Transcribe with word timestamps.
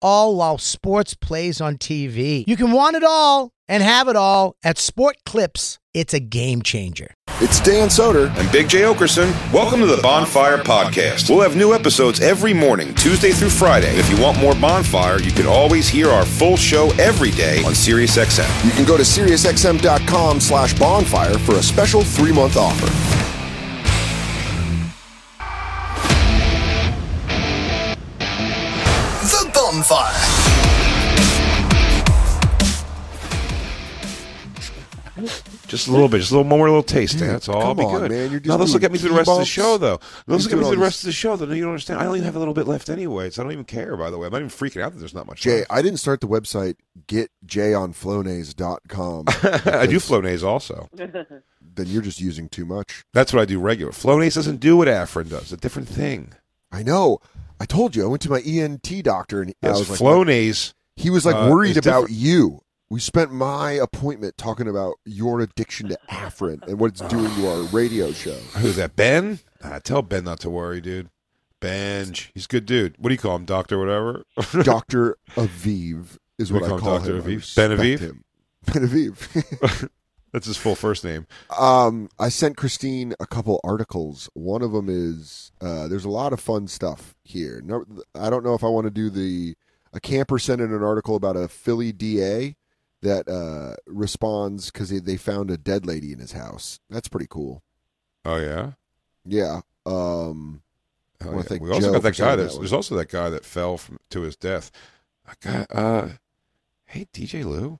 all 0.00 0.36
while 0.36 0.58
sports 0.58 1.14
plays 1.14 1.60
on 1.60 1.76
TV. 1.76 2.44
You 2.46 2.56
can 2.56 2.72
want 2.72 2.96
it 2.96 3.04
all 3.04 3.52
and 3.68 3.82
have 3.82 4.08
it 4.08 4.16
all 4.16 4.56
at 4.64 4.78
Sport 4.78 5.16
Clips. 5.24 5.78
It's 5.94 6.14
a 6.14 6.20
game 6.20 6.62
changer. 6.62 7.12
It's 7.40 7.60
Dan 7.60 7.88
Soder. 7.88 8.34
And 8.36 8.50
Big 8.52 8.68
Jay 8.68 8.82
Oakerson. 8.82 9.30
Welcome 9.52 9.80
to 9.80 9.86
the 9.86 10.00
Bonfire 10.02 10.58
Podcast. 10.58 11.28
We'll 11.28 11.40
have 11.40 11.56
new 11.56 11.74
episodes 11.74 12.20
every 12.20 12.54
morning, 12.54 12.94
Tuesday 12.94 13.32
through 13.32 13.50
Friday. 13.50 13.90
And 13.90 13.98
if 13.98 14.08
you 14.10 14.20
want 14.22 14.38
more 14.38 14.54
Bonfire, 14.54 15.20
you 15.20 15.32
can 15.32 15.46
always 15.46 15.88
hear 15.88 16.08
our 16.08 16.24
full 16.24 16.56
show 16.56 16.90
every 16.98 17.30
day 17.32 17.58
on 17.64 17.72
SiriusXM. 17.72 18.64
You 18.64 18.70
can 18.72 18.84
go 18.84 18.96
to 18.96 19.02
SiriusXM.com 19.02 20.40
slash 20.40 20.78
bonfire 20.78 21.38
for 21.38 21.56
a 21.56 21.62
special 21.62 22.02
three-month 22.02 22.56
offer. 22.56 22.86
Just 35.78 35.88
a 35.88 35.92
little 35.92 36.08
bit, 36.08 36.18
just 36.18 36.30
a 36.30 36.34
little 36.34 36.48
more, 36.48 36.66
a 36.66 36.70
little 36.70 36.82
taste. 36.82 37.18
Dan. 37.18 37.28
That's 37.28 37.48
all. 37.48 37.62
I'll 37.62 37.74
come 37.74 37.76
be 37.78 37.84
on, 37.84 38.00
good. 38.00 38.10
man. 38.10 38.30
You're 38.30 38.40
now 38.40 38.56
just 38.56 38.60
let's 38.60 38.72
look 38.72 38.80
doing 38.82 38.84
at 38.86 38.92
me 38.92 38.98
through 38.98 39.10
the 39.10 39.16
rest 39.16 39.30
of 39.30 39.38
the 39.38 39.44
show, 39.44 39.78
though. 39.78 40.00
Let's 40.26 40.44
look 40.44 40.52
at 40.52 40.58
me 40.58 40.64
through 40.64 40.74
the 40.76 40.82
rest 40.82 41.02
of 41.02 41.06
the 41.06 41.12
show. 41.12 41.36
Though 41.36 41.46
you 41.52 41.62
don't 41.62 41.70
understand. 41.70 42.00
I 42.00 42.04
don't 42.04 42.16
even 42.16 42.24
have 42.26 42.34
a 42.36 42.40
little 42.40 42.54
bit 42.54 42.66
left 42.66 42.88
anyway, 42.88 43.30
so 43.30 43.40
I 43.40 43.44
don't 43.44 43.52
even 43.52 43.64
care. 43.64 43.96
By 43.96 44.10
the 44.10 44.18
way, 44.18 44.26
I'm 44.26 44.32
not 44.32 44.38
even 44.38 44.50
freaking 44.50 44.82
out 44.82 44.92
that 44.92 44.98
there's 44.98 45.14
not 45.14 45.26
much. 45.26 45.40
Jay, 45.40 45.58
left. 45.60 45.72
I 45.72 45.82
didn't 45.82 45.98
start 45.98 46.20
the 46.20 46.26
website 46.28 46.74
getjayonflonase.com. 47.06 49.24
I 49.28 49.86
do 49.86 49.96
Flonase 49.98 50.42
also. 50.42 50.88
then 50.94 51.86
you're 51.86 52.02
just 52.02 52.20
using 52.20 52.48
too 52.48 52.64
much. 52.64 53.04
That's 53.14 53.32
what 53.32 53.40
I 53.40 53.44
do 53.44 53.60
regular. 53.60 53.92
Flonase 53.92 54.34
doesn't 54.34 54.56
do 54.58 54.76
what 54.76 54.88
Afrin 54.88 55.28
does. 55.30 55.42
It's 55.42 55.52
a 55.52 55.56
different 55.56 55.88
thing. 55.88 56.32
I 56.72 56.82
know. 56.82 57.20
I 57.60 57.64
told 57.66 57.94
you. 57.96 58.04
I 58.04 58.08
went 58.08 58.22
to 58.22 58.30
my 58.30 58.40
ENT 58.40 59.02
doctor 59.02 59.42
and 59.42 59.50
I 59.62 59.68
Yes, 59.68 59.78
was 59.78 59.90
like, 59.90 60.00
Flonase. 60.00 60.72
he 60.96 61.10
was 61.10 61.24
like 61.26 61.34
uh, 61.34 61.48
worried 61.50 61.70
is 61.70 61.76
about 61.78 62.02
different. 62.08 62.20
you. 62.20 62.60
We 62.90 63.00
spent 63.00 63.30
my 63.30 63.72
appointment 63.72 64.38
talking 64.38 64.66
about 64.66 64.94
your 65.04 65.40
addiction 65.40 65.88
to 65.88 65.98
Afrin 66.08 66.66
and 66.66 66.80
what 66.80 66.92
it's 66.92 67.02
doing 67.02 67.30
to 67.34 67.46
our 67.48 67.62
radio 67.64 68.12
show. 68.12 68.32
Who's 68.56 68.76
that? 68.76 68.96
Ben? 68.96 69.40
Ah, 69.62 69.78
tell 69.78 70.00
Ben 70.00 70.24
not 70.24 70.40
to 70.40 70.48
worry, 70.50 70.80
dude. 70.80 71.10
Benj. 71.60 72.30
He's 72.32 72.46
a 72.46 72.48
good 72.48 72.64
dude. 72.64 72.94
What 72.98 73.10
do 73.10 73.14
you 73.14 73.18
call 73.18 73.36
him? 73.36 73.44
Doctor, 73.44 73.78
whatever? 73.78 74.24
Dr. 74.62 75.16
Aviv 75.32 76.16
is 76.38 76.50
what 76.50 76.62
I 76.62 76.68
call 76.68 76.76
him 76.78 76.82
call 76.82 76.98
Dr. 77.00 77.16
him. 77.16 77.22
I 77.22 77.26
Aviv? 77.26 77.56
Ben 77.56 77.70
Aviv? 77.72 77.98
him. 77.98 78.24
Ben 78.64 78.88
Aviv. 78.88 79.88
That's 80.32 80.46
his 80.46 80.56
full 80.56 80.74
first 80.74 81.04
name. 81.04 81.26
Um, 81.58 82.08
I 82.18 82.30
sent 82.30 82.56
Christine 82.56 83.14
a 83.20 83.26
couple 83.26 83.60
articles. 83.64 84.30
One 84.32 84.62
of 84.62 84.72
them 84.72 84.88
is 84.88 85.52
uh, 85.60 85.88
there's 85.88 86.04
a 86.04 86.10
lot 86.10 86.32
of 86.32 86.40
fun 86.40 86.68
stuff 86.68 87.14
here. 87.22 87.60
No, 87.62 87.84
I 88.14 88.30
don't 88.30 88.44
know 88.44 88.54
if 88.54 88.64
I 88.64 88.68
want 88.68 88.86
to 88.86 88.90
do 88.90 89.10
the 89.10 89.56
a 89.92 90.00
camper 90.00 90.38
sent 90.38 90.60
in 90.60 90.72
an 90.72 90.82
article 90.82 91.16
about 91.16 91.36
a 91.36 91.48
Philly 91.48 91.92
DA 91.92 92.56
that 93.02 93.28
uh, 93.28 93.76
responds 93.86 94.70
because 94.70 94.90
they, 94.90 94.98
they 94.98 95.16
found 95.16 95.50
a 95.50 95.56
dead 95.56 95.86
lady 95.86 96.12
in 96.12 96.18
his 96.18 96.32
house. 96.32 96.80
That's 96.90 97.08
pretty 97.08 97.26
cool. 97.28 97.62
Oh, 98.24 98.36
yeah? 98.36 98.72
Yeah. 99.24 99.60
Um, 99.86 100.62
Hell 101.20 101.32
wanna 101.32 101.42
yeah. 101.42 101.48
thank 101.48 101.62
We 101.62 101.70
also 101.70 101.86
Joe 101.86 101.92
got 101.92 102.02
that 102.02 102.16
guy. 102.16 102.36
that 102.36 102.52
there's 102.52 102.72
also 102.72 102.96
that 102.96 103.08
guy 103.08 103.30
that 103.30 103.44
fell 103.44 103.76
from 103.76 103.98
to 104.10 104.22
his 104.22 104.36
death. 104.36 104.70
That 105.26 105.40
guy. 105.40 105.66
Uh, 105.76 106.08
hey, 106.86 107.06
DJ 107.12 107.44
Lou, 107.44 107.78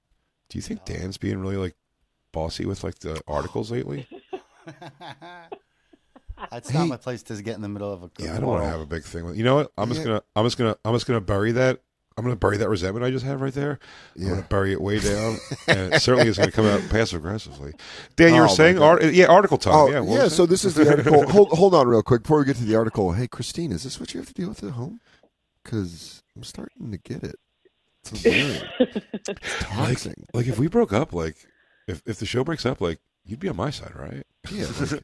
do 0.48 0.58
you 0.58 0.62
think 0.62 0.84
Dan's 0.84 1.18
being 1.18 1.38
really 1.38 1.56
like 1.56 1.74
bossy 2.32 2.66
with 2.66 2.84
like 2.84 2.98
the 3.00 3.20
articles 3.26 3.70
lately? 3.70 4.06
That's 6.50 6.72
not 6.72 6.86
my 6.86 6.96
place 6.96 7.22
to 7.24 7.42
get 7.42 7.56
in 7.56 7.62
the 7.62 7.68
middle 7.68 7.92
of 7.92 8.04
a. 8.04 8.10
Yeah, 8.18 8.36
I 8.36 8.38
don't 8.38 8.46
want 8.46 8.62
to 8.62 8.68
have 8.68 8.80
a 8.80 8.86
big 8.86 9.04
thing 9.04 9.24
with. 9.24 9.36
You 9.36 9.44
know 9.44 9.56
what? 9.56 9.72
I'm 9.76 9.88
just 9.88 10.04
gonna. 10.04 10.22
I'm 10.36 10.44
just 10.46 10.56
gonna. 10.56 10.76
I'm 10.84 10.94
just 10.94 11.06
gonna 11.06 11.20
bury 11.20 11.52
that. 11.52 11.80
I'm 12.18 12.24
gonna 12.24 12.36
bury 12.36 12.56
that 12.56 12.68
resentment 12.68 13.06
I 13.06 13.10
just 13.12 13.24
have 13.24 13.40
right 13.40 13.54
there. 13.54 13.78
I'm 14.18 14.28
gonna 14.28 14.42
bury 14.42 14.72
it 14.72 14.80
way 14.80 14.98
down, 14.98 15.38
and 15.68 15.94
it 15.94 16.02
certainly 16.02 16.28
is 16.28 16.36
gonna 16.36 16.50
come 16.50 16.66
out 16.66 16.82
passive 16.90 17.20
aggressively. 17.24 17.74
Dan, 18.16 18.32
oh, 18.32 18.34
you 18.34 18.36
Oh, 18.38 18.40
were 18.42 18.46
my 18.48 18.52
saying, 18.54 18.82
art, 18.82 19.04
yeah, 19.04 19.26
article 19.26 19.56
time. 19.56 19.74
oh 19.74 19.88
yeah, 19.88 20.02
yeah. 20.02 20.28
so 20.28 20.44
this 20.44 20.64
is 20.64 20.74
the 20.74 20.90
article. 20.90 21.28
hold 21.30 21.50
hold 21.50 21.74
on 21.74 21.86
real 21.86 22.02
quick 22.02 22.22
before 22.22 22.40
we 22.40 22.44
get 22.44 22.56
to 22.56 22.64
the 22.64 22.74
article. 22.74 23.12
Hey, 23.12 23.28
Christine, 23.28 23.70
is 23.70 23.84
this 23.84 24.00
what 24.00 24.12
you 24.14 24.20
have 24.20 24.26
to 24.26 24.34
deal 24.34 24.48
with 24.48 24.64
at 24.64 24.72
home? 24.72 25.00
Because 25.62 26.22
I'm 26.36 26.42
starting 26.42 26.90
to 26.90 26.98
get 26.98 27.22
it. 27.22 27.36
It's. 28.10 28.24
It's 28.24 29.28
like, 29.28 29.40
toxic. 29.60 30.14
like 30.34 30.46
if 30.48 30.58
we 30.58 30.66
broke 30.66 30.92
up, 30.92 31.12
like 31.12 31.36
if 31.86 32.02
if 32.04 32.18
the 32.18 32.26
show 32.26 32.42
breaks 32.42 32.66
up, 32.66 32.80
like 32.80 32.98
you'd 33.24 33.38
be 33.40 33.48
on 33.48 33.56
my 33.56 33.70
side, 33.70 33.92
right? 33.94 34.24
Yeah, 34.50 34.66
like, 34.80 35.02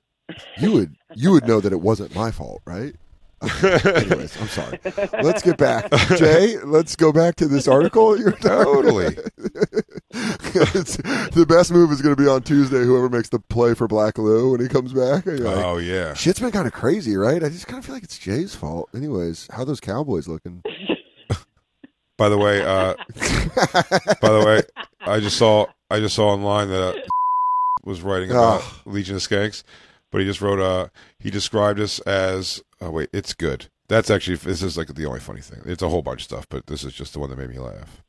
you 0.58 0.72
would 0.72 0.97
you 1.14 1.30
would 1.30 1.47
know 1.47 1.60
that 1.60 1.72
it 1.72 1.80
wasn't 1.80 2.14
my 2.14 2.30
fault, 2.32 2.62
right? 2.64 2.97
Anyways, 3.62 4.41
I'm 4.41 4.49
sorry. 4.49 4.78
Let's 5.22 5.43
get 5.43 5.59
back, 5.59 5.91
Jay. 6.17 6.56
Let's 6.65 6.97
go 6.97 7.12
back 7.12 7.37
to 7.37 7.47
this 7.47 7.69
article. 7.69 8.19
You're 8.19 8.33
Totally. 8.33 9.17
the 10.15 11.47
best 11.49 11.71
move 11.72 11.91
is 11.93 12.00
going 12.00 12.15
to 12.15 12.22
be 12.22 12.28
on 12.28 12.43
Tuesday. 12.43 12.83
Whoever 12.84 13.09
makes 13.09 13.28
the 13.28 13.39
play 13.39 13.75
for 13.75 13.87
Black 13.87 14.17
Lou 14.19 14.53
when 14.53 14.61
he 14.61 14.69
comes 14.69 14.93
back. 14.93 15.27
Like, 15.27 15.41
oh 15.43 15.78
yeah. 15.78 16.15
Shit's 16.15 16.41
been 16.41 16.53
kind 16.53 16.67
of 16.67 16.72
crazy, 16.72 17.17
right? 17.17 17.43
I 17.43 17.49
just 17.49 17.67
kind 17.67 17.78
of 17.78 17.84
feel 17.84 17.95
like 17.95 18.05
it's 18.05 18.19
Jay's 18.19 18.55
fault. 18.55 18.89
Anyways, 18.95 19.49
how 19.53 19.65
those 19.65 19.81
Cowboys 19.81 20.28
looking? 20.28 20.62
By 22.16 22.28
the 22.28 22.39
way, 22.39 22.62
uh, 22.62 22.95
by 24.21 24.31
the 24.31 24.43
way, 24.47 24.62
I 25.01 25.19
just 25.19 25.37
saw 25.37 25.66
I 25.91 25.99
just 25.99 26.15
saw 26.15 26.28
online 26.33 26.69
that 26.69 26.97
uh, 26.97 27.01
was 27.84 28.03
writing 28.03 28.31
about 28.31 28.61
Oh. 28.62 28.81
Legion 28.87 29.16
of 29.16 29.21
Skanks, 29.22 29.65
but 30.12 30.21
he 30.21 30.27
just 30.27 30.41
wrote 30.41 30.61
uh 30.61 30.89
he 31.19 31.28
described 31.31 31.81
us 31.81 31.99
as 32.01 32.62
oh 32.84 32.91
wait 32.91 33.09
it's 33.12 33.34
good. 33.34 33.67
That's 33.89 34.11
actually 34.11 34.37
this 34.37 34.62
is 34.62 34.77
like 34.78 34.89
the 34.95 35.06
only 35.06 35.21
funny 35.21 35.41
thing. 35.41 35.61
It's 35.67 35.83
a 35.83 35.89
whole 35.89 36.03
bunch 36.03 36.21
of 36.21 36.25
stuff, 36.25 36.47
but 36.49 36.67
this 36.67 36.84
is 36.84 36.93
just 36.95 37.12
the 37.12 37.19
one 37.19 37.31
that 37.31 37.39
made 37.39 37.50
me 37.50 37.59
laugh. 37.59 38.03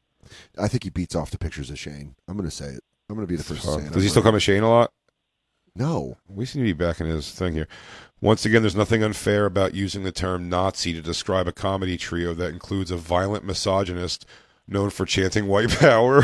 I 0.58 0.68
think 0.68 0.84
he 0.84 0.90
beats 0.90 1.16
off 1.16 1.32
the 1.32 1.38
pictures 1.38 1.70
of 1.70 1.78
Shane. 1.78 2.16
I'm 2.28 2.36
going 2.38 2.50
to 2.50 2.56
say 2.56 2.66
it. 2.66 2.82
I'm 3.10 3.16
going 3.16 3.28
to 3.28 3.32
be 3.32 3.36
the 3.36 3.44
first 3.44 3.64
to 3.64 3.70
Uh, 3.70 3.78
say 3.80 3.86
it. 3.86 3.92
does 3.92 4.04
he 4.04 4.10
still 4.10 4.24
come 4.24 4.34
to 4.34 4.40
Shane 4.40 4.64
a 4.64 4.70
lot? 4.70 4.92
No. 5.76 6.18
We 6.28 6.46
seem 6.46 6.62
to 6.62 6.66
be 6.66 6.74
back 6.74 7.00
in 7.02 7.08
his 7.08 7.30
thing 7.32 7.54
here. 7.54 7.68
Once 8.22 8.46
again, 8.46 8.62
there's 8.64 8.76
nothing 8.76 9.04
unfair 9.04 9.46
about 9.46 9.74
using 9.76 10.04
the 10.04 10.12
term 10.12 10.50
Nazi 10.50 10.94
to 10.94 11.02
describe 11.02 11.48
a 11.48 11.52
comedy 11.52 11.98
trio 11.98 12.34
that 12.34 12.54
includes 12.54 12.90
a 12.90 12.98
violent 12.98 13.44
misogynist 13.44 14.26
known 14.68 14.90
for 14.90 15.06
chanting 15.06 15.48
white 15.48 15.70
power, 15.80 16.24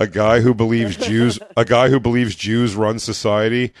a 0.00 0.06
guy 0.06 0.40
who 0.40 0.54
believes 0.54 0.96
Jews, 0.96 1.38
a 1.56 1.64
guy 1.64 1.90
who 1.90 2.00
believes 2.00 2.34
Jews 2.34 2.74
run 2.74 2.98
society, 2.98 3.72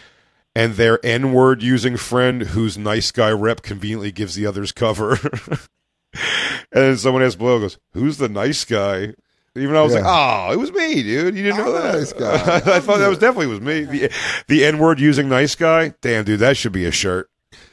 and 0.58 0.74
their 0.74 0.98
N-word 1.06 1.62
using 1.62 1.96
friend 1.96 2.42
whose 2.42 2.76
nice 2.76 3.12
guy 3.12 3.30
rep 3.30 3.62
conveniently 3.62 4.10
gives 4.12 4.34
the 4.34 4.44
others 4.46 4.72
cover. 4.72 5.12
and 6.12 6.18
then 6.72 6.96
someone 6.96 7.22
asks 7.22 7.36
below, 7.36 7.60
goes, 7.60 7.78
"Who's 7.92 8.18
the 8.18 8.28
nice 8.28 8.64
guy?" 8.64 9.14
Even 9.54 9.72
though 9.74 9.80
I 9.80 9.84
was 9.84 9.94
Yeah. 9.94 10.00
like, 10.00 10.48
"Oh, 10.50 10.52
it 10.52 10.56
was 10.56 10.72
me, 10.72 11.02
dude. 11.02 11.36
You 11.36 11.42
didn't 11.44 11.60
I'm 11.60 11.66
know 11.66 11.72
that." 11.72 11.94
nice 11.94 12.12
guy. 12.24 12.34
I 12.76 12.80
thought 12.80 12.98
that 12.98 13.08
was 13.08 13.18
definitely 13.18 13.46
was 13.48 13.60
me. 13.60 13.84
The, 13.84 14.10
the 14.48 14.64
N 14.64 14.78
word 14.78 15.00
using 15.00 15.28
nice 15.28 15.54
guy. 15.54 15.94
Damn, 16.00 16.24
dude, 16.24 16.40
that 16.40 16.56
should 16.56 16.72
be 16.72 16.84
a 16.86 16.90
shirt. 16.90 17.28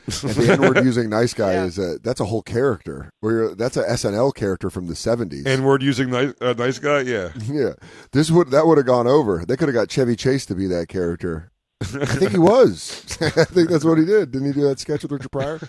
And 0.08 0.32
the 0.32 0.54
N 0.54 0.62
word 0.62 0.78
using 0.86 1.10
nice 1.10 1.34
guy 1.34 1.54
is 1.54 1.78
a 1.80 1.98
that's 2.04 2.20
a 2.20 2.26
whole 2.26 2.42
character. 2.44 3.10
Where 3.22 3.56
that's 3.56 3.78
a 3.78 3.84
SNL 3.84 4.34
character 4.36 4.70
from 4.70 4.88
the 4.88 4.94
70s. 4.94 5.46
N 5.48 5.64
word 5.64 5.82
using 5.84 6.10
nice 6.12 6.34
uh, 6.42 6.54
nice 6.58 6.80
guy. 6.80 7.02
Yeah, 7.02 7.30
yeah, 7.46 7.74
this 8.12 8.30
would 8.32 8.52
that 8.52 8.68
would 8.68 8.78
have 8.78 8.86
gone 8.88 9.08
over. 9.08 9.44
They 9.48 9.58
could 9.58 9.68
have 9.68 9.76
got 9.76 9.90
Chevy 9.90 10.16
Chase 10.16 10.46
to 10.48 10.56
be 10.56 10.68
that 10.68 10.88
character. 10.88 11.52
I 12.02 12.06
think 12.06 12.32
he 12.32 12.38
was. 12.38 13.06
I 13.22 13.46
think 13.46 13.70
that's 13.70 13.86
what 13.86 13.98
he 13.98 14.06
did. 14.06 14.32
Didn't 14.32 14.48
he 14.48 14.54
do 14.54 14.68
that 14.68 14.80
sketch 14.80 15.04
with 15.04 15.12
Richard 15.12 15.32
Pryor? 15.32 15.60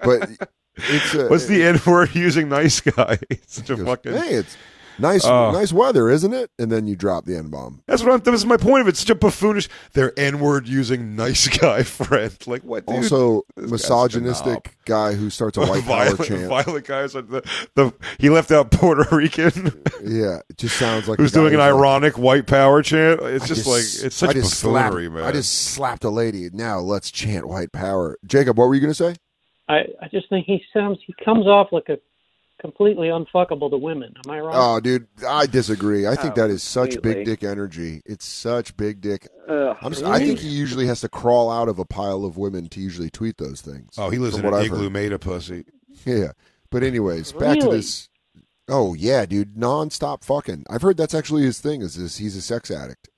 But 0.00 0.30
it's 0.76 1.14
uh, 1.14 1.26
what's 1.28 1.46
the 1.46 1.62
N 1.62 1.80
word 1.86 2.14
using 2.14 2.48
nice 2.48 2.80
guy? 2.80 3.18
It's 3.28 3.54
such 3.56 3.70
a 3.70 3.76
goes, 3.76 3.86
fucking. 3.86 4.12
hey, 4.12 4.34
it's 4.34 4.56
Nice, 5.00 5.24
Oh. 5.26 5.50
nice 5.52 5.72
weather, 5.72 6.08
isn't 6.08 6.32
it? 6.32 6.50
And 6.58 6.70
then 6.70 6.86
you 6.86 6.96
drop 6.96 7.24
the 7.24 7.36
N 7.36 7.48
bomb. 7.48 7.82
That's 7.86 8.02
what 8.02 8.12
I'm. 8.12 8.20
That 8.20 8.30
was 8.30 8.44
my 8.46 8.56
point 8.56 8.82
of 8.82 8.88
it. 8.88 8.96
Such 8.96 9.10
a 9.10 9.14
buffoonish. 9.14 9.68
They're 9.94 10.12
N-word 10.18 10.68
using 10.68 11.16
nice 11.16 11.48
guy 11.48 11.82
friend. 11.84 12.36
Like 12.46 12.62
what? 12.62 12.86
Dude? 12.86 12.96
Also, 12.96 13.42
This 13.56 13.64
guy's 13.70 13.70
a 13.70 13.70
knob. 13.70 13.72
misogynistic 14.12 14.76
guy 14.84 15.12
who 15.14 15.30
starts 15.30 15.56
a 15.58 15.60
white 15.66 15.84
power 15.84 16.16
chant. 16.16 16.48
violent 16.48 16.86
guys. 16.86 17.14
Like 17.14 17.28
the, 17.28 17.42
the 17.74 17.92
he 18.18 18.30
left 18.30 18.50
out 18.50 18.70
Puerto 18.70 19.04
Rican, 19.14 19.52
Yeah, 20.04 20.40
it 20.48 20.56
just 20.58 20.76
sounds 20.78 21.08
like 21.08 21.18
who's 21.18 21.32
a 21.32 21.36
guy 21.36 21.40
doing 21.42 21.54
an 21.54 21.60
like, 21.60 21.68
ironic 21.74 22.18
white 22.18 22.46
power 22.46 22.82
chant. 22.82 23.20
It's 23.22 23.44
I 23.44 23.48
just, 23.48 23.66
like 23.66 24.06
it's 24.06 24.16
such 24.16 24.30
I 24.30 24.32
just 24.34 24.54
slapped- 24.58 24.90
buffoonery, 24.92 25.08
man. 25.08 25.24
I 25.24 25.32
just 25.32 25.52
slapped 25.72 26.04
a 26.04 26.10
lady. 26.10 26.48
Now 26.52 26.78
let's 26.80 27.10
chant 27.10 27.48
white 27.48 27.72
power. 27.72 28.18
Jacob, 28.26 28.58
what 28.58 28.68
were 28.68 28.74
you 28.74 28.80
going 28.80 28.90
to 28.92 28.94
say? 28.94 29.14
I, 29.68 29.86
I 30.02 30.08
just 30.10 30.28
think 30.28 30.46
he 30.46 30.62
sounds 30.74 30.98
he 31.06 31.14
comes 31.24 31.46
off 31.46 31.68
like 31.70 31.88
a 31.88 31.98
completely 32.60 33.08
unfuckable 33.08 33.70
to 33.70 33.76
women. 33.78 34.14
Am 34.24 34.30
I 34.30 34.40
wrong? 34.40 34.52
Oh, 34.54 34.80
dude, 34.80 35.06
I 35.26 35.46
disagree. 35.46 36.06
I 36.06 36.14
think 36.14 36.32
Oh, 36.38 36.42
that 36.42 36.50
is 36.50 36.62
such 36.62 37.00
big 37.02 37.24
dick 37.24 37.42
energy. 37.42 38.02
It's 38.06 38.24
such 38.24 38.76
big 38.76 39.00
dick. 39.00 39.26
Ugh, 39.48 39.76
I'm, 39.82 39.92
s- 39.92 40.02
I 40.02 40.18
think 40.18 40.38
he 40.38 40.48
usually 40.48 40.86
has 40.86 41.00
to 41.00 41.08
crawl 41.08 41.50
out 41.50 41.68
of 41.68 41.78
a 41.78 41.84
pile 41.84 42.24
of 42.24 42.36
women 42.36 42.68
to 42.68 42.80
usually 42.80 43.10
tweet 43.10 43.38
those 43.38 43.60
things. 43.60 43.94
oh, 43.98 44.10
he 44.10 44.18
lives 44.18 44.36
from 44.36 44.40
in 44.40 44.46
an 44.46 44.52
what 44.52 44.60
I've 44.60 44.66
igloo 44.66 44.84
heard. 44.84 44.92
made 44.92 45.12
of 45.12 45.20
pussy. 45.20 45.64
Yeah, 46.04 46.32
but 46.70 46.82
anyways, 46.82 47.32
back 47.32 47.58
to 47.60 47.68
this. 47.68 48.08
Oh 48.68 48.94
yeah, 48.94 49.26
dude, 49.26 49.56
nonstop 49.56 50.22
fucking. 50.22 50.64
I've 50.70 50.82
heard 50.82 50.96
that's 50.96 51.14
actually 51.14 51.42
his 51.42 51.58
thing. 51.60 51.82
Is 51.82 51.96
this 51.96 52.18
he's 52.18 52.36
a 52.36 52.42
sex 52.42 52.70
addict? 52.70 53.08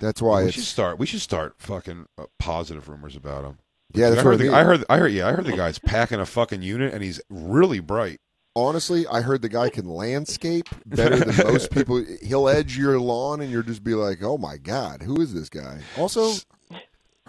That's 0.00 0.22
why 0.22 0.40
we 0.42 0.46
it's 0.48 0.54
should 0.54 0.64
start. 0.64 0.98
We 0.98 1.04
should 1.06 1.20
start 1.20 1.56
fucking 1.58 2.06
uh, 2.16 2.24
positive 2.38 2.88
rumors 2.88 3.14
about 3.14 3.44
him. 3.44 3.58
yeah. 3.92 4.08
That's 4.10 4.22
I 4.22 4.24
what 4.24 4.32
heard, 4.32 4.34
I, 4.34 4.36
the, 4.38 4.44
mean. 4.44 4.54
I 4.54 4.64
heard. 4.64 4.84
I 4.88 4.98
heard. 4.98 5.12
Yeah, 5.12 5.28
I 5.28 5.32
heard 5.32 5.44
the 5.44 5.56
guy's 5.56 5.78
packing 5.78 6.18
a 6.20 6.24
fucking 6.26 6.62
unit, 6.62 6.94
and 6.94 7.02
he's 7.02 7.20
really 7.28 7.80
bright. 7.80 8.20
Honestly, 8.56 9.06
I 9.06 9.20
heard 9.20 9.42
the 9.42 9.48
guy 9.48 9.68
can 9.68 9.86
landscape 9.88 10.68
better 10.86 11.16
than 11.16 11.46
most 11.46 11.70
people. 11.72 12.02
He'll 12.22 12.48
edge 12.48 12.76
your 12.76 12.98
lawn, 12.98 13.40
and 13.40 13.50
you'll 13.52 13.62
just 13.62 13.84
be 13.84 13.94
like, 13.94 14.22
"Oh 14.22 14.38
my 14.38 14.56
god, 14.56 15.02
who 15.02 15.20
is 15.20 15.32
this 15.32 15.48
guy?" 15.48 15.80
Also, 15.96 16.32
he 16.70 16.78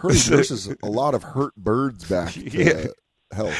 nurses 0.30 0.74
a 0.82 0.86
lot 0.88 1.14
of 1.14 1.22
hurt 1.22 1.54
birds 1.54 2.08
back 2.08 2.32
to 2.32 2.40
Yeah. 2.50 2.86
health. 3.32 3.54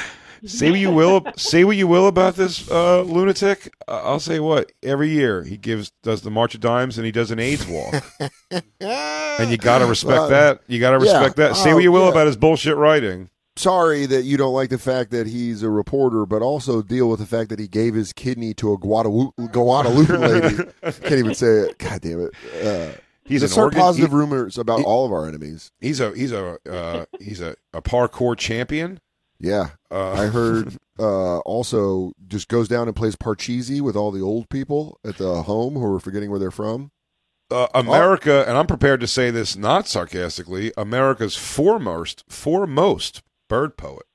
Say 0.47 0.71
what 0.71 0.79
you 0.79 0.93
will. 0.93 1.27
say 1.37 1.65
what 1.65 1.77
you 1.77 1.89
will 1.89 2.07
about 2.07 2.37
this 2.37 2.71
uh, 2.71 3.03
lunatic. 3.03 3.75
Uh, 3.89 4.03
I'll 4.05 4.21
say 4.21 4.39
what. 4.39 4.71
Every 4.85 5.09
year 5.09 5.43
he 5.43 5.57
gives 5.57 5.91
does 6.05 6.23
the 6.23 6.31
March 6.31 6.55
of 6.55 6.61
Dimes, 6.61 6.97
and 6.97 7.05
he 7.05 7.11
does 7.11 7.33
an 7.33 7.41
AIDS 7.41 7.67
walk, 7.67 8.05
and 8.81 9.51
you 9.51 9.57
gotta 9.57 9.87
respect 9.87 10.17
Well, 10.17 10.29
that. 10.29 10.61
You 10.69 10.79
gotta 10.79 11.05
yeah. 11.05 11.13
respect 11.13 11.37
that. 11.39 11.57
Say 11.57 11.73
Oh, 11.73 11.75
what 11.75 11.83
you 11.83 11.91
will 11.91 12.05
yeah. 12.05 12.11
about 12.13 12.27
his 12.29 12.37
bullshit 12.37 12.77
writing. 12.77 13.31
Sorry 13.59 14.07
that 14.07 14.23
you 14.25 14.37
don't 14.37 14.55
like 14.55 14.71
the 14.71 14.79
fact 14.79 15.11
that 15.11 15.27
he's 15.27 15.63
a 15.63 15.71
reporter, 15.71 16.25
but 16.27 16.43
also 16.43 16.81
deal 16.81 17.09
with 17.09 17.19
the 17.21 17.27
fact 17.27 17.51
that 17.51 17.59
he 17.59 17.67
gave 17.69 17.95
his 17.95 18.13
kidney 18.13 18.55
to 18.55 18.73
a 18.73 18.79
Guadalupe, 18.79 19.33
Guadalupe 19.53 20.13
lady. 20.17 20.57
Can't 20.83 21.13
even 21.13 21.35
say 21.35 21.47
it. 21.47 21.79
God 21.79 22.01
damn 22.01 22.21
it. 22.21 22.35
Uh, 22.65 22.93
He's 23.25 23.43
an 23.43 23.61
organ- 23.63 23.81
positive 23.81 24.11
he- 24.11 24.17
rumors 24.17 24.57
about 24.57 24.79
he- 24.79 24.85
all 24.85 25.05
of 25.05 25.13
our 25.13 25.27
enemies. 25.29 25.71
He's 25.81 26.01
a 26.01 26.13
he's 26.15 26.33
a 26.33 26.57
uh, 26.71 27.05
he's 27.21 27.41
a, 27.43 27.57
a 27.75 27.83
parkour 27.83 28.37
champion. 28.39 29.01
Yeah. 29.41 29.71
Uh, 29.91 30.13
I 30.13 30.27
heard 30.29 30.77
uh, 30.99 31.39
also 31.41 32.13
just 32.27 32.49
goes 32.49 32.69
down 32.69 32.87
and 32.89 32.97
plays 32.97 33.17
Parcheesi 33.17 33.81
with 33.83 33.97
all 33.97 34.11
the 34.13 34.23
old 34.23 34.49
people 34.49 34.99
at 35.05 35.19
the 35.19 35.43
home 35.43 35.75
who 35.75 35.85
are 35.95 36.01
forgetting 36.01 36.31
where 36.31 36.39
they're 36.41 36.51
from. 36.51 36.91
uh, 37.51 37.67
America, 37.75 38.45
and 38.49 38.57
I'm 38.57 38.67
prepared 38.67 39.01
to 39.01 39.07
say 39.07 39.31
this 39.31 39.57
not 39.57 39.87
sarcastically. 39.89 40.73
America's 40.79 41.37
foremost 41.37 42.25
foremost 42.31 43.23
bird 43.49 43.77
poet. 43.77 44.07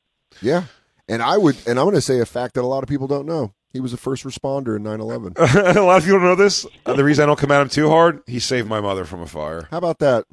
Yeah. 0.42 0.66
And 1.08 1.22
I 1.22 1.38
would, 1.38 1.58
and 1.68 1.80
I'm 1.80 1.86
going 1.86 1.96
to 1.96 2.02
say 2.02 2.20
a 2.20 2.26
fact 2.26 2.56
that 2.56 2.62
a 2.62 2.68
lot 2.68 2.84
of 2.84 2.90
people 2.90 3.08
don't 3.08 3.26
know. 3.26 3.54
He 3.72 3.80
was 3.80 3.92
a 3.92 3.98
first 3.98 4.24
responder 4.24 4.76
in 4.76 4.84
9 4.84 5.00
11. 5.02 5.34
a 5.38 5.82
lot 5.82 5.98
of 5.98 6.04
people 6.04 6.20
don't 6.20 6.30
know 6.30 6.36
this. 6.36 6.66
Uh, 6.86 6.94
the 6.94 7.04
reason 7.04 7.24
I 7.24 7.26
don't 7.26 7.40
come 7.40 7.52
at 7.52 7.62
him 7.62 7.70
too 7.70 7.90
hard, 7.90 8.22
he 8.28 8.40
saved 8.40 8.68
my 8.68 8.80
mother 8.80 9.04
from 9.04 9.22
a 9.22 9.28
fire. 9.28 9.68
How 9.72 9.80
about 9.80 10.00
that? 10.00 10.26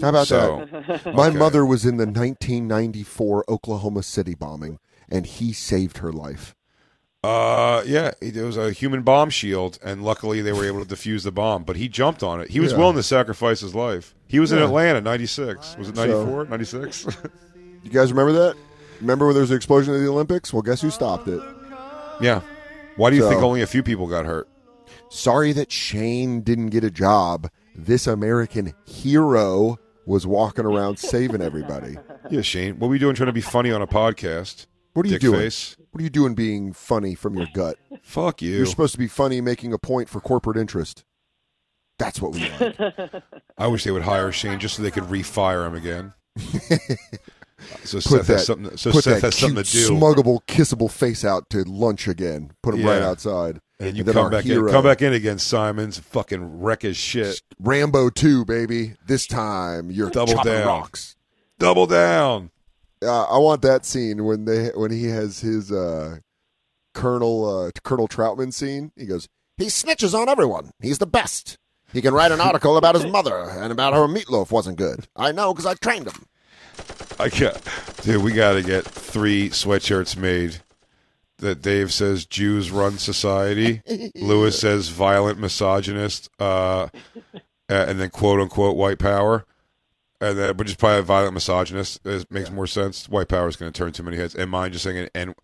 How 0.00 0.08
about 0.08 0.26
so, 0.26 0.66
that? 0.72 1.06
My 1.14 1.28
okay. 1.28 1.38
mother 1.38 1.64
was 1.64 1.84
in 1.84 1.98
the 1.98 2.04
1994 2.06 3.44
Oklahoma 3.48 4.02
City 4.02 4.34
bombing, 4.34 4.80
and 5.08 5.24
he 5.24 5.52
saved 5.52 5.98
her 5.98 6.12
life. 6.12 6.56
Uh, 7.22 7.82
yeah, 7.86 8.10
it 8.20 8.34
was 8.36 8.56
a 8.56 8.72
human 8.72 9.02
bomb 9.02 9.30
shield, 9.30 9.78
and 9.84 10.04
luckily 10.04 10.42
they 10.42 10.52
were 10.52 10.66
able 10.66 10.84
to 10.84 10.94
defuse 10.94 11.22
the 11.22 11.30
bomb. 11.32 11.62
But 11.62 11.76
he 11.76 11.88
jumped 11.88 12.22
on 12.24 12.40
it. 12.40 12.50
He 12.50 12.60
was 12.60 12.72
Yeah. 12.72 12.78
willing 12.78 12.96
to 12.96 13.02
sacrifice 13.04 13.60
his 13.60 13.74
life. 13.74 14.14
He 14.26 14.40
was 14.40 14.50
in 14.52 14.58
Atlanta, 14.58 15.00
'96. 15.00 15.76
Was 15.78 15.88
it 15.88 15.94
'94, 15.94 16.46
'96? 16.46 17.06
You 17.84 17.90
guys 17.90 18.10
remember 18.12 18.32
that? 18.32 18.56
Remember 19.00 19.26
when 19.26 19.34
there 19.34 19.42
was 19.42 19.50
an 19.50 19.56
explosion 19.56 19.94
at 19.94 19.98
the 19.98 20.08
Olympics? 20.08 20.52
Well, 20.52 20.62
guess 20.62 20.80
who 20.80 20.90
stopped 20.90 21.28
it? 21.28 21.40
yeah. 22.20 22.40
Why 22.96 23.10
do 23.10 23.16
you 23.16 23.22
So- 23.22 23.28
think 23.30 23.42
only 23.42 23.60
a 23.62 23.66
few 23.66 23.82
people 23.82 24.06
got 24.06 24.24
hurt? 24.26 24.48
Sorry 25.10 25.52
that 25.52 25.70
Shane 25.70 26.40
didn't 26.40 26.70
get 26.70 26.82
a 26.84 26.90
job. 26.90 27.48
This 27.76 28.06
American 28.06 28.72
hero 28.86 29.78
was 30.06 30.26
walking 30.26 30.64
around 30.64 30.98
saving 30.98 31.42
everybody. 31.42 31.96
Yeah, 32.30 32.40
Shane. 32.40 32.78
What 32.78 32.88
were 32.88 32.94
you 32.94 33.00
doing 33.00 33.14
trying 33.14 33.26
to 33.26 33.34
be 33.34 33.42
funny 33.42 33.70
on 33.70 33.82
a 33.82 33.86
podcast? 33.86 34.64
What 34.94 35.04
are 35.04 35.08
you 35.10 35.16
Dick 35.16 35.20
doing? 35.20 35.40
face. 35.40 35.76
What 35.90 36.00
are 36.00 36.02
you 36.04 36.08
doing 36.08 36.34
being 36.34 36.72
funny 36.72 37.14
from 37.14 37.34
your 37.34 37.46
gut? 37.52 37.76
Fuck 38.02 38.40
you. 38.40 38.52
You're 38.56 38.64
supposed 38.64 38.92
to 38.94 38.98
be 38.98 39.08
funny 39.08 39.42
making 39.42 39.74
a 39.74 39.78
point 39.78 40.08
for 40.08 40.20
corporate 40.22 40.56
interest. 40.56 41.04
That's 41.98 42.22
what 42.22 42.32
we 42.32 42.48
like. 42.48 43.12
I 43.58 43.66
wish 43.66 43.84
they 43.84 43.90
would 43.90 44.04
hire 44.04 44.32
Shane 44.32 44.58
just 44.58 44.76
so 44.76 44.82
they 44.82 44.90
could 44.90 45.02
refire 45.04 45.66
him 45.66 45.74
again. 45.74 46.14
so 47.84 47.96
Put 47.98 48.02
Seth 48.02 48.26
that, 48.26 48.32
has 48.34 48.46
something. 48.46 48.76
So 48.76 48.90
put 48.92 49.04
Seth 49.04 49.14
that 49.20 49.26
has 49.26 49.34
something 49.36 49.64
cute, 49.64 49.86
to 49.86 49.88
do. 49.88 49.94
smuggable, 49.94 50.40
kissable 50.46 50.90
face 50.90 51.24
out 51.24 51.48
to 51.50 51.62
lunch 51.64 52.08
again. 52.08 52.52
Put 52.62 52.74
him 52.74 52.84
right 52.86 53.02
outside. 53.02 53.60
and 53.80 53.96
you 53.96 54.04
then 54.04 54.14
come 54.14 54.30
back 54.30 54.44
hero, 54.44 54.66
in. 54.66 54.72
Come 54.72 54.84
back 54.84 55.02
in 55.02 55.12
again, 55.12 55.38
Simons. 55.38 55.98
Fucking 55.98 56.60
wreck 56.60 56.82
his 56.82 56.96
shit. 56.96 57.42
Rambo 57.58 58.10
2, 58.10 58.44
baby. 58.44 58.94
This 59.06 59.26
time 59.26 59.90
you're 59.90 60.10
Double 60.10 60.42
down. 60.42 60.66
rocks. 60.66 61.16
Double 61.58 61.86
down. 61.86 62.50
Uh, 63.02 63.24
I 63.24 63.38
want 63.38 63.62
that 63.62 63.84
scene 63.84 64.24
when 64.24 64.44
they 64.46 64.68
when 64.68 64.90
he 64.90 65.04
has 65.04 65.40
his 65.40 65.70
uh, 65.70 66.18
Colonel 66.94 67.66
uh, 67.66 67.70
Colonel 67.82 68.08
Trautman 68.08 68.52
scene. 68.52 68.92
He 68.96 69.06
goes, 69.06 69.28
he 69.56 69.66
snitches 69.66 70.18
on 70.18 70.28
everyone. 70.28 70.70
He's 70.80 70.98
the 70.98 71.06
best. 71.06 71.58
He 71.92 72.00
can 72.02 72.14
write 72.14 72.32
an 72.32 72.40
article 72.40 72.76
about 72.76 72.94
his 72.96 73.06
mother 73.06 73.48
and 73.48 73.70
about 73.70 73.92
her 73.92 74.08
meatloaf 74.08 74.50
wasn't 74.50 74.78
good. 74.78 75.06
I 75.14 75.30
know 75.32 75.52
because 75.52 75.66
I 75.66 75.74
trained 75.74 76.06
him. 76.08 76.26
I 77.18 77.28
got, 77.28 77.62
dude. 78.02 78.22
We 78.22 78.32
got 78.32 78.54
to 78.54 78.62
get 78.62 78.84
three 78.84 79.50
sweatshirts 79.50 80.16
made. 80.16 80.58
That 81.38 81.62
Dave 81.62 81.92
says 81.92 82.26
Jews 82.26 82.70
run 82.70 82.98
society. 82.98 83.82
Lewis 84.14 84.58
says 84.58 84.88
violent 84.88 85.38
misogynist, 85.38 86.30
uh, 86.38 86.88
and 87.68 88.00
then 88.00 88.10
quote 88.10 88.40
unquote 88.40 88.76
white 88.76 88.98
power. 88.98 89.44
And 90.20 90.38
then, 90.38 90.56
but 90.56 90.66
just 90.66 90.78
probably 90.78 91.00
a 91.00 91.02
violent 91.02 91.34
misogynist 91.34 92.00
it 92.06 92.30
makes 92.30 92.50
more 92.50 92.66
sense. 92.66 93.08
White 93.08 93.28
power 93.28 93.48
is 93.48 93.56
going 93.56 93.70
to 93.72 93.76
turn 93.76 93.92
too 93.92 94.04
many 94.04 94.16
heads. 94.16 94.34
And 94.34 94.50
mine 94.50 94.72
just 94.72 94.84
saying 94.84 95.08
an 95.14 95.34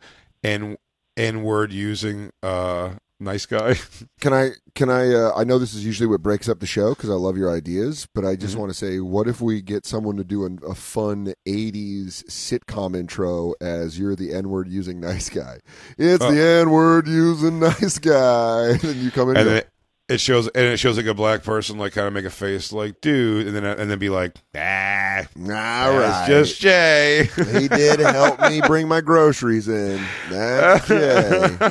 n 0.43 0.77
n 1.17 1.43
word 1.43 1.73
using 1.73 2.33
uh, 2.43 2.95
nice 3.21 3.47
guy. 3.47 3.77
Can 4.21 4.33
I? 4.33 4.51
Can 4.75 4.91
I? 4.91 5.13
Uh, 5.13 5.33
I 5.37 5.45
know 5.45 5.59
this 5.59 5.75
is 5.75 5.85
usually 5.85 6.07
what 6.07 6.23
breaks 6.23 6.49
up 6.49 6.61
the 6.61 6.67
show 6.67 6.91
because 6.91 7.11
I 7.11 7.15
love 7.15 7.37
your 7.37 7.55
ideas, 7.55 8.09
but 8.15 8.25
I 8.25 8.35
just 8.37 8.57
want 8.57 8.71
to 8.71 8.75
say, 8.77 8.99
what 9.01 9.29
if 9.29 9.41
we 9.41 9.61
get 9.63 9.87
someone 9.87 10.17
to 10.17 10.25
do 10.25 10.45
an, 10.45 10.59
a 10.67 10.75
fun 10.75 11.35
'80s 11.47 12.25
sitcom 12.25 12.97
intro 12.97 13.55
as 13.61 13.99
you're 13.99 14.17
the 14.17 14.33
N 14.33 14.49
word 14.51 14.69
using 14.69 15.01
nice 15.01 15.29
guy? 15.29 15.59
It's 15.99 16.25
the 16.25 16.41
N 16.63 16.71
word 16.71 17.07
using 17.07 17.61
nice 17.61 17.99
guy, 17.99 18.71
and 18.71 18.97
you 18.97 19.11
come 19.11 19.31
in. 19.31 19.37
and 19.37 19.49
it, 19.49 19.69
it 20.09 20.21
shows 20.21 20.49
and 20.49 20.65
it 20.65 20.77
shows 20.79 20.97
like 20.97 21.07
a 21.07 21.15
black 21.15 21.43
person 21.45 21.79
like 21.79 21.93
kind 21.93 22.07
of 22.07 22.13
make 22.13 22.25
a 22.25 22.31
face 22.31 22.73
like 22.73 23.01
dude, 23.01 23.47
and 23.47 23.55
then 23.57 23.65
and 23.65 23.91
then 23.91 23.99
be 23.99 24.09
like 24.09 24.37
ah, 24.57 25.19
All 25.19 25.25
that's 25.37 25.49
right. 25.49 26.27
just 26.29 26.61
Jay. 26.61 27.29
he 27.59 27.69
did 27.69 28.01
help 28.01 28.41
me 28.41 28.61
bring 28.67 28.89
my 28.89 29.01
groceries 29.01 29.69
in. 29.69 30.03
That's 30.29 30.89
Jay. 30.89 31.71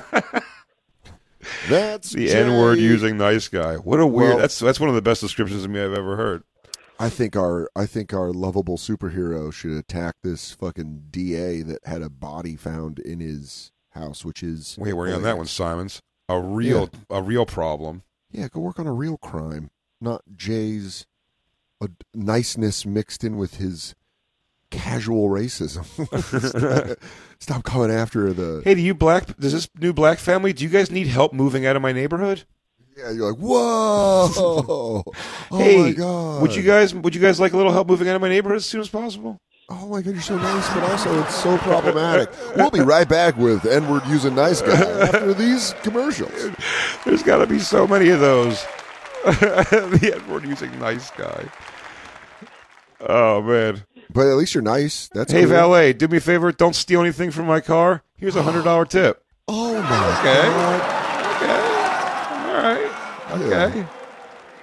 That's 1.67 2.11
the 2.11 2.31
N 2.31 2.57
word 2.57 2.79
using 2.79 3.17
nice 3.17 3.47
guy. 3.47 3.75
What 3.75 3.99
a 3.99 4.07
weird. 4.07 4.29
Well- 4.29 4.37
that's 4.39 4.59
that's 4.59 4.79
one 4.79 4.89
of 4.89 4.95
the 4.95 5.01
best 5.01 5.21
descriptions 5.21 5.63
of 5.63 5.71
me 5.71 5.81
I've 5.81 5.93
ever 5.93 6.15
heard. 6.15 6.43
I 6.99 7.09
think 7.09 7.35
our 7.35 7.69
I 7.75 7.85
think 7.85 8.13
our 8.13 8.31
lovable 8.31 8.77
superhero 8.77 9.51
should 9.53 9.71
attack 9.71 10.15
this 10.21 10.51
fucking 10.51 11.05
DA 11.11 11.61
that 11.61 11.79
had 11.85 12.01
a 12.01 12.09
body 12.09 12.55
found 12.55 12.99
in 12.99 13.19
his 13.21 13.71
house, 13.91 14.25
which 14.25 14.43
is 14.43 14.75
Wait, 14.77 14.93
working 14.93 15.15
on 15.15 15.23
that 15.23 15.37
one, 15.37 15.45
Simons. 15.45 16.01
A 16.27 16.39
real 16.39 16.89
a 17.09 17.21
real 17.21 17.45
problem. 17.45 18.03
Yeah, 18.31 18.47
go 18.49 18.59
work 18.59 18.79
on 18.79 18.85
a 18.87 18.93
real 18.93 19.17
crime, 19.17 19.71
not 19.99 20.21
Jay's 20.35 21.07
uh, 21.81 21.87
niceness 22.13 22.85
mixed 22.85 23.23
in 23.23 23.37
with 23.37 23.55
his 23.55 23.95
casual 24.71 25.29
racism. 25.29 25.85
Stop 27.39 27.63
coming 27.63 27.91
after 27.91 28.33
the. 28.33 28.61
Hey, 28.63 28.75
do 28.75 28.81
you 28.81 28.93
black? 28.93 29.37
Does 29.37 29.53
this 29.53 29.69
new 29.79 29.93
black 29.93 30.19
family? 30.19 30.53
Do 30.53 30.63
you 30.63 30.69
guys 30.69 30.91
need 30.91 31.07
help 31.07 31.33
moving 31.33 31.65
out 31.65 31.75
of 31.75 31.81
my 31.81 31.91
neighborhood? 31.91 32.43
Yeah, 32.97 33.11
you're 33.11 33.31
like, 33.31 33.39
whoa! 33.39 35.03
Oh 35.51 35.57
hey, 35.57 35.81
my 35.81 35.91
god! 35.93 36.41
would 36.41 36.53
you 36.53 36.61
guys 36.61 36.93
would 36.93 37.15
you 37.15 37.21
guys 37.21 37.39
like 37.39 37.53
a 37.53 37.57
little 37.57 37.71
help 37.71 37.87
moving 37.87 38.07
out 38.07 38.15
of 38.15 38.21
my 38.21 38.29
neighborhood 38.29 38.57
as 38.57 38.65
soon 38.65 38.81
as 38.81 38.89
possible? 38.89 39.39
Oh 39.69 39.87
my 39.87 40.01
god, 40.01 40.13
you're 40.13 40.21
so 40.21 40.37
nice, 40.37 40.67
but 40.73 40.83
also 40.83 41.21
it's 41.21 41.35
so 41.35 41.57
problematic. 41.59 42.29
We'll 42.55 42.71
be 42.71 42.81
right 42.81 43.07
back 43.07 43.37
with 43.37 43.65
N-word 43.65 44.05
using 44.07 44.35
nice 44.35 44.61
guy 44.61 44.79
after 45.01 45.33
these 45.33 45.73
commercials. 45.81 46.55
There's 47.05 47.23
got 47.23 47.37
to 47.37 47.47
be 47.47 47.59
so 47.59 47.87
many 47.87 48.09
of 48.09 48.19
those. 48.19 48.63
the 49.25 50.11
Edward 50.15 50.43
using 50.45 50.77
nice 50.79 51.11
guy. 51.11 51.45
Oh 53.01 53.41
man. 53.41 53.83
But 54.11 54.25
at 54.27 54.35
least 54.37 54.53
you're 54.55 54.63
nice. 54.63 55.07
That's 55.13 55.31
Hey 55.31 55.41
cool. 55.41 55.49
valet, 55.51 55.93
do 55.93 56.07
me 56.07 56.17
a 56.17 56.21
favor. 56.21 56.51
Don't 56.51 56.75
steal 56.75 57.01
anything 57.01 57.29
from 57.31 57.45
my 57.45 57.61
car. 57.61 58.01
Here's 58.17 58.35
a 58.35 58.41
hundred 58.43 58.63
dollar 58.63 58.85
tip. 58.85 59.23
Oh 59.51 59.81
my 59.81 60.19
Okay. 60.19 60.47
god. 61.47 62.49
All 62.49 62.61
right. 62.63 62.91
Okay. 63.41 63.85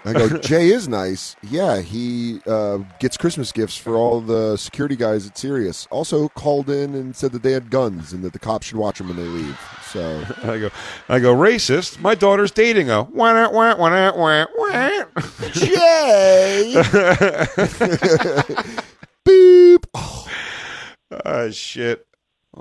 I 0.05 0.13
go, 0.13 0.29
Jay 0.39 0.71
is 0.71 0.87
nice. 0.89 1.35
Yeah, 1.43 1.81
he 1.81 2.41
uh, 2.47 2.79
gets 3.01 3.17
Christmas 3.17 3.51
gifts 3.51 3.77
for 3.77 3.97
all 3.97 4.21
the 4.21 4.57
security 4.57 4.95
guys 4.95 5.27
at 5.27 5.37
Sirius. 5.37 5.89
Also 5.91 6.29
called 6.29 6.71
in 6.71 6.95
and 6.95 7.17
said 7.17 7.33
that 7.33 7.43
they 7.43 7.51
had 7.51 7.71
guns 7.71 8.13
and 8.13 8.23
that 8.23 8.33
the 8.33 8.39
cops 8.39 8.67
should 8.69 8.77
watch 8.77 8.99
them 8.99 9.09
when 9.09 9.17
they 9.17 9.25
leave. 9.25 9.59
So 9.91 10.23
I 10.45 10.59
go. 10.59 10.71
I 11.09 11.19
go. 11.19 11.35
Racist. 11.35 11.99
My 12.01 12.15
daughter's 12.15 12.53
dating 12.53 12.89
a 12.89 13.03
wah 13.03 13.51
wah 13.51 13.75
wah 13.77 14.13
wah 14.15 14.47
wah. 14.57 15.05
Jay, 15.51 16.77
beep. 19.27 19.87
Oh, 19.95 20.27
Ah, 21.25 21.51
shit. 21.51 22.07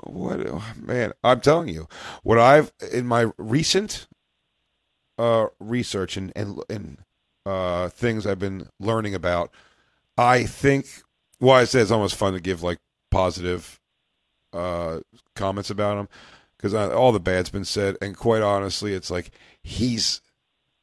What 0.04 0.46
oh, 0.46 0.64
man? 0.80 1.12
I'm 1.24 1.40
telling 1.40 1.68
you, 1.68 1.88
what 2.22 2.38
I've 2.38 2.72
in 2.92 3.06
my 3.06 3.30
recent 3.38 4.06
uh, 5.18 5.46
research 5.58 6.16
and 6.16 6.32
and 6.36 6.60
and 6.68 6.98
uh, 7.44 7.88
things 7.88 8.26
I've 8.26 8.38
been 8.38 8.68
learning 8.78 9.14
about, 9.14 9.50
I 10.18 10.44
think. 10.44 10.86
Well, 11.40 11.56
I 11.56 11.64
say 11.64 11.80
it's 11.80 11.90
almost 11.90 12.16
fun 12.16 12.34
to 12.34 12.40
give 12.40 12.62
like 12.62 12.78
positive 13.10 13.80
uh, 14.52 15.00
comments 15.34 15.70
about 15.70 15.98
him 15.98 16.08
because 16.56 16.74
all 16.74 17.12
the 17.12 17.20
bad's 17.20 17.50
been 17.50 17.64
said, 17.64 17.96
and 18.00 18.16
quite 18.16 18.42
honestly, 18.42 18.94
it's 18.94 19.10
like 19.10 19.30
he's 19.62 20.20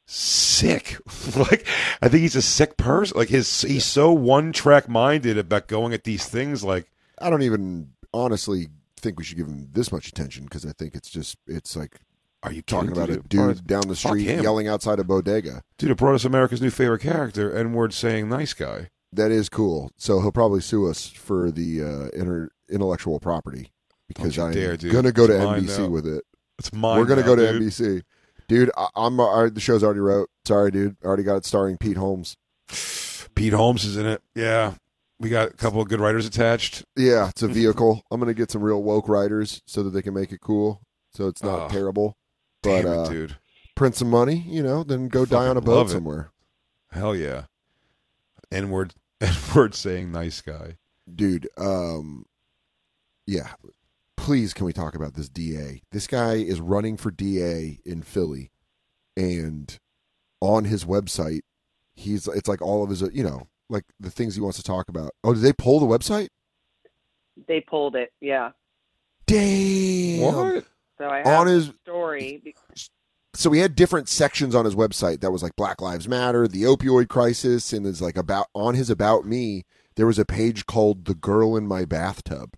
sick. 0.06 0.96
like 1.36 1.66
I 2.02 2.08
think 2.08 2.22
he's 2.22 2.36
a 2.36 2.42
sick 2.42 2.76
person. 2.76 3.16
Like 3.16 3.28
his 3.28 3.62
he's 3.62 3.84
so 3.84 4.12
one 4.12 4.52
track 4.52 4.88
minded 4.88 5.38
about 5.38 5.68
going 5.68 5.92
at 5.92 6.04
these 6.04 6.26
things. 6.26 6.64
Like 6.64 6.90
I 7.18 7.30
don't 7.30 7.42
even 7.42 7.90
honestly 8.12 8.68
think 8.96 9.18
we 9.18 9.24
should 9.24 9.36
give 9.36 9.46
him 9.46 9.68
this 9.72 9.92
much 9.92 10.08
attention 10.08 10.44
because 10.44 10.64
I 10.64 10.72
think 10.72 10.94
it's 10.94 11.10
just 11.10 11.36
it's 11.46 11.76
like 11.76 12.00
Are 12.42 12.52
you 12.52 12.62
talking 12.62 12.92
about 12.92 13.10
a 13.10 13.18
dude 13.18 13.66
down 13.66 13.88
the 13.88 13.96
street 13.96 14.26
yelling 14.26 14.68
outside 14.68 14.98
a 14.98 15.04
bodega. 15.04 15.62
Dude, 15.78 15.90
it 15.90 15.96
brought 15.96 16.14
us 16.14 16.24
America's 16.24 16.62
new 16.62 16.70
favorite 16.70 17.02
character, 17.02 17.54
N 17.56 17.72
word 17.72 17.92
saying 17.92 18.28
nice 18.28 18.54
guy. 18.54 18.88
That 19.12 19.30
is 19.30 19.48
cool. 19.48 19.92
So 19.96 20.20
he'll 20.20 20.32
probably 20.32 20.60
sue 20.60 20.88
us 20.88 21.08
for 21.08 21.52
the 21.52 21.82
uh, 21.82 22.18
inter- 22.18 22.50
intellectual 22.68 23.20
property 23.20 23.70
because 24.08 24.36
I'm 24.38 24.52
gonna 24.52 25.12
go 25.12 25.26
to 25.28 25.34
It's 25.36 25.44
mine 25.44 25.62
NBC 25.64 25.78
now. 25.78 25.88
with 25.88 26.06
it. 26.06 26.24
It's 26.58 26.72
mine. 26.72 26.98
We're 26.98 27.04
gonna 27.06 27.22
go 27.22 27.36
to 27.36 27.52
dude. 27.52 27.62
NBC, 27.62 28.02
dude. 28.54 28.70
I, 28.76 28.88
I'm 28.94 29.18
uh, 29.20 29.48
the 29.48 29.60
show's 29.60 29.82
already 29.82 30.00
wrote. 30.00 30.28
Sorry, 30.46 30.70
dude. 30.70 30.96
Already 31.04 31.22
got 31.22 31.36
it 31.36 31.44
starring 31.44 31.76
Pete 31.78 31.96
Holmes. 31.96 32.36
Pete 33.34 33.52
Holmes 33.52 33.84
is 33.84 33.96
in 33.96 34.06
it. 34.06 34.22
Yeah, 34.34 34.74
we 35.18 35.28
got 35.28 35.48
a 35.48 35.52
couple 35.54 35.80
of 35.80 35.88
good 35.88 36.00
writers 36.00 36.26
attached. 36.26 36.84
Yeah, 36.96 37.28
it's 37.28 37.42
a 37.42 37.48
vehicle. 37.48 38.02
I'm 38.10 38.20
gonna 38.20 38.34
get 38.34 38.50
some 38.50 38.62
real 38.62 38.82
woke 38.82 39.08
writers 39.08 39.62
so 39.66 39.82
that 39.82 39.90
they 39.90 40.02
can 40.02 40.14
make 40.14 40.32
it 40.32 40.40
cool, 40.40 40.80
so 41.12 41.26
it's 41.28 41.42
not 41.42 41.62
Oh, 41.62 41.68
terrible. 41.68 42.16
But 42.62 42.82
Damn 42.82 42.86
it, 42.86 42.96
uh, 42.98 43.08
dude. 43.08 43.36
print 43.76 43.96
some 43.96 44.08
money, 44.10 44.44
you 44.48 44.62
know, 44.62 44.84
then 44.84 45.08
go 45.08 45.24
die 45.26 45.46
on 45.48 45.56
a 45.56 45.60
boat 45.60 45.90
somewhere, 45.90 46.30
Hell 46.92 47.14
yeah. 47.16 47.44
N 48.52 48.70
word. 48.70 48.94
N 49.20 49.34
word 49.54 49.74
saying 49.74 50.12
nice 50.12 50.40
guy. 50.40 50.76
dude. 51.12 51.48
Um, 51.58 52.24
yeah. 53.26 53.50
Please, 54.24 54.54
can 54.54 54.64
we 54.64 54.72
talk 54.72 54.94
about 54.94 55.12
this 55.12 55.28
DA? 55.28 55.82
This 55.92 56.06
guy 56.06 56.36
is 56.36 56.58
running 56.58 56.96
for 56.96 57.10
DA 57.10 57.78
in 57.84 58.00
Philly, 58.00 58.52
and 59.18 59.78
on 60.40 60.64
his 60.64 60.86
website, 60.86 61.40
he's 61.94 62.26
it's 62.28 62.48
like 62.48 62.62
all 62.62 62.82
of 62.82 62.88
his, 62.88 63.02
uh, 63.02 63.10
you 63.12 63.22
know, 63.22 63.48
like 63.68 63.84
the 64.00 64.10
things 64.10 64.34
he 64.34 64.40
wants 64.40 64.56
to 64.56 64.62
talk 64.62 64.88
about. 64.88 65.10
Oh, 65.22 65.34
did 65.34 65.42
they 65.42 65.52
pull 65.52 65.78
the 65.78 65.84
website? 65.84 66.28
They 67.46 67.60
pulled 67.60 67.96
it, 67.96 68.14
yeah. 68.22 68.52
Damn. 69.26 70.20
What? 70.22 70.64
So 70.96 71.06
I 71.06 71.18
have 71.18 71.26
On 71.26 71.46
his 71.46 71.72
story. 71.82 72.54
so 73.34 73.52
he 73.52 73.60
had 73.60 73.76
different 73.76 74.08
sections 74.08 74.54
on 74.54 74.64
his 74.64 74.74
website 74.74 75.20
that 75.20 75.32
was 75.32 75.42
like 75.42 75.54
Black 75.54 75.82
Lives 75.82 76.08
Matter, 76.08 76.48
the 76.48 76.62
opioid 76.62 77.08
crisis, 77.08 77.74
and 77.74 77.84
is 77.84 78.00
like 78.00 78.16
about 78.16 78.46
on 78.54 78.74
his 78.74 78.88
about 78.88 79.26
me. 79.26 79.66
There 79.96 80.06
was 80.06 80.18
a 80.18 80.24
page 80.24 80.64
called 80.64 81.04
"The 81.04 81.14
Girl 81.14 81.56
in 81.58 81.66
My 81.66 81.84
Bathtub," 81.84 82.54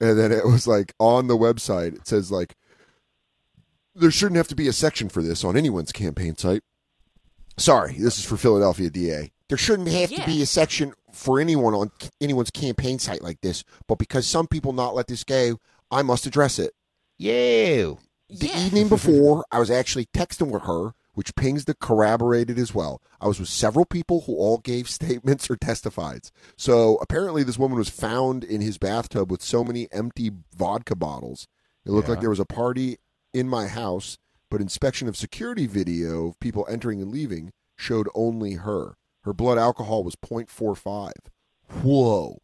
and 0.00 0.18
then 0.18 0.32
it 0.32 0.46
was 0.46 0.66
like 0.66 0.94
on 0.98 1.26
the 1.26 1.36
website. 1.36 1.94
It 1.94 2.06
says 2.06 2.30
like 2.30 2.56
there 3.94 4.10
shouldn't 4.10 4.36
have 4.36 4.48
to 4.48 4.54
be 4.54 4.68
a 4.68 4.72
section 4.72 5.08
for 5.08 5.22
this 5.22 5.44
on 5.44 5.56
anyone's 5.56 5.92
campaign 5.92 6.36
site. 6.36 6.62
Sorry, 7.56 7.94
this 7.94 8.18
is 8.18 8.24
for 8.24 8.36
Philadelphia 8.36 8.90
DA. 8.90 9.32
There 9.48 9.58
shouldn't 9.58 9.88
have 9.88 10.10
to 10.10 10.24
be 10.24 10.40
a 10.42 10.46
section 10.46 10.94
for 11.12 11.40
anyone 11.40 11.74
on 11.74 11.90
anyone's 12.20 12.50
campaign 12.50 12.98
site 12.98 13.22
like 13.22 13.40
this, 13.40 13.64
but 13.86 13.98
because 13.98 14.26
some 14.26 14.46
people 14.46 14.72
not 14.72 14.94
let 14.94 15.08
this 15.08 15.24
go, 15.24 15.58
I 15.90 16.02
must 16.02 16.24
address 16.24 16.58
it. 16.58 16.72
You. 17.18 17.98
The 18.28 18.50
evening 18.56 18.88
before, 18.88 19.44
I 19.50 19.58
was 19.58 19.70
actually 19.70 20.06
texting 20.06 20.50
with 20.50 20.62
her, 20.62 20.94
which 21.20 21.34
pings 21.34 21.66
the 21.66 21.74
corroborated 21.74 22.58
as 22.58 22.74
well. 22.74 23.02
I 23.20 23.28
was 23.28 23.38
with 23.38 23.50
several 23.50 23.84
people 23.84 24.22
who 24.22 24.36
all 24.36 24.56
gave 24.56 24.88
statements 24.88 25.50
or 25.50 25.56
testified. 25.56 26.30
So 26.56 26.96
apparently, 27.02 27.42
this 27.42 27.58
woman 27.58 27.76
was 27.76 27.90
found 27.90 28.42
in 28.42 28.62
his 28.62 28.78
bathtub 28.78 29.30
with 29.30 29.42
so 29.42 29.62
many 29.62 29.86
empty 29.92 30.30
vodka 30.56 30.96
bottles. 30.96 31.46
It 31.84 31.90
looked 31.90 32.08
like 32.08 32.20
there 32.20 32.30
was 32.30 32.40
a 32.40 32.46
party 32.46 32.96
in 33.34 33.50
my 33.50 33.66
house, 33.66 34.16
but 34.50 34.62
inspection 34.62 35.08
of 35.08 35.16
security 35.16 35.66
video 35.66 36.28
of 36.28 36.40
people 36.40 36.66
entering 36.70 37.02
and 37.02 37.10
leaving 37.10 37.52
showed 37.76 38.08
only 38.14 38.54
her. 38.54 38.96
Her 39.24 39.34
blood 39.34 39.58
alcohol 39.58 40.02
was 40.02 40.16
0.45. 40.16 41.12
Whoa. 41.82 42.38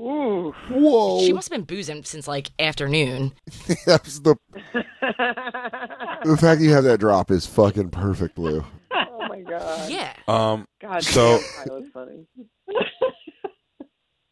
Ooh. 0.00 0.52
Whoa. 0.68 1.20
She 1.24 1.32
must 1.32 1.48
have 1.48 1.58
been 1.58 1.76
boozing 1.76 2.02
since 2.02 2.26
like 2.26 2.50
afternoon. 2.58 3.34
that 3.86 4.04
was 4.04 4.20
the, 4.22 4.34
the 6.26 6.36
fact 6.36 6.60
that 6.60 6.64
you 6.64 6.72
have 6.72 6.84
that 6.84 7.00
drop 7.00 7.30
is 7.30 7.46
fucking 7.46 7.90
perfect, 7.90 8.38
Lou. 8.38 8.64
oh 8.92 9.26
my 9.28 9.40
god. 9.40 9.90
Yeah. 9.90 10.12
Um. 10.28 10.66
God. 10.80 11.02
So- 11.02 11.38
damn, 11.38 11.64
that 11.66 11.72
was 11.74 11.84
funny. 11.92 12.26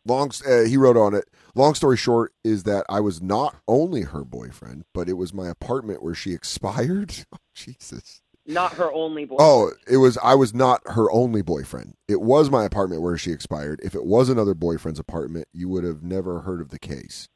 long 0.07 0.31
uh, 0.47 0.65
he 0.65 0.77
wrote 0.77 0.97
on 0.99 1.15
it 1.15 1.25
long 1.55 1.75
story 1.75 1.97
short 1.97 2.33
is 2.45 2.65
that 2.65 2.85
i 2.91 3.01
was 3.01 3.23
not 3.23 3.57
only 3.67 4.03
her 4.03 4.23
boyfriend 4.23 4.85
but 4.93 5.09
it 5.09 5.15
was 5.15 5.33
my 5.33 5.49
apartment 5.49 6.03
where 6.03 6.15
she 6.15 6.33
expired 6.35 7.15
oh, 7.33 7.39
jesus 7.55 8.21
Not 8.47 8.75
her 8.75 8.93
only 8.93 9.25
boy. 9.25 9.37
oh 9.39 9.71
it 9.89 9.97
was 9.97 10.19
i 10.23 10.35
was 10.35 10.53
not 10.53 10.83
her 10.87 11.11
only 11.11 11.41
boyfriend 11.41 11.95
it 12.07 12.21
was 12.21 12.51
my 12.51 12.65
apartment 12.67 13.01
where 13.01 13.17
she 13.17 13.31
expired 13.33 13.81
if 13.83 13.95
it 13.95 14.05
was 14.05 14.29
another 14.29 14.53
boyfriend's 14.55 15.01
apartment 15.01 15.49
you 15.55 15.71
would 15.71 15.85
have 15.85 16.03
never 16.03 16.41
heard 16.41 16.61
of 16.61 16.69
the 16.69 16.79
case 16.79 17.29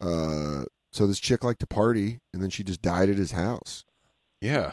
uh 0.00 0.62
so 0.92 1.06
this 1.06 1.18
chick 1.20 1.44
liked 1.44 1.60
to 1.60 1.66
party 1.66 2.20
and 2.32 2.42
then 2.42 2.50
she 2.50 2.62
just 2.64 2.82
died 2.82 3.08
at 3.08 3.16
his 3.16 3.32
house 3.32 3.84
Yeah. 4.40 4.72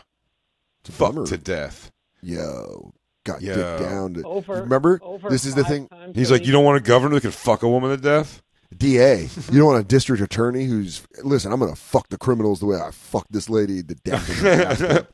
it's 0.81 0.89
a 0.89 0.91
Fucked 0.91 1.27
to 1.27 1.37
death. 1.37 1.91
yo 2.21 2.93
got 3.25 3.41
Yo. 3.41 3.55
dick 3.55 3.87
down 3.89 4.13
to 4.13 4.23
Over. 4.23 4.61
remember 4.61 4.99
over 5.03 5.29
this 5.29 5.43
is 5.45 5.53
the 5.55 5.63
thing 5.65 5.89
He's 6.15 6.31
like, 6.31 6.39
week. 6.41 6.47
you 6.47 6.53
don't 6.53 6.63
want 6.63 6.77
a 6.77 6.81
governor 6.87 7.15
that 7.15 7.21
can 7.21 7.31
fuck 7.31 7.61
a 7.63 7.67
woman 7.69 7.89
to 7.91 7.97
death. 7.97 8.41
DA. 8.75 9.29
You 9.51 9.59
don't 9.59 9.65
want 9.67 9.79
a 9.81 9.87
district 9.87 10.21
attorney 10.21 10.65
who's 10.65 11.01
listen. 11.23 11.51
I'm 11.53 11.59
gonna 11.59 11.75
fuck 11.75 12.09
the 12.09 12.17
criminals 12.17 12.59
the 12.59 12.65
way 12.65 12.77
I 12.77 12.91
fucked 12.91 13.31
this 13.31 13.49
lady 13.49 13.81
to 13.83 13.95
death. 13.95 14.27
the 14.27 14.43
bathtub." 14.43 15.07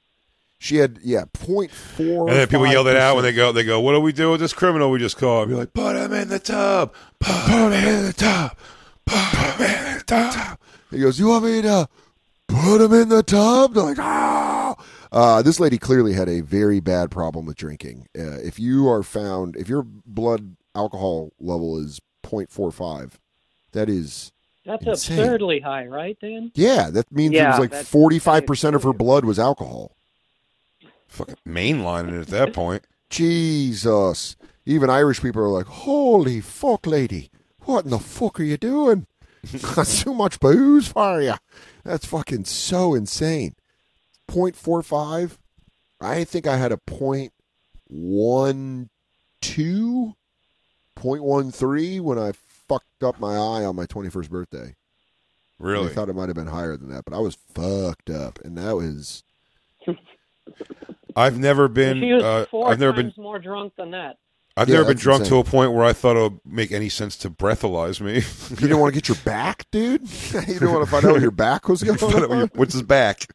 she 0.58 0.76
had 0.76 0.98
yeah 1.04 1.24
point 1.34 1.70
four. 1.70 2.28
And 2.28 2.38
then 2.38 2.48
people 2.48 2.66
yell 2.66 2.84
that 2.84 2.96
out 2.96 3.16
when 3.16 3.24
they 3.24 3.32
go. 3.34 3.52
They 3.52 3.62
go, 3.64 3.78
"What 3.80 3.92
do 3.92 4.00
we 4.00 4.12
do 4.12 4.30
with 4.30 4.40
this 4.40 4.54
criminal 4.54 4.90
we 4.90 4.98
just 4.98 5.18
caught?" 5.18 5.42
I'd 5.42 5.48
be 5.48 5.54
like, 5.54 5.74
"Put 5.74 5.96
him 5.96 6.14
in 6.14 6.28
the 6.28 6.38
tub. 6.38 6.94
Put 7.20 7.32
him 7.50 7.72
in 7.72 7.72
the 7.72 7.72
tub. 7.72 7.72
Put 7.72 7.82
him 7.82 7.96
in 7.98 8.06
the 8.06 8.12
tub." 8.14 8.56
He 10.90 11.00
goes, 11.00 11.18
"You 11.18 11.28
want 11.28 11.44
me 11.44 11.62
to 11.62 11.88
put 12.48 12.80
him 12.84 12.92
in 12.92 13.08
the 13.08 13.22
tub?" 13.22 13.74
They're 13.74 13.82
like, 13.84 13.98
"Ah." 13.98 14.76
Uh, 15.12 15.42
this 15.42 15.60
lady 15.60 15.78
clearly 15.78 16.12
had 16.12 16.28
a 16.28 16.40
very 16.40 16.80
bad 16.80 17.10
problem 17.10 17.46
with 17.46 17.56
drinking. 17.56 18.08
Uh, 18.18 18.38
if 18.42 18.58
you 18.58 18.88
are 18.88 19.02
found, 19.04 19.54
if 19.56 19.68
your 19.68 19.82
blood 19.84 20.56
alcohol 20.74 21.32
level 21.38 21.78
is 21.78 22.00
0.45, 22.24 23.12
that 23.72 23.88
is 23.88 24.32
That's 24.66 24.84
insane. 24.84 25.18
absurdly 25.20 25.60
high, 25.60 25.86
right, 25.86 26.18
Dan? 26.20 26.50
yeah. 26.56 26.90
That 26.90 27.10
means 27.12 27.34
it 27.36 27.44
was 27.46 27.58
like 27.60 27.72
45 27.74 28.46
percent 28.46 28.74
of 28.76 28.82
her 28.82 28.92
blood 28.92 29.24
was 29.24 29.38
alcohol. 29.38 29.92
Fucking 31.06 31.36
mainlining 31.46 32.14
it 32.18 32.22
at 32.22 32.26
that 32.28 32.52
point. 32.52 32.82
Jesus. 33.08 34.34
Even 34.66 34.90
Irish 34.90 35.20
people 35.22 35.42
are 35.42 35.48
like, 35.48 35.66
holy 35.66 36.40
fuck, 36.40 36.86
lady. 36.86 37.30
What 37.64 37.84
in 37.84 37.90
the 37.90 37.98
fuck 37.98 38.40
are 38.40 38.44
you 38.44 38.56
doing? 38.56 39.06
That's 39.52 40.02
too 40.02 40.14
much 40.14 40.40
booze 40.40 40.88
for 40.88 41.20
you. 41.20 41.34
That's 41.84 42.06
fucking 42.06 42.44
so 42.46 42.94
insane. 42.94 43.54
0.45. 44.28 45.38
I 46.00 46.24
think 46.24 46.46
I 46.46 46.56
had 46.56 46.72
a 46.72 46.78
0.12, 46.78 47.28
0.13 50.96 52.00
when 52.00 52.18
I 52.18 52.32
fucked 52.68 53.02
up 53.02 53.18
my 53.20 53.34
eye 53.34 53.64
on 53.64 53.76
my 53.76 53.86
21st 53.86 54.30
birthday. 54.30 54.74
Really? 55.58 55.90
I 55.90 55.92
thought 55.94 56.08
it 56.08 56.14
might 56.16 56.28
have 56.28 56.36
been 56.36 56.46
higher 56.48 56.76
than 56.76 56.88
that, 56.90 57.04
but 57.04 57.14
I 57.14 57.18
was 57.20 57.36
fucked 57.54 58.10
up, 58.10 58.38
and 58.44 58.56
that 58.58 58.74
was 58.76 59.22
I've 61.16 61.38
never 61.38 61.68
been. 61.68 62.00
she 62.00 62.12
was 62.12 62.24
Uh, 62.24 62.46
4 62.50 62.70
I've 62.70 62.80
never 62.80 62.92
been. 62.92 63.06
times 63.06 63.18
more 63.18 63.38
drunk 63.38 63.74
than 63.76 63.92
that. 63.92 64.16
I've 64.56 64.68
Yeah, 64.68 64.76
never 64.76 64.88
been 64.88 64.96
drunk 64.98 65.20
insane. 65.22 65.42
to 65.42 65.48
a 65.48 65.50
point 65.50 65.72
where 65.72 65.84
I 65.84 65.92
thought 65.92 66.16
it 66.16 66.20
would 66.22 66.40
make 66.46 66.70
any 66.70 66.88
sense 66.88 67.16
to 67.18 67.30
breathalyze 67.30 68.00
me. 68.00 68.14
you 68.50 68.56
didn't 68.56 68.78
want 68.78 68.94
to 68.94 69.00
get 69.00 69.08
your 69.08 69.18
back, 69.24 69.66
dude. 69.72 70.02
you 70.32 70.40
didn't 70.40 70.70
want 70.72 70.84
to 70.84 70.90
find 70.90 71.04
out 71.04 71.12
where 71.12 71.20
your 71.20 71.30
back 71.32 71.68
was 71.68 71.82
going 71.82 71.98
on. 72.32 72.50
What's 72.54 72.72
his 72.74 72.82
back? 72.82 73.26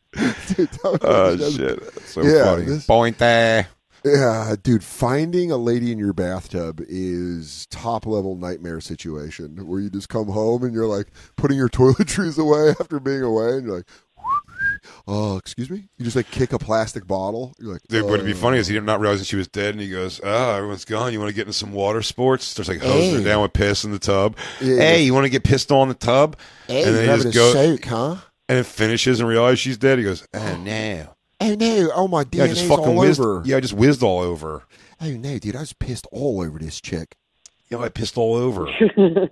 Dude, 0.56 0.70
Oh 0.84 1.36
was- 1.36 1.56
shit! 1.56 1.80
That's 1.94 2.10
so 2.12 2.22
Yeah, 2.24 2.44
funny. 2.46 2.66
this- 2.66 2.86
Point 2.86 3.18
there. 3.18 3.68
Yeah, 4.06 4.56
dude, 4.64 4.82
finding 4.82 5.52
a 5.52 5.58
lady 5.58 5.92
in 5.92 6.00
your 6.00 6.14
bathtub 6.14 6.82
is 6.88 7.66
top 7.70 8.06
level 8.06 8.38
nightmare 8.38 8.80
situation 8.80 9.68
where 9.68 9.82
you 9.82 9.90
just 9.90 10.08
come 10.08 10.28
home 10.30 10.64
and 10.64 10.74
you're 10.74 10.88
like 10.88 11.08
putting 11.36 11.58
your 11.58 11.68
toiletries 11.68 12.38
away 12.40 12.70
after 12.80 13.02
being 13.02 13.24
away, 13.24 13.58
and 13.58 13.68
you're 13.68 13.76
like, 13.76 13.88
"Oh, 15.08 15.38
excuse 15.38 15.70
me." 15.70 15.90
You 15.98 16.04
just 16.06 16.16
like 16.16 16.30
kick 16.32 16.54
a 16.54 16.60
plastic 16.60 17.06
bottle. 17.08 17.54
You're 17.60 17.74
like, 17.74 17.82
Dude, 17.90 18.06
what'd 18.06 18.26
be 18.26 18.34
"Uh." 18.34 18.36
funny 18.36 18.58
is 18.58 18.68
he 18.68 18.74
did 18.74 18.84
not 18.84 19.00
realizing 19.00 19.26
she 19.26 19.36
was 19.36 19.48
dead, 19.48 19.74
and 19.74 19.82
he 19.82 19.90
goes, 19.90 20.20
"Oh, 20.24 20.56
everyone's 20.56 20.86
gone. 20.86 21.14
You 21.14 21.20
want 21.20 21.30
to 21.30 21.36
get 21.36 21.42
into 21.42 21.54
some 21.54 21.72
water 21.74 22.02
sports?" 22.02 22.46
Starts 22.46 22.70
like 22.70 22.80
hosing 22.82 23.12
her 23.14 23.18
Hey. 23.20 23.24
down 23.26 23.42
with 23.42 23.54
piss 23.54 23.84
in 23.84 23.92
the 23.92 24.00
tub. 24.00 24.36
Yeah, 24.62 24.76
hey, 24.78 24.92
yeah. 25.00 25.06
you 25.06 25.14
want 25.14 25.26
to 25.26 25.30
get 25.30 25.44
pissed 25.44 25.72
on 25.72 25.88
the 25.88 25.94
tub? 25.94 26.38
Hey, 26.68 26.84
and 26.84 26.96
then 26.96 27.06
you're 27.06 27.16
he 27.18 27.24
just 27.24 27.36
a 27.36 27.38
goes, 27.38 27.54
soak, 27.54 27.86
huh? 27.86 28.16
and 28.48 28.58
it 28.60 28.66
finishes 28.66 29.20
and 29.20 29.28
realizes 29.30 29.60
she's 29.60 29.78
dead. 29.78 29.98
He 30.00 30.04
goes, 30.06 30.28
"Oh 30.34 30.58
no." 30.58 31.16
Oh 31.42 31.56
no! 31.56 31.90
Oh 31.96 32.08
my 32.10 32.26
Yeah, 32.34 32.44
I 32.44 32.48
just 32.50 32.66
fucking 32.66 32.86
all 32.86 32.96
whizzed. 32.98 33.20
over. 33.22 33.42
Yeah, 33.46 33.58
I 33.58 33.60
just 33.62 33.74
whizzed 33.74 34.04
all 34.04 34.20
over. 34.20 34.64
Oh 35.02 35.10
no, 35.10 35.40
dude! 35.40 35.56
I 35.56 35.62
was 35.62 35.72
pissed 35.72 36.06
all 36.12 36.42
over 36.42 36.60
this 36.60 36.82
chick. 36.82 37.16
Yeah, 37.70 37.78
I 37.78 37.90
pissed 37.90 38.18
all 38.18 38.36
over. 38.36 38.68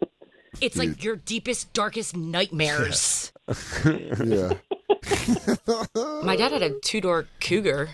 It's 0.60 0.76
like 0.78 1.04
your 1.04 1.16
deepest, 1.18 1.72
darkest 1.74 2.16
nightmares. 2.16 3.32
Yeah. 3.86 4.54
My 6.24 6.36
dad 6.36 6.52
had 6.52 6.62
a 6.64 6.80
two 6.82 7.02
door 7.02 7.28
cougar. 7.40 7.90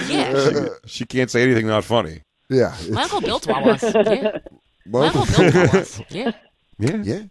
Yeah. 0.06 0.50
she, 0.84 0.88
she 0.98 1.04
can't 1.06 1.30
say 1.30 1.42
anything 1.42 1.66
not 1.66 1.82
funny. 1.82 2.20
yeah. 2.50 2.76
My 2.90 3.04
uncle 3.04 3.20
built 3.22 3.44
Wawas. 3.46 3.82
Yeah. 4.04 4.38
My 4.86 5.00
my 5.00 5.06
uncle 5.06 5.20
uncle- 5.22 5.34
built 5.50 5.54
Wawas. 5.54 6.04
Yeah. 6.10 6.32
Yeah, 6.78 7.02
yeah. 7.02 7.22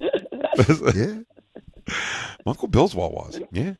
Yeah. 0.95 1.93
My 2.45 2.49
Uncle 2.51 2.67
Bill's 2.67 2.93
Wawas. 2.95 3.41
Yeah. 3.51 3.73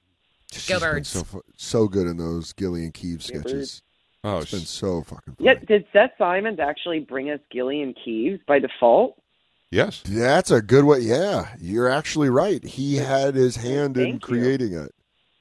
She's 0.51 0.67
Go 0.67 0.79
been 0.79 0.89
birds. 0.91 1.09
So, 1.09 1.23
fu- 1.23 1.43
so 1.57 1.87
good 1.87 2.05
in 2.07 2.17
those 2.17 2.53
Gilly 2.53 2.83
and 2.83 2.93
Keeves 2.93 3.29
Go 3.31 3.39
sketches. 3.39 3.81
Oh, 4.23 4.37
It's 4.39 4.51
been 4.51 4.59
so 4.61 5.01
fucking 5.03 5.35
funny. 5.35 5.45
Yeah, 5.49 5.55
did 5.55 5.85
Seth 5.91 6.11
Simons 6.17 6.59
actually 6.59 6.99
bring 6.99 7.29
us 7.31 7.39
Gilly 7.51 7.81
and 7.81 7.97
Keeves 8.05 8.39
by 8.47 8.59
default? 8.59 9.19
Yes. 9.71 10.01
That's 10.05 10.51
a 10.51 10.61
good 10.61 10.85
way. 10.85 10.99
Yeah, 10.99 11.49
you're 11.59 11.89
actually 11.89 12.29
right. 12.29 12.63
He 12.63 12.95
had 12.97 13.35
his 13.35 13.55
hand 13.57 13.97
in 13.97 14.03
Thank 14.03 14.13
you. 14.13 14.19
creating 14.27 14.73
it. 14.73 14.91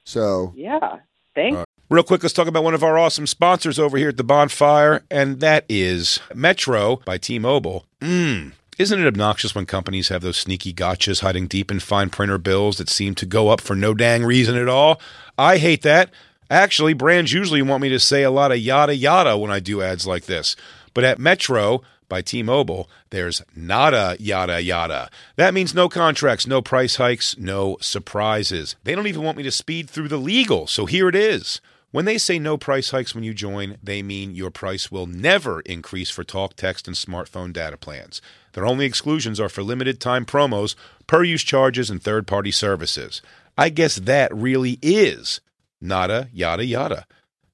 So 0.05 0.53
Yeah. 0.57 0.99
Thank 1.35 1.57
Uh, 1.59 1.65
Real 1.89 2.03
quick, 2.03 2.23
let's 2.25 2.33
talk 2.35 2.49
about 2.49 2.65
one 2.65 2.75
of 2.75 2.83
our 2.83 2.99
awesome 2.99 3.29
sponsors 3.29 3.79
over 3.79 3.97
here 3.97 4.09
at 4.09 4.17
the 4.17 4.25
bonfire, 4.25 5.05
and 5.09 5.39
that 5.39 5.65
is 5.69 6.19
Metro 6.35 6.97
by 7.05 7.17
T 7.17 7.39
Mobile. 7.39 7.85
Mmm. 8.01 8.53
Isn't 8.79 9.01
it 9.01 9.07
obnoxious 9.07 9.55
when 9.55 9.67
companies 9.67 10.09
have 10.09 10.21
those 10.21 10.37
sneaky 10.37 10.75
gotchas 10.75 11.21
hiding 11.21 11.47
deep 11.47 11.71
in 11.71 11.79
fine 11.81 12.11
printer 12.11 12.39
bills 12.39 12.77
that 12.79 12.91
seem 12.91 13.15
to 13.15 13.25
go 13.25 13.49
up 13.49 13.61
for 13.61 13.77
no 13.77 13.95
dang 13.95 14.25
reason 14.25 14.57
at 14.57 14.69
all? 14.69 15.01
I 15.39 15.59
hate 15.59 15.83
that. 15.83 16.11
Actually, 16.51 16.93
brands 16.93 17.33
usually 17.33 17.63
want 17.63 17.83
me 17.83 17.89
to 17.89 18.01
say 18.01 18.23
a 18.23 18.31
lot 18.31 18.51
of 18.53 18.59
yada 18.59 18.95
yada 18.97 19.37
when 19.39 19.51
I 19.51 19.61
do 19.61 19.81
ads 19.81 20.07
like 20.07 20.25
this. 20.27 20.57
But 20.93 21.05
at 21.05 21.19
Metro 21.21 21.83
by 22.09 22.23
T 22.23 22.43
Mobile, 22.43 22.89
there's 23.11 23.43
nada 23.55 24.17
yada 24.19 24.63
yada. 24.63 25.11
That 25.37 25.55
means 25.55 25.75
no 25.75 25.89
contracts, 25.89 26.47
no 26.47 26.63
price 26.63 26.97
hikes, 26.97 27.37
no 27.39 27.77
surprises. 27.81 28.77
They 28.85 28.95
don't 28.95 29.07
even 29.07 29.23
want 29.23 29.37
me 29.37 29.43
to 29.45 29.51
speed 29.51 29.91
through 29.91 30.09
the 30.09 30.17
legal, 30.17 30.67
so 30.67 30.87
here 30.87 31.09
it 31.09 31.15
is. 31.15 31.61
When 31.93 32.05
they 32.05 32.19
say 32.19 32.39
no 32.39 32.57
price 32.57 32.91
hikes 32.91 33.15
when 33.15 33.25
you 33.25 33.33
join, 33.33 33.79
they 33.83 34.03
mean 34.03 34.35
your 34.35 34.51
price 34.51 34.91
will 34.91 35.07
never 35.07 35.61
increase 35.63 36.11
for 36.11 36.25
talk, 36.25 36.55
text, 36.55 36.87
and 36.87 36.97
smartphone 36.97 37.53
data 37.53 37.77
plans. 37.77 38.21
Their 38.53 38.67
only 38.67 38.85
exclusions 38.85 39.41
are 39.41 39.49
for 39.49 39.63
limited 39.63 40.01
time 40.01 40.27
promos, 40.27 40.75
per 41.07 41.23
use 41.23 41.43
charges, 41.43 41.89
and 41.89 42.03
third 42.03 42.27
party 42.27 42.51
services. 42.51 43.23
I 43.57 43.71
guess 43.71 43.97
that 43.97 44.35
really 44.35 44.79
is 44.83 45.41
nada 45.81 46.29
yada 46.33 46.65
yada. 46.65 47.07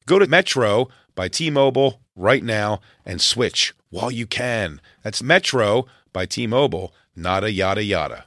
Go 0.07 0.19
to 0.19 0.27
Metro 0.27 0.89
by 1.15 1.29
T 1.29 1.51
Mobile 1.51 2.01
right 2.17 2.43
now 2.43 2.81
and 3.05 3.21
switch 3.21 3.75
while 3.93 4.11
you 4.11 4.27
can. 4.27 4.81
That's 5.05 5.23
Metro 5.23 5.87
by 6.13 6.27
T 6.27 6.49
Mobile, 6.49 6.93
nada 7.15 7.53
yada 7.53 7.85
yada. 7.85 8.25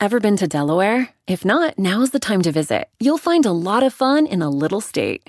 Ever 0.00 0.18
been 0.18 0.38
to 0.38 0.48
Delaware? 0.48 1.10
If 1.26 1.44
not, 1.44 1.78
now's 1.78 2.10
the 2.10 2.18
time 2.18 2.40
to 2.42 2.52
visit. 2.52 2.88
You'll 2.98 3.18
find 3.18 3.44
a 3.44 3.52
lot 3.52 3.82
of 3.82 3.92
fun 3.92 4.26
in 4.26 4.40
a 4.40 4.48
little 4.48 4.80
state. 4.80 5.28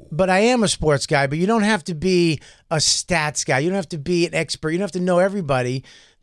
But 0.11 0.29
I 0.29 0.39
am 0.39 0.63
a 0.63 0.67
sports 0.67 1.07
guy. 1.07 1.27
But 1.27 1.37
you 1.37 1.47
don't 1.47 1.63
have 1.63 1.83
to 1.85 1.95
be 1.95 2.39
a 2.69 2.77
stats 2.77 3.45
guy. 3.45 3.59
You 3.59 3.69
don't 3.69 3.75
have 3.75 3.89
to 3.89 3.97
be 3.97 4.25
an 4.25 4.33
expert. 4.33 4.71
You 4.71 4.77
don't 4.77 4.85
have 4.85 4.91
to 4.91 4.99
know 4.99 5.19
everybody 5.19 5.83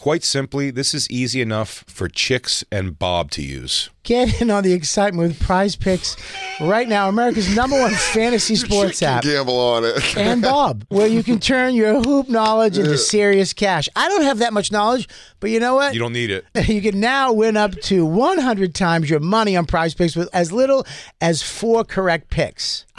Quite 0.00 0.24
simply, 0.24 0.70
this 0.70 0.94
is 0.94 1.10
easy 1.10 1.42
enough 1.42 1.84
for 1.86 2.08
Chicks 2.08 2.64
and 2.72 2.98
Bob 2.98 3.30
to 3.32 3.42
use. 3.42 3.90
Get 4.02 4.40
in 4.40 4.50
on 4.50 4.64
the 4.64 4.72
excitement 4.72 5.28
with 5.28 5.40
Prize 5.40 5.76
Picks 5.76 6.16
right 6.58 6.88
now, 6.88 7.10
America's 7.10 7.54
number 7.54 7.78
one 7.78 7.92
fantasy 8.14 8.56
sports 8.56 9.02
app. 9.02 9.22
gamble 9.22 9.58
on 9.60 9.84
it. 9.84 10.16
and 10.16 10.40
Bob, 10.40 10.86
where 10.88 11.06
you 11.06 11.22
can 11.22 11.38
turn 11.38 11.74
your 11.74 12.02
hoop 12.02 12.30
knowledge 12.30 12.78
into 12.78 12.96
serious 12.96 13.52
cash. 13.52 13.90
I 13.94 14.08
don't 14.08 14.22
have 14.22 14.38
that 14.38 14.54
much 14.54 14.72
knowledge, 14.72 15.06
but 15.38 15.50
you 15.50 15.60
know 15.60 15.74
what? 15.74 15.92
You 15.92 16.00
don't 16.00 16.14
need 16.14 16.30
it. 16.30 16.46
You 16.70 16.80
can 16.80 16.98
now 16.98 17.32
win 17.34 17.58
up 17.58 17.74
to 17.82 18.06
100 18.06 18.74
times 18.74 19.10
your 19.10 19.20
money 19.20 19.54
on 19.54 19.66
prize 19.66 19.92
picks 19.92 20.16
with 20.16 20.30
as 20.32 20.50
little 20.50 20.86
as 21.20 21.42
four 21.42 21.84
correct 21.84 22.30
picks. 22.30 22.86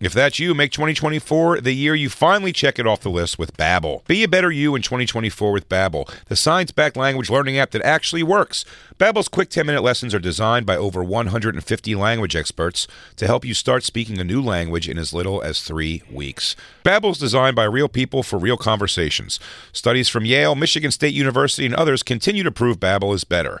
If 0.00 0.12
that's 0.12 0.40
you, 0.40 0.54
make 0.54 0.72
2024 0.72 1.60
the 1.60 1.72
year 1.72 1.94
you 1.94 2.10
finally 2.10 2.52
check 2.52 2.80
it 2.80 2.86
off 2.86 3.00
the 3.00 3.08
list 3.08 3.38
with 3.38 3.56
Babbel. 3.56 4.04
Be 4.06 4.24
a 4.24 4.28
better 4.28 4.50
you 4.50 4.74
in 4.74 4.82
2024 4.82 5.52
with 5.52 5.68
Babbel, 5.68 6.12
the 6.26 6.34
science-backed 6.34 6.96
language 6.96 7.30
learning 7.30 7.58
app 7.58 7.70
that 7.70 7.82
actually 7.82 8.24
works. 8.24 8.64
Babbel's 8.98 9.28
quick 9.28 9.50
10-minute 9.50 9.82
lessons 9.82 10.12
are 10.12 10.18
designed 10.18 10.66
by 10.66 10.76
over 10.76 11.02
150 11.02 11.94
language 11.94 12.34
experts 12.34 12.88
to 13.16 13.26
help 13.26 13.44
you 13.44 13.54
start 13.54 13.84
speaking 13.84 14.18
a 14.18 14.24
new 14.24 14.42
language 14.42 14.88
in 14.88 14.98
as 14.98 15.12
little 15.14 15.40
as 15.42 15.62
3 15.62 16.02
weeks. 16.10 16.56
Babbel's 16.84 17.18
designed 17.18 17.56
by 17.56 17.64
real 17.64 17.88
people 17.88 18.24
for 18.24 18.38
real 18.38 18.56
conversations. 18.56 19.38
Studies 19.72 20.08
from 20.08 20.24
Yale, 20.24 20.56
Michigan 20.56 20.90
State 20.90 21.14
University, 21.14 21.66
and 21.66 21.74
others 21.74 22.02
continue 22.02 22.42
to 22.42 22.52
prove 22.52 22.80
Babbel 22.80 23.14
is 23.14 23.24
better. 23.24 23.60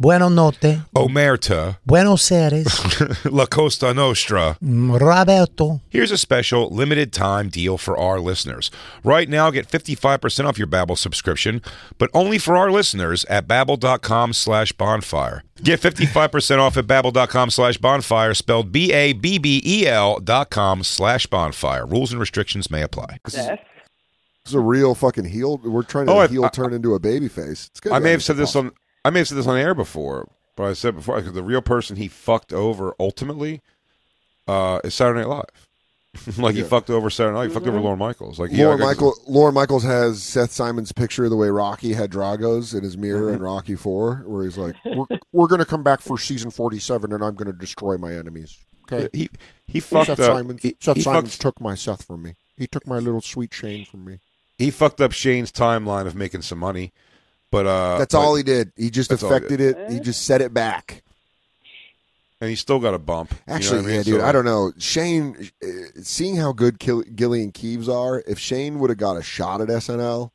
Buono 0.00 0.28
notte. 0.28 0.82
Omerta, 0.94 1.78
Buenos 1.84 2.30
Aires. 2.30 3.24
La 3.24 3.46
Costa 3.46 3.92
Nostra. 3.92 4.56
Mm, 4.62 4.96
Roberto. 5.00 5.80
Here's 5.88 6.12
a 6.12 6.16
special 6.18 6.70
limited 6.70 7.12
time 7.12 7.48
deal 7.48 7.76
for 7.78 7.98
our 7.98 8.20
listeners. 8.20 8.70
Right 9.02 9.28
now, 9.28 9.50
get 9.50 9.68
55% 9.68 10.44
off 10.46 10.56
your 10.56 10.68
Babbel 10.68 10.96
subscription, 10.96 11.60
but 11.98 12.10
only 12.14 12.38
for 12.38 12.56
our 12.56 12.70
listeners 12.70 13.24
at 13.24 13.48
babbel.com 13.48 14.34
slash 14.34 14.70
bonfire. 14.70 15.42
Get 15.64 15.80
55% 15.80 16.58
off 16.60 16.76
at 16.76 16.86
babbel.com 16.86 17.50
slash 17.50 17.78
bonfire, 17.78 18.34
spelled 18.34 18.70
B-A-B-B-E-L 18.70 20.20
dot 20.20 20.50
com 20.50 20.84
slash 20.84 21.26
bonfire. 21.26 21.84
Rules 21.84 22.12
and 22.12 22.20
restrictions 22.20 22.70
may 22.70 22.82
apply. 22.82 23.18
Seth? 23.26 23.58
This 24.44 24.52
is 24.52 24.54
a 24.54 24.60
real 24.60 24.94
fucking 24.94 25.24
heel. 25.24 25.58
We're 25.58 25.82
trying 25.82 26.06
to 26.06 26.12
Oh, 26.12 26.26
heel 26.28 26.44
I- 26.44 26.48
turn 26.50 26.72
into 26.72 26.94
a 26.94 27.00
baby 27.00 27.26
face. 27.26 27.66
It's 27.72 27.80
good. 27.80 27.90
I 27.92 27.98
may 27.98 28.12
have 28.12 28.22
said 28.22 28.36
this 28.36 28.54
on 28.54 28.70
I 29.08 29.10
may 29.10 29.20
have 29.20 29.28
said 29.28 29.38
this 29.38 29.46
on 29.46 29.56
air 29.56 29.74
before, 29.74 30.28
but 30.54 30.64
I 30.64 30.72
said 30.74 30.94
before 30.96 31.18
the 31.22 31.42
real 31.42 31.62
person 31.62 31.96
he 31.96 32.08
fucked 32.08 32.52
over 32.52 32.94
ultimately 33.00 33.62
uh, 34.46 34.80
is 34.84 34.94
Saturday 34.94 35.20
Night 35.20 35.28
Live. 35.28 36.36
like 36.38 36.54
he 36.56 36.62
fucked 36.62 36.90
over 36.90 37.08
Saturday 37.08 37.34
Night, 37.38 37.48
he 37.48 37.54
fucked 37.54 37.66
over 37.66 37.80
Lorne 37.80 37.98
Michaels. 37.98 38.38
Like 38.38 38.50
Lorne 38.52 38.74
I 38.74 38.76
guess- 38.76 38.86
Michael, 38.86 39.14
Lorne 39.26 39.54
Michaels 39.54 39.84
has 39.84 40.22
Seth 40.22 40.50
Simon's 40.52 40.92
picture 40.92 41.24
of 41.24 41.30
the 41.30 41.36
way 41.36 41.48
Rocky 41.48 41.92
had 41.94 42.10
Drago's 42.10 42.74
in 42.74 42.82
his 42.84 42.98
mirror 42.98 43.26
Mm-hmm. 43.28 43.36
in 43.36 43.42
Rocky 43.42 43.76
Four, 43.76 44.24
where 44.26 44.44
he's 44.44 44.58
like, 44.58 44.74
"We're, 44.84 45.06
we're 45.32 45.46
going 45.46 45.60
to 45.60 45.64
come 45.66 45.82
back 45.82 46.00
for 46.02 46.18
season 46.18 46.50
forty-seven, 46.50 47.12
and 47.12 47.24
I'm 47.24 47.34
going 47.34 47.50
to 47.50 47.56
destroy 47.58 47.96
my 47.96 48.14
enemies." 48.14 48.58
Okay, 48.90 49.08
He 49.12 49.28
he 49.66 49.80
fucked 49.80 50.06
Seth 50.08 50.20
up. 50.20 50.26
Simons, 50.26 50.62
he, 50.62 50.76
Seth 50.80 50.96
he 50.96 51.02
Simons 51.02 51.32
fucked, 51.34 51.40
took 51.42 51.60
my 51.60 51.74
Seth 51.74 52.04
from 52.04 52.22
me. 52.22 52.34
He 52.56 52.66
took 52.66 52.86
my 52.86 52.98
little 52.98 53.20
sweet 53.20 53.52
Shane 53.54 53.84
from 53.84 54.04
me. 54.04 54.18
he 54.58 54.70
fucked 54.70 55.00
up 55.00 55.12
Shane's 55.12 55.52
timeline 55.52 56.06
of 56.06 56.14
making 56.16 56.42
some 56.42 56.58
money, 56.58 56.92
but 57.50 57.66
uh, 57.66 57.98
That's 57.98 58.14
but- 58.14 58.20
all 58.20 58.34
he 58.34 58.42
did. 58.42 58.72
He 58.76 58.90
just 58.90 59.10
That's 59.10 59.22
he 59.22 59.26
affected 59.28 59.60
it. 59.60 59.90
He 59.90 60.00
just 60.00 60.24
set 60.26 60.40
it 60.40 60.52
back. 60.54 61.02
and 62.40 62.48
he 62.50 62.56
still 62.56 62.78
got 62.78 62.94
a 62.94 62.98
bump. 62.98 63.32
You 63.32 63.38
know 63.48 63.54
Actually, 63.56 63.78
I 63.78 63.82
mean? 63.82 63.94
yeah, 63.96 64.02
dude. 64.02 64.20
So- 64.20 64.26
I 64.26 64.32
don't 64.32 64.44
know. 64.44 64.72
Shane, 64.78 65.50
uh, 65.62 65.66
seeing 66.02 66.36
how 66.36 66.52
good 66.52 66.78
Kill- 66.78 67.02
Gilly 67.02 67.42
and 67.42 67.52
Keeves 67.52 67.88
are, 67.88 68.22
if 68.26 68.38
Shane 68.38 68.78
would 68.78 68.90
have 68.90 68.98
got 68.98 69.16
a 69.16 69.22
shot 69.22 69.60
at 69.60 69.68
SNL, 69.68 70.30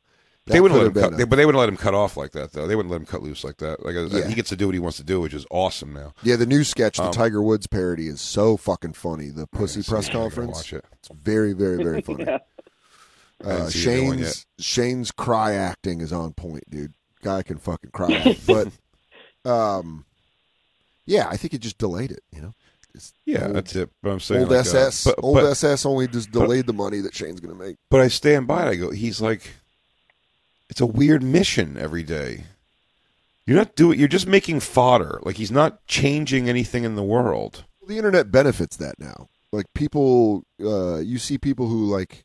that 0.46 0.52
They 0.52 0.60
wouldn't 0.60 0.78
let 0.78 0.86
him 0.88 0.92
have 0.92 1.02
cut, 1.02 1.10
been 1.12 1.18
they, 1.20 1.24
but 1.24 1.36
they 1.36 1.46
wouldn't 1.46 1.60
let 1.60 1.70
him 1.70 1.78
cut 1.78 1.94
off 1.94 2.18
like 2.18 2.32
that, 2.32 2.52
though. 2.52 2.66
They 2.66 2.76
wouldn't 2.76 2.90
let 2.92 3.00
him 3.00 3.06
cut 3.06 3.22
loose 3.22 3.44
like 3.44 3.56
that. 3.58 3.82
Like 3.82 3.96
uh, 3.96 4.08
Yeah. 4.14 4.28
he 4.28 4.34
gets 4.34 4.50
to 4.50 4.56
do 4.56 4.66
what 4.66 4.74
he 4.74 4.78
wants 4.78 4.98
to 4.98 5.02
do, 5.04 5.18
which 5.18 5.32
is 5.32 5.46
awesome 5.50 5.94
now. 5.94 6.12
Yeah, 6.22 6.36
the 6.36 6.44
new 6.44 6.64
sketch, 6.64 6.98
the 6.98 7.04
Um, 7.04 7.12
Tiger 7.12 7.40
Woods 7.42 7.66
parody, 7.66 8.08
is 8.08 8.20
so 8.20 8.58
fucking 8.58 8.92
funny. 8.92 9.30
The 9.30 9.46
Pussy 9.46 9.80
I 9.80 9.84
press 9.88 10.06
gotta 10.08 10.18
conference. 10.18 10.56
Watch 10.56 10.72
it. 10.74 10.84
It's 10.98 11.08
very, 11.08 11.54
very, 11.54 11.78
very 11.82 12.00
funny. 12.02 12.24
Yeah. 12.24 12.38
Uh, 13.42 13.68
see 13.70 13.84
the 13.86 13.94
new 14.02 14.06
one 14.08 14.18
Shane's 14.18 14.46
Shane's 14.58 15.10
cry 15.10 15.54
acting 15.54 16.02
is 16.02 16.12
on 16.12 16.34
point, 16.34 16.68
dude. 16.68 16.92
Guy 17.24 17.42
can 17.42 17.56
fucking 17.56 17.90
cry, 17.90 18.36
but 18.46 18.68
um, 19.50 20.04
yeah, 21.06 21.26
I 21.28 21.36
think 21.36 21.54
it 21.54 21.60
just 21.60 21.78
delayed 21.78 22.12
it. 22.12 22.22
You 22.30 22.42
know, 22.42 22.54
It's 22.94 23.14
Yeah, 23.24 23.46
old, 23.46 23.56
that's 23.56 23.74
it. 23.74 23.90
But 24.02 24.10
I'm 24.10 24.20
saying 24.20 24.42
old 24.42 24.50
like, 24.50 24.66
uh, 24.66 24.68
SS, 24.68 25.04
but, 25.04 25.14
old 25.18 25.36
but, 25.36 25.44
SS 25.46 25.86
only 25.86 26.06
just 26.06 26.30
delayed 26.30 26.66
the 26.66 26.74
money 26.74 27.00
that 27.00 27.14
Shane's 27.14 27.40
gonna 27.40 27.54
make. 27.54 27.76
but 27.90 28.00
I 28.00 28.08
stand 28.08 28.46
by 28.46 28.66
it. 28.66 28.70
I 28.70 28.74
go, 28.76 28.90
he's 28.90 29.20
like, 29.20 29.54
it's 30.68 30.82
a 30.82 30.86
weird 30.86 31.22
mission 31.22 31.78
every 31.78 32.02
day. 32.02 32.44
You're 33.46 33.56
not 33.56 33.74
doing. 33.74 33.98
You're 33.98 34.08
just 34.08 34.26
making 34.26 34.60
fodder. 34.60 35.18
Like 35.22 35.36
he's 35.36 35.50
not 35.50 35.86
changing 35.86 36.48
anything 36.48 36.84
in 36.84 36.94
the 36.94 37.02
world. 37.02 37.64
The 37.86 37.96
internet 37.96 38.30
benefits 38.30 38.76
that 38.76 38.98
now. 38.98 39.28
Like 39.52 39.66
people, 39.74 40.44
uh, 40.60 40.98
you 40.98 41.18
see 41.18 41.38
people 41.38 41.68
who 41.68 41.84
like 41.84 42.24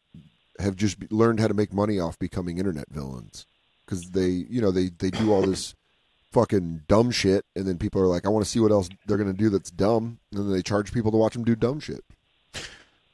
have 0.60 0.76
just 0.76 1.12
learned 1.12 1.40
how 1.40 1.48
to 1.48 1.54
make 1.54 1.74
money 1.74 2.00
off 2.00 2.20
becoming 2.20 2.58
internet 2.58 2.90
villains 2.90 3.46
because 3.90 4.12
they, 4.12 4.28
you 4.28 4.62
know, 4.62 4.70
they 4.72 4.90
they 4.90 5.10
do 5.10 5.32
all 5.34 5.42
this 5.42 5.74
fucking 6.32 6.84
dumb 6.88 7.10
shit, 7.10 7.46
and 7.56 7.66
then 7.68 7.78
people 7.80 8.02
are 8.02 8.08
like, 8.08 8.26
I 8.26 8.30
want 8.30 8.46
to 8.46 8.52
see 8.52 8.60
what 8.60 8.72
else 8.72 8.90
they're 9.08 9.18
gonna 9.18 9.34
do 9.34 9.50
that's 9.50 9.72
dumb, 9.72 10.20
and 10.32 10.42
then 10.42 10.52
they 10.52 10.62
charge 10.62 10.94
people 10.94 11.12
to 11.12 11.18
watch 11.18 11.34
them 11.34 11.44
do 11.44 11.56
dumb 11.56 11.80
shit. 11.80 12.04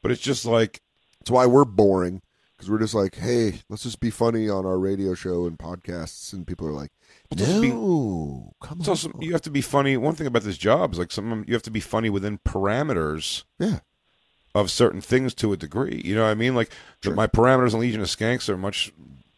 But 0.02 0.12
it's 0.12 0.22
just 0.22 0.46
like 0.46 0.82
That's 1.20 1.32
why 1.32 1.46
we're 1.46 1.66
boring 1.66 2.22
because 2.56 2.70
we're 2.70 2.80
just 2.80 2.94
like, 2.94 3.16
hey, 3.16 3.62
let's 3.70 3.84
just 3.84 4.00
be 4.00 4.10
funny 4.10 4.50
on 4.50 4.66
our 4.66 4.78
radio 4.80 5.14
show 5.14 5.46
and 5.46 5.58
podcasts, 5.58 6.32
and 6.32 6.46
people 6.48 6.68
are 6.68 6.72
like, 6.72 6.92
just 7.36 7.62
be- 7.62 7.70
no, 7.70 8.54
come 8.62 8.80
it's 8.80 8.88
on, 8.88 8.92
also 8.94 9.12
you 9.20 9.32
have 9.34 9.42
to 9.42 9.50
be 9.50 9.62
funny. 9.62 9.98
One 9.98 10.16
thing 10.16 10.28
about 10.28 10.44
this 10.44 10.58
job 10.58 10.94
is 10.94 11.00
like 11.00 11.12
some 11.12 11.44
you 11.48 11.54
have 11.54 11.64
to 11.64 11.72
be 11.72 11.80
funny 11.80 12.10
within 12.10 12.38
parameters 12.40 13.44
yeah, 13.60 13.80
of 14.54 14.70
certain 14.72 15.02
things 15.02 15.34
to 15.36 15.52
a 15.54 15.58
degree. 15.58 16.02
You 16.06 16.16
know 16.16 16.24
what 16.24 16.30
I 16.30 16.36
mean? 16.36 16.56
Like 16.56 16.72
Sure. 17.04 17.14
my 17.16 17.28
parameters 17.28 17.74
on 17.74 17.80
Legion 17.82 18.02
of 18.02 18.08
Skanks 18.08 18.48
are 18.48 18.58
much 18.58 18.94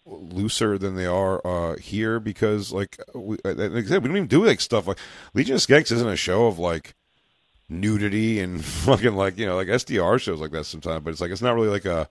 looser 0.10 0.78
than 0.78 0.96
they 0.96 1.06
are 1.06 1.46
uh, 1.46 1.76
here 1.78 2.20
because 2.20 2.72
like 2.72 2.98
we, 3.14 3.38
like 3.44 3.60
I 3.60 3.84
said, 3.84 4.02
we 4.04 4.08
don't 4.08 4.18
even 4.18 4.28
do 4.28 4.46
like 4.46 4.62
stuff 4.62 4.88
like 4.88 4.98
Legion 5.34 5.56
of 5.56 5.62
Skanks 5.62 5.92
isn't 5.92 6.08
a 6.08 6.16
show 6.16 6.48
of 6.48 6.58
like 6.60 6.96
nudity 7.70 8.40
and 8.40 8.64
fucking 8.66 9.16
like 9.16 9.38
you 9.38 9.46
know 9.46 9.56
like 9.56 9.68
SDR 9.68 10.20
shows 10.20 10.40
like 10.40 10.52
that 10.52 10.66
sometimes, 10.66 11.04
but 11.04 11.12
it's 11.12 11.22
like 11.22 11.32
it's 11.32 11.42
not 11.42 11.56
really 11.56 11.68
like 11.70 11.86
a 11.86 12.08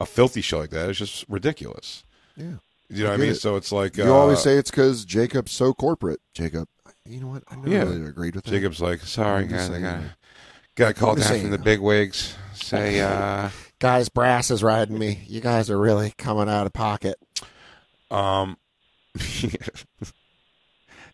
a 0.00 0.06
filthy 0.06 0.40
show 0.40 0.58
like 0.58 0.70
that. 0.70 0.88
It's 0.90 0.98
just 0.98 1.24
ridiculous. 1.28 2.04
yeah. 2.36 2.54
You 2.90 3.02
know 3.04 3.08
I 3.08 3.12
what 3.12 3.18
I 3.18 3.22
mean? 3.22 3.30
it. 3.32 3.34
So 3.36 3.56
it's 3.56 3.70
like 3.70 3.96
You 3.98 4.04
uh, 4.04 4.16
always 4.16 4.40
say 4.40 4.56
it's 4.56 4.70
because 4.70 5.04
Jacob's 5.04 5.52
so 5.52 5.74
corporate. 5.74 6.20
Jacob, 6.32 6.68
you 7.04 7.20
know 7.20 7.26
what? 7.26 7.42
I 7.48 7.56
never 7.56 7.68
Yeah. 7.68 7.82
really 7.82 8.06
agreed 8.08 8.34
with 8.34 8.44
that. 8.44 8.50
Jacob's 8.50 8.80
like, 8.80 9.00
sorry 9.00 9.46
guys, 9.46 9.68
I 9.68 9.78
got 9.80 10.00
got 10.74 10.94
called 10.96 11.18
down 11.20 11.40
from 11.40 11.50
the 11.50 11.58
big 11.58 11.80
wigs. 11.80 12.34
Say 12.54 13.00
uh 13.02 13.50
guys, 13.78 14.08
brass 14.08 14.50
is 14.50 14.62
riding 14.62 14.98
me. 14.98 15.20
You 15.26 15.40
guys 15.40 15.68
are 15.70 15.78
really 15.78 16.14
coming 16.16 16.48
out 16.48 16.66
of 16.66 16.72
pocket. 16.72 17.16
Um, 18.10 18.56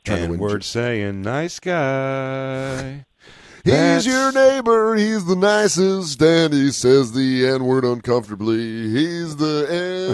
and 0.06 0.38
j- 0.38 0.60
saying, 0.60 1.22
nice 1.22 1.58
guy. 1.60 3.04
He's 3.64 3.72
That's- 3.72 4.06
your 4.06 4.30
neighbor. 4.32 4.94
He's 4.94 5.24
the 5.24 5.36
nicest, 5.36 6.20
and 6.20 6.52
he 6.52 6.70
says 6.70 7.12
the 7.12 7.46
N 7.46 7.64
word 7.64 7.84
uncomfortably. 7.84 8.90
He's 8.90 9.36
the 9.36 9.66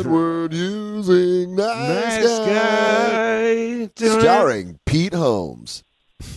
N 0.04 0.08
word 0.10 0.52
using 0.54 1.56
nice, 1.56 2.22
Nice 2.24 2.38
guy. 2.38 3.86
guy. 3.86 4.20
Starring 4.20 4.78
Pete 4.86 5.14
Holmes. 5.14 5.82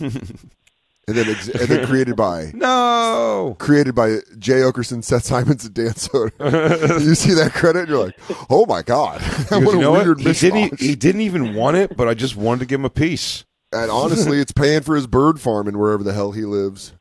and 1.06 1.16
then 1.16 1.28
ex- 1.28 1.48
and 1.48 1.68
then 1.68 1.86
created 1.86 2.16
by. 2.16 2.50
No. 2.54 3.56
created 3.58 3.94
by 3.94 4.18
Jay 4.38 4.60
Oakerson, 4.60 5.02
Seth 5.04 5.24
Simons, 5.24 5.64
and 5.64 5.74
Dan 5.74 5.90
Soder. 5.92 7.00
you 7.04 7.14
see 7.14 7.34
that 7.34 7.52
credit, 7.52 7.80
and 7.80 7.88
you're 7.88 8.04
like, 8.06 8.16
oh 8.50 8.64
my 8.66 8.82
god, 8.82 9.20
what 9.50 9.74
a 9.74 9.78
know 9.78 9.92
weird 9.92 10.18
what? 10.22 10.36
He 10.36 10.50
didn't, 10.50 10.80
he 10.80 10.94
didn't 10.94 11.20
even 11.22 11.54
want 11.54 11.76
it, 11.76 11.96
but 11.96 12.08
I 12.08 12.14
just 12.14 12.36
wanted 12.36 12.60
to 12.60 12.66
give 12.66 12.80
him 12.80 12.84
a 12.86 12.90
piece. 12.90 13.44
and 13.72 13.90
honestly, 13.90 14.38
it's 14.40 14.52
paying 14.52 14.82
for 14.82 14.94
his 14.96 15.06
bird 15.06 15.40
farming 15.40 15.78
wherever 15.78 16.02
the 16.02 16.12
hell 16.14 16.32
he 16.32 16.42
lives. 16.44 16.92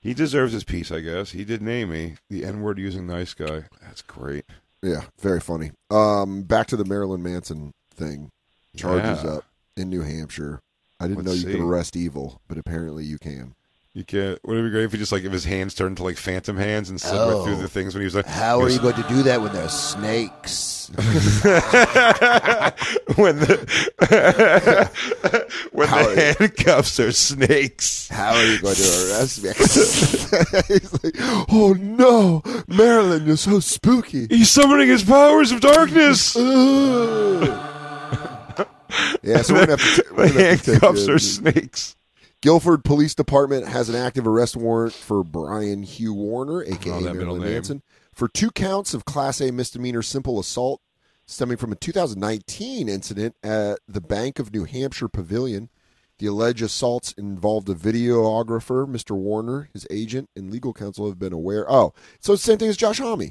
He 0.00 0.14
deserves 0.14 0.52
his 0.52 0.64
piece, 0.64 0.90
I 0.90 1.00
guess. 1.00 1.32
He 1.32 1.44
did 1.44 1.60
name 1.60 1.90
me 1.90 2.16
the 2.30 2.44
N 2.44 2.62
word 2.62 2.78
using 2.78 3.06
nice 3.06 3.34
guy. 3.34 3.64
That's 3.82 4.00
great. 4.02 4.44
Yeah, 4.82 5.02
very 5.20 5.40
funny. 5.40 5.72
Um, 5.90 6.42
back 6.42 6.68
to 6.68 6.76
the 6.76 6.84
Marilyn 6.84 7.22
Manson 7.22 7.72
thing. 7.92 8.30
Charges 8.76 9.22
Yeah. 9.24 9.30
up 9.30 9.44
in 9.76 9.90
New 9.90 10.02
Hampshire. 10.02 10.60
I 11.00 11.06
didn't 11.08 11.24
Let's 11.24 11.26
know 11.28 11.32
you 11.34 11.40
see. 11.40 11.52
could 11.52 11.60
arrest 11.60 11.94
evil, 11.96 12.40
but 12.48 12.58
apparently 12.58 13.04
you 13.04 13.18
can. 13.18 13.54
You 13.94 14.04
can't. 14.04 14.38
Wouldn't 14.44 14.64
it 14.64 14.68
be 14.68 14.72
great 14.72 14.84
if 14.84 14.92
he 14.92 14.98
just 14.98 15.10
like 15.12 15.24
if 15.24 15.32
his 15.32 15.44
hands 15.44 15.74
turned 15.74 15.96
to 15.96 16.04
like 16.04 16.16
phantom 16.18 16.56
hands 16.56 16.88
and 16.90 17.00
slid 17.00 17.14
right 17.18 17.32
Oh. 17.32 17.44
through 17.44 17.56
the 17.56 17.68
things 17.68 17.94
when 17.94 18.02
he 18.02 18.04
was 18.04 18.14
like, 18.14 18.26
How 18.26 18.60
he 18.60 18.66
are 18.66 18.70
you 18.70 18.78
going 18.80 18.94
to 18.94 19.08
do 19.08 19.22
that 19.24 19.40
when 19.40 19.52
there's 19.52 19.72
snakes? 19.72 20.76
when 23.16 23.38
the 23.40 24.90
when 25.72 25.88
How- 25.88 26.08
the 26.14 26.34
handcuffs 26.38 27.00
are 27.00 27.12
snakes. 27.12 28.08
How 28.08 28.34
are 28.34 28.44
you 28.44 28.60
going 28.60 28.74
to 28.76 29.10
arrest 29.10 29.42
me? 29.42 29.50
He's 30.68 30.92
like, 31.02 31.14
oh 31.50 31.74
no, 31.78 32.42
Marilyn, 32.68 33.26
you're 33.26 33.36
so 33.36 33.58
spooky. 33.60 34.26
He's 34.28 34.50
summoning 34.50 34.88
his 34.88 35.02
powers 35.02 35.50
of 35.52 35.60
darkness. 35.60 36.34
Yeah, 39.22 39.42
so 39.42 39.54
we're 39.54 39.66
gonna 39.66 39.82
have 39.82 39.94
to. 39.96 40.04
we're 40.16 40.28
gonna 40.28 40.40
have 40.42 40.62
to 40.62 40.72
take 40.72 40.80
handcuffs 40.82 41.06
you- 41.06 41.14
are 41.14 41.18
snakes. 41.18 41.96
Gilford 42.40 42.84
Police 42.84 43.14
Department 43.14 43.66
has 43.66 43.88
an 43.88 43.96
active 43.96 44.26
arrest 44.26 44.56
warrant 44.56 44.92
for 44.94 45.24
Brian 45.24 45.82
Hugh 45.82 46.14
Warner, 46.14 46.62
aka 46.62 46.92
Oh, 46.92 47.00
Marilyn. 47.00 47.42
Manson, 47.42 47.82
for 48.14 48.28
two 48.28 48.50
counts 48.52 48.94
of 48.94 49.04
Class 49.04 49.40
A 49.40 49.50
misdemeanor 49.50 50.02
simple 50.02 50.38
assault 50.38 50.80
stemming 51.26 51.56
from 51.56 51.72
a 51.72 51.76
2019 51.76 52.88
incident 52.88 53.34
at 53.42 53.80
the 53.88 54.00
Bank 54.00 54.38
of 54.38 54.52
New 54.52 54.64
Hampshire 54.64 55.08
Pavilion. 55.08 55.68
The 56.18 56.26
alleged 56.26 56.62
assaults 56.62 57.12
involved 57.12 57.68
a 57.68 57.74
videographer, 57.74 58.86
Mr. 58.88 59.12
Warner, 59.12 59.68
his 59.72 59.86
agent, 59.90 60.28
and 60.36 60.50
legal 60.50 60.72
counsel 60.72 61.06
have 61.08 61.18
been 61.18 61.32
aware. 61.32 61.70
Oh, 61.70 61.92
so 62.20 62.32
it's 62.32 62.42
the 62.44 62.52
same 62.52 62.58
thing 62.58 62.68
as 62.68 62.76
Josh 62.76 62.98
Homme. 62.98 63.30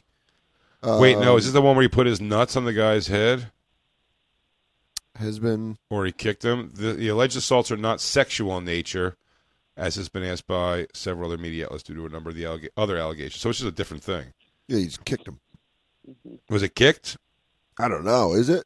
Wait, 0.83 1.17
no, 1.17 1.31
Um, 1.33 1.37
is 1.37 1.45
this 1.45 1.53
the 1.53 1.61
one 1.61 1.75
where 1.75 1.81
he 1.83 1.89
put 1.89 2.07
his 2.07 2.21
nuts 2.21 2.55
on 2.55 2.65
the 2.65 2.73
guy's 2.73 3.07
head? 3.07 3.51
Has 5.17 5.39
been 5.39 5.77
or 5.89 6.05
he 6.05 6.11
kicked 6.11 6.43
him. 6.43 6.71
The, 6.73 6.93
the 6.93 7.07
alleged 7.09 7.35
assaults 7.37 7.71
are 7.71 7.77
not 7.77 8.01
sexual 8.01 8.57
in 8.57 8.65
nature, 8.65 9.15
as 9.75 9.95
has 9.95 10.09
been 10.09 10.23
asked 10.23 10.47
by 10.47 10.87
several 10.93 11.27
other 11.31 11.37
media 11.41 11.65
outlets 11.65 11.83
due 11.83 11.95
to 11.95 12.05
a 12.05 12.09
number 12.09 12.29
of 12.29 12.35
the 12.35 12.43
allega- 12.43 12.69
other 12.77 12.97
allegations. 12.97 13.41
So 13.41 13.49
it's 13.49 13.59
just 13.59 13.67
a 13.67 13.71
different 13.75 14.03
thing. 14.03 14.33
yeah, 14.67 14.79
he's 14.79 14.97
kicked 14.97 15.27
him. 15.27 15.39
Was 16.49 16.63
it 16.63 16.75
kicked? 16.75 17.17
I 17.79 17.87
don't 17.87 18.05
know, 18.05 18.33
is 18.33 18.49
it? 18.49 18.63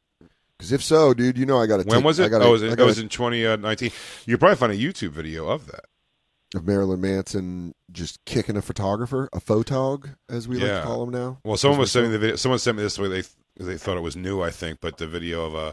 Because 0.56 0.72
if 0.72 0.82
so, 0.82 1.12
dude, 1.12 1.36
you 1.36 1.44
know 1.44 1.60
I 1.60 1.66
got 1.66 1.78
to. 1.78 1.82
when 1.84 2.02
was 2.04 2.18
it? 2.20 2.26
I 2.26 2.28
gotta, 2.28 2.44
oh, 2.44 2.48
it 2.48 2.52
was, 2.52 2.62
I 2.62 2.66
in, 2.66 2.72
it 2.72 2.76
gotta- 2.76 2.86
was 2.86 2.98
in 2.98 3.08
2019. 3.08 3.90
You 4.26 4.34
could 4.34 4.40
probably 4.40 4.56
find 4.56 4.72
a 4.72 4.76
YouTube 4.76 5.10
video 5.10 5.48
of 5.48 5.66
that. 5.66 5.86
of 6.54 6.64
Marilyn 6.66 7.00
Manson 7.00 7.74
just 7.90 8.24
kicking 8.24 8.56
a 8.56 8.62
photographer, 8.62 9.28
a 9.32 9.40
photog, 9.40 10.14
as 10.30 10.46
we 10.46 10.56
like 10.56 10.68
to 10.68 10.82
call 10.84 11.02
him 11.02 11.10
now. 11.10 11.38
Well, 11.44 11.56
someone 11.56 11.80
was 11.80 11.90
sending 11.90 12.10
call 12.10 12.12
the 12.12 12.18
video. 12.18 12.36
Someone 12.36 12.58
sent 12.60 12.76
me 12.76 12.82
this 12.84 12.98
way. 12.98 13.08
They 13.08 13.22
they 13.62 13.76
thought 13.76 13.96
it 13.96 14.02
was 14.02 14.14
new, 14.16 14.40
I 14.40 14.50
think, 14.50 14.78
but 14.80 14.96
the 14.98 15.06
video 15.08 15.44
of 15.44 15.54
uh, 15.56 15.72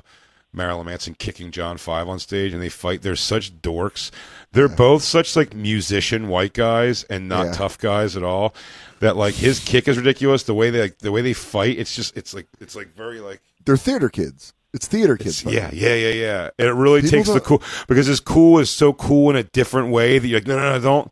Marilyn 0.51 0.87
Manson 0.87 1.13
kicking 1.13 1.51
John 1.51 1.77
Five 1.77 2.07
on 2.07 2.19
stage, 2.19 2.53
and 2.53 2.61
they 2.61 2.69
fight. 2.69 3.01
They're 3.01 3.15
such 3.15 3.61
dorks. 3.61 4.09
They're 4.51 4.67
both 4.67 5.03
such 5.03 5.35
like 5.35 5.53
musician 5.53 6.27
white 6.27 6.53
guys 6.53 7.03
and 7.03 7.27
not 7.29 7.47
Yeah. 7.47 7.51
tough 7.53 7.77
guys 7.77 8.17
at 8.17 8.23
all. 8.23 8.55
That 8.99 9.15
like 9.15 9.35
his 9.35 9.59
kick 9.59 9.87
is 9.87 9.97
ridiculous. 9.97 10.43
The 10.43 10.53
way 10.55 10.69
they 10.71 10.81
like, 10.81 10.97
the 10.99 11.11
way 11.11 11.21
they 11.21 11.33
fight, 11.33 11.77
it's 11.77 11.95
just 11.95 12.17
it's 12.17 12.33
like 12.33 12.47
it's 12.59 12.75
like 12.75 12.95
very 12.95 13.19
like 13.19 13.41
They're 13.65 13.77
theater 13.77 14.09
kids. 14.09 14.53
It's 14.73 14.87
theater 14.87 15.17
kids. 15.17 15.41
It's- 15.45 15.53
yeah, 15.53 15.69
yeah, 15.71 15.95
yeah, 15.95 16.13
yeah. 16.13 16.49
And 16.59 16.67
it 16.67 16.73
really 16.73 17.01
People 17.01 17.17
takes 17.19 17.29
the 17.29 17.39
cool 17.41 17.61
because 17.87 18.07
his 18.07 18.19
cool 18.19 18.59
is 18.59 18.69
so 18.69 18.91
cool 18.93 19.29
in 19.29 19.35
a 19.35 19.43
different 19.43 19.89
way 19.91 20.19
that 20.19 20.27
you're 20.27 20.39
like, 20.39 20.47
no, 20.47 20.57
no, 20.57 20.73
no, 20.73 20.79
don't, 20.79 21.11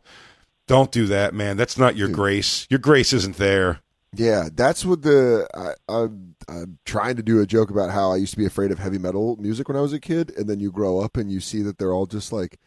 don't 0.68 0.92
do 0.92 1.06
that, 1.06 1.32
man. 1.34 1.56
That's 1.56 1.76
not 1.78 1.96
your 1.96 2.08
grace. 2.08 2.66
Your 2.70 2.78
grace 2.78 3.12
isn't 3.12 3.36
there. 3.36 3.80
Yeah, 4.14 4.48
that's 4.54 4.84
what 4.86 5.02
the 5.02 5.46
I, 5.54 5.72
I'm, 5.92 6.34
I'm 6.48 6.78
trying 6.86 7.16
to 7.16 7.22
do 7.22 7.40
a 7.40 7.46
joke 7.46 7.70
about 7.70 7.90
how 7.90 8.10
I 8.12 8.16
used 8.16 8.32
to 8.32 8.38
be 8.38 8.46
afraid 8.46 8.70
of 8.70 8.78
heavy 8.78 8.98
metal 8.98 9.36
music 9.36 9.68
when 9.68 9.76
I 9.76 9.80
was 9.82 9.92
a 9.92 10.00
kid, 10.00 10.32
and 10.36 10.48
then 10.48 10.60
you 10.60 10.70
grow 10.72 11.00
up 11.00 11.16
and 11.16 11.30
you 11.30 11.40
see 11.40 11.62
that 11.62 11.78
they're 11.78 11.92
all 11.92 12.06
just 12.06 12.32
like 12.32 12.58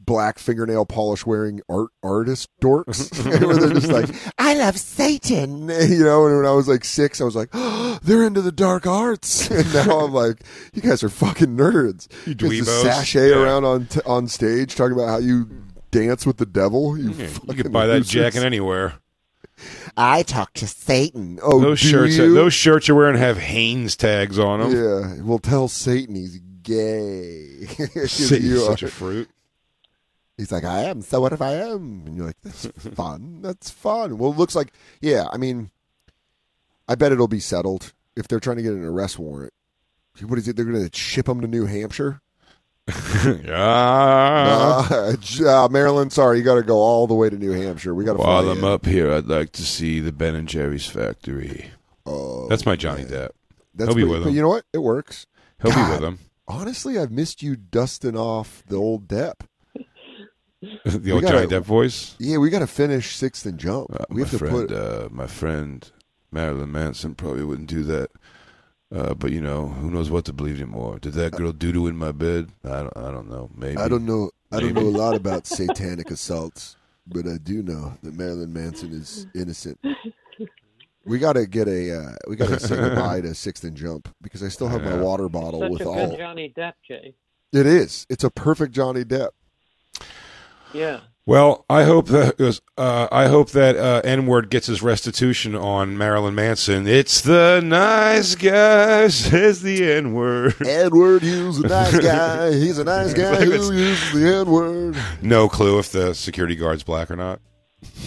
black 0.00 0.38
fingernail 0.38 0.86
polish 0.86 1.26
wearing 1.26 1.60
art 1.68 1.88
artist 2.02 2.48
dorks, 2.62 3.10
mm-hmm. 3.10 3.44
where 3.46 3.56
they're 3.56 3.72
just 3.74 3.88
like, 3.88 4.06
mm-hmm. 4.06 4.28
I 4.38 4.54
love 4.54 4.78
Satan, 4.78 5.68
you 5.88 6.04
know. 6.04 6.26
And 6.26 6.36
when 6.38 6.46
I 6.46 6.52
was 6.52 6.68
like 6.68 6.84
six, 6.86 7.20
I 7.20 7.24
was 7.24 7.36
like, 7.36 7.50
oh, 7.52 7.98
they're 8.02 8.22
into 8.24 8.40
the 8.40 8.52
dark 8.52 8.86
arts, 8.86 9.50
and 9.50 9.72
now 9.74 10.00
I'm 10.00 10.12
like, 10.12 10.42
you 10.72 10.80
guys 10.80 11.02
are 11.04 11.08
fucking 11.10 11.56
nerds. 11.56 12.08
You 12.26 12.34
dweebos. 12.34 12.82
sashay 12.82 13.28
Yeah. 13.30 13.42
around 13.42 13.64
on 13.66 13.86
t- 13.86 14.00
on 14.06 14.26
stage 14.26 14.74
talking 14.74 14.94
about 14.94 15.08
how 15.08 15.18
you 15.18 15.48
dance 15.90 16.24
with 16.24 16.38
the 16.38 16.46
devil. 16.46 16.96
You, 16.96 17.10
Yeah, 17.10 17.28
you 17.46 17.54
could 17.62 17.72
buy 17.72 17.86
that 17.86 17.96
losers. 17.98 18.08
jacket 18.10 18.42
anywhere. 18.42 18.94
I 19.96 20.22
talk 20.22 20.52
to 20.54 20.66
Satan. 20.66 21.38
Oh, 21.42 21.60
those 21.60 21.78
shirts, 21.78 22.16
you? 22.16 22.34
those 22.34 22.52
shirts 22.52 22.88
you're 22.88 22.96
wearing 22.96 23.16
have 23.16 23.38
Hanes 23.38 23.96
tags 23.96 24.38
on 24.38 24.60
them. 24.60 24.72
Yeah, 24.72 25.22
well, 25.22 25.38
tell 25.38 25.68
Satan 25.68 26.14
he's 26.14 26.38
gay. 26.62 27.66
Satan's 28.06 28.64
such 28.64 28.82
a 28.82 28.88
fruit. 28.88 29.30
He's 30.36 30.52
like, 30.52 30.64
I 30.64 30.84
am. 30.84 31.00
So 31.00 31.20
what 31.20 31.32
if 31.32 31.40
I 31.40 31.54
am? 31.54 32.02
And 32.06 32.16
you're 32.16 32.26
like, 32.26 32.40
that's 32.42 32.66
fun. 32.94 33.40
That's 33.40 33.70
fun. 33.70 34.18
Well, 34.18 34.32
it 34.32 34.36
looks 34.36 34.54
like, 34.54 34.72
yeah. 35.00 35.26
I 35.32 35.38
mean, 35.38 35.70
I 36.88 36.94
bet 36.94 37.12
it'll 37.12 37.28
be 37.28 37.40
settled 37.40 37.94
if 38.16 38.28
they're 38.28 38.40
trying 38.40 38.58
to 38.58 38.62
get 38.62 38.72
an 38.72 38.84
arrest 38.84 39.18
warrant. 39.18 39.54
What 40.22 40.38
is 40.38 40.48
it? 40.48 40.56
They're 40.56 40.64
going 40.64 40.88
to 40.88 40.96
ship 40.96 41.28
him 41.28 41.40
to 41.40 41.46
New 41.46 41.66
Hampshire. 41.66 42.20
Ah. 43.48 44.88
Uh, 44.90 45.64
uh, 45.64 45.68
Maryland, 45.68 46.12
sorry, 46.12 46.38
you 46.38 46.44
got 46.44 46.54
to 46.54 46.62
go 46.62 46.76
all 46.78 47.06
the 47.06 47.14
way 47.14 47.28
to 47.28 47.36
New 47.36 47.50
Hampshire. 47.52 47.94
We 47.94 48.04
got 48.04 48.12
to 48.14 48.18
While 48.18 48.48
I'm 48.48 48.58
in. 48.58 48.64
up 48.64 48.86
here, 48.86 49.12
I'd 49.12 49.26
like 49.26 49.52
to 49.52 49.62
see 49.62 50.00
the 50.00 50.12
Ben 50.12 50.34
and 50.34 50.48
Jerry's 50.48 50.86
factory. 50.86 51.70
Oh, 52.04 52.46
That's 52.48 52.64
my 52.66 52.76
Johnny 52.76 53.04
Depp. 53.04 53.30
That's 53.74 53.88
He'll 53.88 53.96
be 53.96 54.04
with 54.04 54.26
him. 54.26 54.34
You 54.34 54.42
know 54.42 54.48
what? 54.48 54.64
It 54.72 54.78
works. 54.78 55.26
He'll 55.62 55.72
God, 55.72 55.86
be 55.86 55.92
with 55.94 56.04
him. 56.04 56.18
Honestly, 56.46 56.98
I've 56.98 57.10
missed 57.10 57.42
you 57.42 57.56
dusting 57.56 58.16
off 58.16 58.62
the 58.68 58.76
old 58.76 59.08
Depp. 59.08 59.40
the 60.84 61.10
old 61.12 61.22
gotta- 61.22 61.46
Johnny 61.46 61.46
Depp 61.48 61.64
voice. 61.64 62.14
Yeah, 62.18 62.38
we 62.38 62.50
got 62.50 62.60
to 62.60 62.66
finish 62.68 63.16
sixth 63.16 63.44
and 63.46 63.58
jump. 63.58 63.88
Uh, 63.92 64.04
we 64.10 64.22
have 64.22 64.30
to 64.30 64.38
friend, 64.38 64.68
put. 64.68 64.72
uh, 64.72 65.08
my 65.10 65.26
friend 65.26 65.90
Marilyn 66.30 66.70
Manson 66.70 67.14
probably 67.16 67.44
wouldn't 67.44 67.68
do 67.68 67.82
that. 67.84 68.10
Uh, 68.94 69.14
but 69.14 69.32
you 69.32 69.40
know, 69.40 69.66
who 69.66 69.90
knows 69.90 70.10
what 70.10 70.24
to 70.26 70.32
believe 70.32 70.56
anymore? 70.56 70.98
Did 70.98 71.14
that 71.14 71.32
girl 71.32 71.52
doo 71.52 71.72
doo 71.72 71.86
in 71.88 71.96
my 71.96 72.12
bed? 72.12 72.50
I 72.64 72.82
don't. 72.82 72.96
I 72.96 73.10
don't 73.10 73.28
know. 73.28 73.50
Maybe. 73.54 73.78
I 73.78 73.88
don't 73.88 74.06
know. 74.06 74.30
I 74.52 74.60
don't 74.60 74.74
know 74.74 74.82
a 74.82 74.82
lot 74.82 75.16
about 75.16 75.46
satanic 75.46 76.10
assaults, 76.10 76.76
but 77.06 77.26
I 77.26 77.38
do 77.38 77.62
know 77.62 77.98
that 78.02 78.14
Marilyn 78.14 78.52
Manson 78.52 78.92
is 78.92 79.26
innocent. 79.34 79.80
We 81.04 81.18
got 81.18 81.32
to 81.32 81.46
get 81.46 81.66
a. 81.66 81.98
Uh, 81.98 82.12
we 82.28 82.36
got 82.36 82.48
to 82.48 82.60
say 82.60 82.76
goodbye 82.76 83.22
to 83.22 83.34
sixth 83.34 83.64
and 83.64 83.76
jump 83.76 84.08
because 84.22 84.42
I 84.42 84.48
still 84.48 84.68
have 84.68 84.84
my 84.84 84.96
water 84.96 85.28
bottle 85.28 85.60
Such 85.60 85.70
with 85.70 85.80
a 85.80 85.84
good 85.84 86.10
all. 86.10 86.16
Johnny 86.16 86.52
Depp, 86.56 86.74
Jay. 86.86 87.14
It 87.52 87.66
is. 87.66 88.06
It's 88.08 88.24
a 88.24 88.30
perfect 88.30 88.72
Johnny 88.72 89.04
Depp. 89.04 89.30
Yeah. 90.72 91.00
Well, 91.28 91.64
I 91.68 91.82
hope 91.82 92.06
that 92.06 92.60
uh, 92.78 93.08
I 93.10 93.26
hope 93.26 93.50
that 93.50 93.76
uh, 93.76 94.00
N 94.04 94.26
word 94.26 94.48
gets 94.48 94.68
his 94.68 94.80
restitution 94.80 95.56
on 95.56 95.98
Marilyn 95.98 96.36
Manson. 96.36 96.86
It's 96.86 97.20
the 97.20 97.60
nice 97.64 98.36
guy 98.36 99.08
says 99.08 99.60
the 99.62 99.90
N 99.90 100.14
word. 100.14 100.54
Edward 100.64 101.22
Hughes, 101.22 101.58
a 101.58 101.66
nice 101.66 101.98
guy. 101.98 102.52
He's 102.52 102.78
a 102.78 102.84
nice 102.84 103.12
guy 103.12 103.32
Like 103.40 103.40
who 103.48 103.72
uses 103.72 104.12
the 104.12 104.36
N 104.36 104.46
word. 104.50 104.96
No 105.20 105.48
clue 105.48 105.80
if 105.80 105.90
the 105.90 106.14
security 106.14 106.54
guard's 106.54 106.84
black 106.84 107.10
or 107.10 107.16
not. 107.16 107.40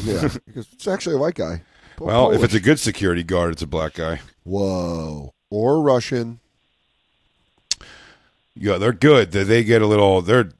Yeah, 0.03 0.29
because 0.45 0.67
it's 0.71 0.87
actually 0.87 1.15
a 1.15 1.19
white 1.19 1.35
guy. 1.35 1.61
Po- 1.97 2.05
Well, 2.05 2.31
if 2.31 2.41
it's 2.41 2.53
a 2.53 2.59
good 2.61 2.79
security 2.79 3.23
guard, 3.23 3.51
it's 3.51 3.61
a 3.61 3.67
black 3.67 3.95
guy. 3.95 4.21
whoa 4.45 5.33
or 5.49 5.81
Russian. 5.81 6.39
Yeah, 8.55 8.77
they're 8.77 8.93
good. 8.93 9.31
They, 9.31 9.43
they 9.43 9.63
get 9.65 9.81
a 9.81 9.87
little. 9.87 10.21
They're 10.21 10.51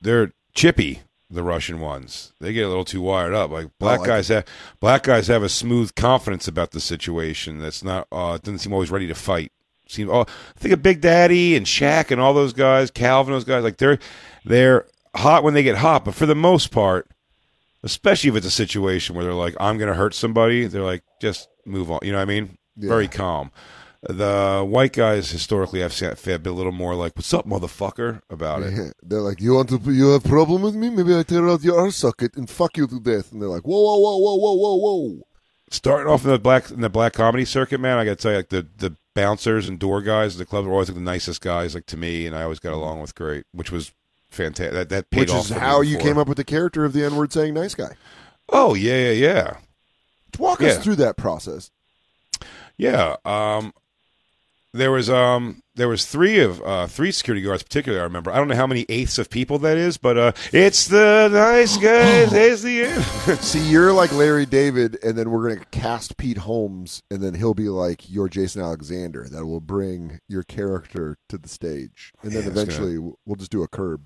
they're 0.00 0.32
chippy. 0.52 1.02
The 1.32 1.42
Russian 1.42 1.80
ones. 1.80 2.34
They 2.40 2.52
get 2.52 2.66
a 2.66 2.68
little 2.68 2.84
too 2.84 3.00
wired 3.00 3.32
up. 3.32 3.50
Like 3.50 3.68
black 3.78 4.00
Oh, 4.00 4.04
guys 4.04 4.28
have 4.28 4.44
black 4.80 5.04
guys 5.04 5.28
have 5.28 5.42
a 5.42 5.48
smooth 5.48 5.94
confidence 5.94 6.46
about 6.46 6.72
the 6.72 6.80
situation. 6.80 7.58
That's 7.58 7.82
not. 7.82 8.06
Uh, 8.12 8.36
doesn't 8.36 8.58
seem 8.58 8.74
always 8.74 8.90
ready 8.90 9.06
to 9.06 9.14
fight. 9.14 9.50
Seem. 9.88 10.10
Oh, 10.10 10.26
think 10.58 10.74
of 10.74 10.82
Big 10.82 11.00
Daddy 11.00 11.56
and 11.56 11.64
Shaq 11.64 12.10
and 12.10 12.20
all 12.20 12.34
those 12.34 12.52
guys. 12.52 12.90
Calvin, 12.90 13.32
those 13.32 13.44
guys. 13.44 13.64
Like 13.64 13.78
they're 13.78 13.98
they're 14.44 14.84
hot 15.16 15.42
when 15.42 15.54
they 15.54 15.62
get 15.62 15.78
hot, 15.78 16.04
but 16.04 16.14
for 16.14 16.26
the 16.26 16.34
most 16.34 16.70
part, 16.70 17.08
especially 17.82 18.28
if 18.28 18.36
it's 18.36 18.46
a 18.46 18.50
situation 18.50 19.16
where 19.16 19.24
they're 19.24 19.32
like, 19.32 19.54
"I'm 19.58 19.78
going 19.78 19.88
to 19.88 19.94
hurt 19.96 20.12
somebody," 20.14 20.66
they're 20.66 20.82
like, 20.82 21.02
"Just 21.18 21.48
move 21.64 21.90
on." 21.90 22.00
You 22.02 22.12
know 22.12 22.18
what 22.18 22.22
I 22.22 22.26
mean? 22.26 22.58
Yeah. 22.76 22.90
Very 22.90 23.08
calm. 23.08 23.50
The 24.04 24.66
white 24.68 24.92
guys 24.94 25.30
historically 25.30 25.80
have 25.80 25.96
been 26.24 26.46
a 26.46 26.50
little 26.56 26.72
more 26.72 26.96
like, 26.96 27.14
"What's 27.14 27.32
up, 27.32 27.46
motherfucker?" 27.46 28.20
about 28.28 28.62
it. 28.64 28.94
They're 29.00 29.20
like, 29.20 29.40
you 29.40 29.54
want 29.54 29.68
to, 29.68 29.78
you 29.92 30.08
have 30.10 30.24
a 30.24 30.28
problem 30.28 30.62
with 30.62 30.74
me? 30.74 30.90
Maybe 30.90 31.16
I 31.16 31.22
tear 31.22 31.48
out 31.48 31.62
your 31.62 31.86
eye 31.86 31.90
socket 31.90 32.34
and 32.36 32.50
fuck 32.50 32.76
you 32.76 32.88
to 32.88 32.98
death. 32.98 33.30
And 33.30 33.40
they're 33.40 33.48
like, 33.48 33.62
whoa, 33.62 33.80
whoa, 33.80 33.98
whoa, 33.98 34.16
whoa, 34.16 34.34
whoa, 34.34 34.54
whoa, 34.54 34.74
whoa. 34.76 35.22
Starting 35.70 36.12
off 36.12 36.24
in 36.24 36.30
the 36.32 36.38
black 36.40 36.70
in 36.70 36.80
the 36.80 36.90
black 36.90 37.12
comedy 37.12 37.44
circuit, 37.44 37.78
man, 37.78 37.96
I 37.96 38.04
got 38.04 38.18
to 38.18 38.22
tell 38.22 38.32
you, 38.32 38.38
like 38.38 38.48
the 38.48 38.66
the 38.76 38.96
bouncers 39.14 39.68
and 39.68 39.78
door 39.78 40.02
guys, 40.02 40.34
at 40.34 40.38
the 40.38 40.46
club 40.46 40.66
were 40.66 40.72
always 40.72 40.88
like 40.88 40.96
the 40.96 41.00
nicest 41.00 41.40
guys, 41.40 41.74
like 41.76 41.86
to 41.86 41.96
me, 41.96 42.26
and 42.26 42.34
I 42.34 42.42
always 42.42 42.58
got 42.58 42.72
along 42.72 43.00
with 43.00 43.14
great, 43.14 43.44
which 43.52 43.70
was 43.70 43.92
fantastic. 44.30 44.72
That 44.74 44.88
that 44.88 45.10
paid 45.10 45.20
Which 45.20 45.30
off 45.30 45.44
is 45.44 45.50
how 45.50 45.80
you 45.80 45.96
came 45.98 46.18
up 46.18 46.26
with 46.26 46.38
the 46.38 46.44
character 46.44 46.84
of 46.84 46.92
the 46.92 47.04
N 47.04 47.14
word 47.14 47.32
saying 47.32 47.54
nice 47.54 47.76
guy. 47.76 47.94
Oh 48.48 48.74
yeah, 48.74 48.96
yeah, 48.96 49.10
yeah. 49.12 49.56
Walk 50.38 50.60
Yeah. 50.60 50.70
us 50.70 50.82
through 50.82 50.96
that 50.96 51.16
process. 51.16 51.70
Yeah. 52.76 53.16
Um, 53.24 53.72
there 54.74 54.90
was 54.90 55.10
um 55.10 55.62
there 55.74 55.88
was 55.88 56.06
three 56.06 56.38
of 56.40 56.62
uh 56.62 56.86
three 56.86 57.12
security 57.12 57.42
guards 57.42 57.62
particularly 57.62 58.00
I 58.00 58.04
remember. 58.04 58.30
I 58.30 58.36
don't 58.36 58.48
know 58.48 58.56
how 58.56 58.66
many 58.66 58.86
eighths 58.88 59.18
of 59.18 59.28
people 59.30 59.58
that 59.60 59.76
is, 59.76 59.96
but 59.98 60.16
uh 60.16 60.32
it's 60.52 60.88
the 60.88 61.28
nice 61.32 61.76
guys. 61.76 62.32
It's 62.32 62.62
the 62.62 62.84
end. 62.84 63.04
See, 63.40 63.60
you're 63.70 63.92
like 63.92 64.12
Larry 64.12 64.46
David, 64.46 64.98
and 65.04 65.16
then 65.16 65.30
we're 65.30 65.48
gonna 65.50 65.64
cast 65.70 66.16
Pete 66.16 66.38
Holmes, 66.38 67.02
and 67.10 67.20
then 67.22 67.34
he'll 67.34 67.54
be 67.54 67.68
like 67.68 68.10
your 68.10 68.28
Jason 68.28 68.62
Alexander. 68.62 69.28
That 69.30 69.44
will 69.46 69.60
bring 69.60 70.20
your 70.28 70.42
character 70.42 71.18
to 71.28 71.36
the 71.38 71.48
stage, 71.48 72.12
and 72.22 72.32
then 72.32 72.42
Yeah, 72.42 72.48
it's 72.48 72.54
gonna- 72.54 72.62
eventually 72.62 72.98
we'll 73.26 73.36
just 73.36 73.50
do 73.52 73.62
a 73.62 73.68
curb. 73.68 74.02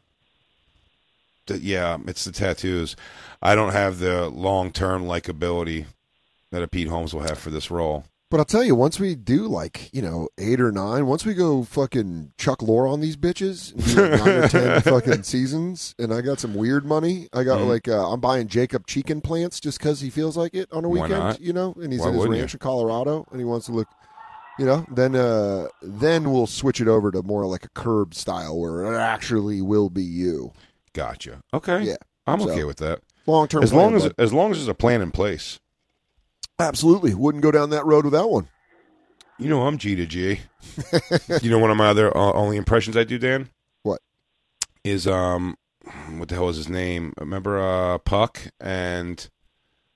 Yeah, 1.49 1.99
it's 2.09 2.25
the 2.25 2.33
tattoos. 2.33 2.97
I 3.41 3.55
don't 3.55 3.73
have 3.73 4.01
the 4.01 4.29
long 4.29 4.73
term 4.73 5.05
likability 5.05 5.87
that 6.51 6.63
a 6.63 6.67
Pete 6.69 6.89
Holmes 6.89 7.15
will 7.15 7.23
have 7.23 7.39
for 7.39 7.51
this 7.51 7.71
role. 7.71 8.05
But 8.29 8.39
I'll 8.41 8.45
tell 8.45 8.65
you, 8.65 8.75
once 8.75 8.99
we 8.99 9.15
do 9.15 9.47
like 9.47 9.89
you 9.93 10.03
know 10.03 10.29
eight 10.37 10.61
or 10.61 10.73
nine, 10.73 11.07
once 11.07 11.25
we 11.25 11.33
go 11.33 11.63
fucking 11.63 12.33
Chuck 12.37 12.59
Lorre 12.59 12.91
on 12.93 13.01
these 13.01 13.17
bitches, 13.17 13.73
like 13.97 14.21
nine 14.21 14.29
or 14.45 14.49
ten 14.49 14.81
fucking 14.83 15.23
seasons, 15.23 15.95
and 15.97 16.13
I 16.13 16.23
got 16.23 16.41
some 16.41 16.55
weird 16.55 16.85
money. 16.85 17.29
I 17.33 17.45
got 17.45 17.61
Mhm. 17.61 17.69
like 17.69 17.87
uh, 17.89 18.11
I'm 18.11 18.19
buying 18.21 18.49
Jacob 18.49 18.87
Chicken 18.89 19.21
plants 19.21 19.61
just 19.61 19.79
because 19.79 20.01
he 20.01 20.11
feels 20.11 20.37
like 20.37 20.55
it 20.55 20.69
on 20.73 20.85
a 20.85 20.89
weekend, 20.89 21.39
you 21.41 21.53
know, 21.53 21.73
and 21.81 21.93
he's 21.93 22.03
Why 22.03 22.09
in 22.09 22.15
his 22.15 22.27
ranch 22.27 22.53
you? 22.53 22.57
in 22.57 22.59
Colorado, 22.59 23.27
and 23.31 23.39
he 23.39 23.45
wants 23.45 23.67
to 23.67 23.73
look, 23.73 23.87
you 24.59 24.67
know. 24.67 24.85
Then 24.91 25.15
uh 25.15 25.69
then 25.81 26.33
we'll 26.33 26.49
switch 26.49 26.81
it 26.81 26.89
over 26.89 27.13
to 27.13 27.23
more 27.23 27.47
like 27.47 27.65
a 27.65 27.71
curb 27.71 28.13
style 28.13 28.59
where 28.59 28.93
it 28.93 28.99
actually 28.99 29.61
will 29.63 29.89
be 29.89 30.03
you. 30.03 30.53
Gotcha. 30.95 31.43
Okay. 31.55 31.83
Yeah, 31.85 31.97
I'm 32.27 32.41
So, 32.41 32.51
okay 32.51 32.65
with 32.65 32.79
that. 32.79 33.03
long 33.29 33.47
term. 33.47 33.63
As 33.63 33.73
long 33.73 33.95
as 33.95 34.07
as 34.19 34.33
long 34.33 34.51
as 34.51 34.57
there's 34.59 34.67
a 34.69 34.75
plan 34.75 35.01
in 35.01 35.13
place. 35.13 35.61
Absolutely 36.59 37.15
wouldn't 37.15 37.43
go 37.43 37.51
down 37.51 37.71
that 37.71 37.87
road 37.87 38.05
without 38.05 38.31
one. 38.31 38.49
You 39.39 39.49
know 39.49 39.67
I'm 39.67 39.79
G 39.79 39.95
to 39.97 40.07
G. 40.07 40.41
you 41.43 41.51
know 41.51 41.59
one 41.59 41.71
of 41.71 41.77
my 41.77 41.89
other 41.89 42.17
uh, 42.17 42.33
only 42.33 42.57
impressions 42.57 42.97
I 42.97 43.05
do, 43.05 43.19
Dan? 43.19 43.51
What? 43.83 44.01
Is 44.85 45.07
um 45.07 45.57
what 46.17 46.29
the 46.29 46.35
hell 46.35 46.49
is 46.49 46.57
his 46.57 46.69
name? 46.69 47.13
Remember 47.19 47.59
uh 47.59 47.99
Puck 47.99 48.51
and 48.61 49.29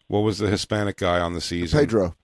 what 0.09 0.21
was 0.21 0.39
the 0.39 0.49
Hispanic 0.49 0.99
guy 0.99 1.21
on 1.21 1.35
the 1.35 1.41
season? 1.41 1.81
Pedro. 1.81 2.17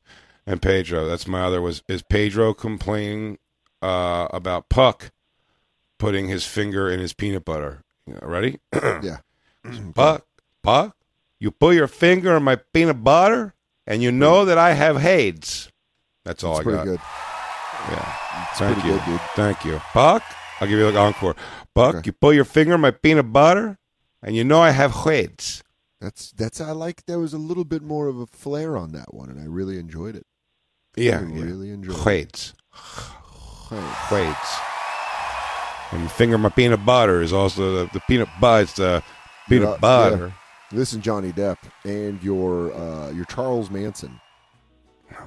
And 0.46 0.60
Pedro. 0.60 1.06
That's 1.06 1.26
my 1.26 1.42
other 1.42 1.62
was 1.62 1.82
is 1.88 2.02
Pedro 2.02 2.52
complaining 2.52 3.38
uh 3.80 4.28
about 4.30 4.68
Puck 4.68 5.10
putting 5.98 6.28
his 6.28 6.44
finger 6.44 6.90
in 6.90 7.00
his 7.00 7.14
peanut 7.14 7.44
butter. 7.44 7.82
Ready? 8.06 8.58
yeah. 8.74 9.18
Puck, 9.94 10.26
Puck, 10.62 10.96
you 11.40 11.50
put 11.50 11.74
your 11.74 11.88
finger 11.88 12.36
in 12.36 12.42
my 12.42 12.56
peanut 12.56 13.02
butter 13.02 13.54
and 13.86 14.02
you 14.02 14.10
know 14.12 14.44
that 14.44 14.58
I 14.58 14.72
have 14.72 15.04
AIDS. 15.04 15.70
That's 16.24 16.42
all 16.44 16.52
It's 16.58 16.60
I 16.60 16.62
pretty 16.64 16.76
got. 16.78 16.84
good. 16.86 17.00
Yeah. 17.90 18.16
It's 18.50 18.58
Thank 18.58 18.84
you. 18.84 18.90
good, 18.92 19.04
dude. 19.06 19.20
Thank 19.36 19.64
you. 19.64 19.80
Buck, 19.94 20.22
I'll 20.60 20.68
give 20.68 20.78
you 20.78 20.86
like 20.86 20.96
encore. 20.96 21.36
Buck, 21.74 21.96
Okay. 21.96 22.06
you 22.06 22.12
put 22.12 22.34
your 22.34 22.44
finger 22.44 22.74
in 22.74 22.80
my 22.80 22.90
peanut 22.90 23.32
butter, 23.32 23.78
and 24.22 24.34
you 24.34 24.42
know 24.44 24.60
I 24.60 24.70
have 24.70 24.96
AIDS. 25.06 25.62
That's 26.00 26.32
that's 26.32 26.60
I 26.60 26.72
like. 26.72 27.04
There 27.06 27.18
was 27.18 27.32
a 27.32 27.38
little 27.38 27.64
bit 27.64 27.82
more 27.82 28.08
of 28.08 28.18
a 28.18 28.26
flair 28.26 28.76
on 28.76 28.92
that 28.92 29.14
one, 29.14 29.30
and 29.30 29.40
I 29.40 29.44
really 29.46 29.78
enjoyed 29.78 30.16
it. 30.16 30.26
Yeah, 30.96 31.20
I 31.20 31.22
yeah. 31.32 31.44
really 31.44 31.70
enjoyed 31.70 31.96
it. 31.98 32.06
AIDS. 32.08 32.54
Hey, 33.70 34.34
And 35.92 36.10
finger 36.10 36.38
my 36.38 36.48
peanut 36.50 36.84
butter 36.84 37.22
is 37.22 37.32
also 37.32 37.76
the, 37.86 37.90
the 37.92 38.00
peanut 38.08 38.28
butter. 38.40 38.62
It's 38.62 38.72
the 38.74 39.02
peanut 39.48 39.70
Yeah, 39.70 39.76
butter. 39.78 40.34
Listen, 40.72 41.00
Johnny 41.00 41.32
Depp 41.32 41.58
and 41.84 42.22
your 42.22 42.72
uh, 42.74 43.10
your 43.10 43.24
Charles 43.26 43.70
Manson. 43.70 44.20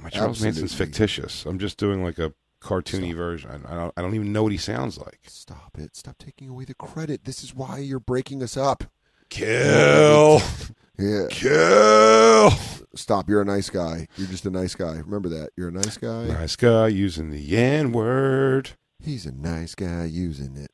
My 0.02 0.10
Charles 0.10 0.42
Manson's 0.42 0.74
fictitious. 0.74 1.46
I'm 1.46 1.58
just 1.58 1.78
doing 1.78 2.04
like 2.04 2.18
a 2.18 2.32
cartoony 2.62 3.14
version. 3.14 3.50
I, 3.50 3.72
I 3.72 3.74
don't. 3.76 3.92
I 3.96 4.02
don't 4.02 4.14
even 4.14 4.32
know 4.32 4.42
what 4.42 4.52
he 4.52 4.58
sounds 4.58 4.98
like. 4.98 5.20
Stop 5.26 5.78
it! 5.78 5.96
Stop 5.96 6.18
taking 6.18 6.48
away 6.48 6.64
the 6.64 6.74
credit. 6.74 7.24
This 7.24 7.42
is 7.42 7.54
why 7.54 7.78
you're 7.78 8.00
breaking 8.00 8.42
us 8.42 8.56
up. 8.56 8.84
Kill. 9.28 10.40
Yeah. 10.98 11.28
Kill. 11.30 12.50
Stop. 12.94 13.30
You're 13.30 13.40
a 13.40 13.44
nice 13.46 13.70
guy. 13.70 14.06
You're 14.18 14.28
just 14.28 14.44
a 14.44 14.50
nice 14.50 14.74
guy. 14.74 14.96
Remember 14.98 15.30
that. 15.30 15.48
You're 15.56 15.68
a 15.68 15.72
nice 15.72 15.96
guy. 15.96 16.26
Nice 16.26 16.56
guy 16.56 16.88
using 16.88 17.30
the 17.30 17.56
N 17.56 17.92
word. 17.92 18.72
He's 19.02 19.24
a 19.24 19.32
nice 19.32 19.74
guy 19.74 20.04
using 20.04 20.58
it. 20.58 20.70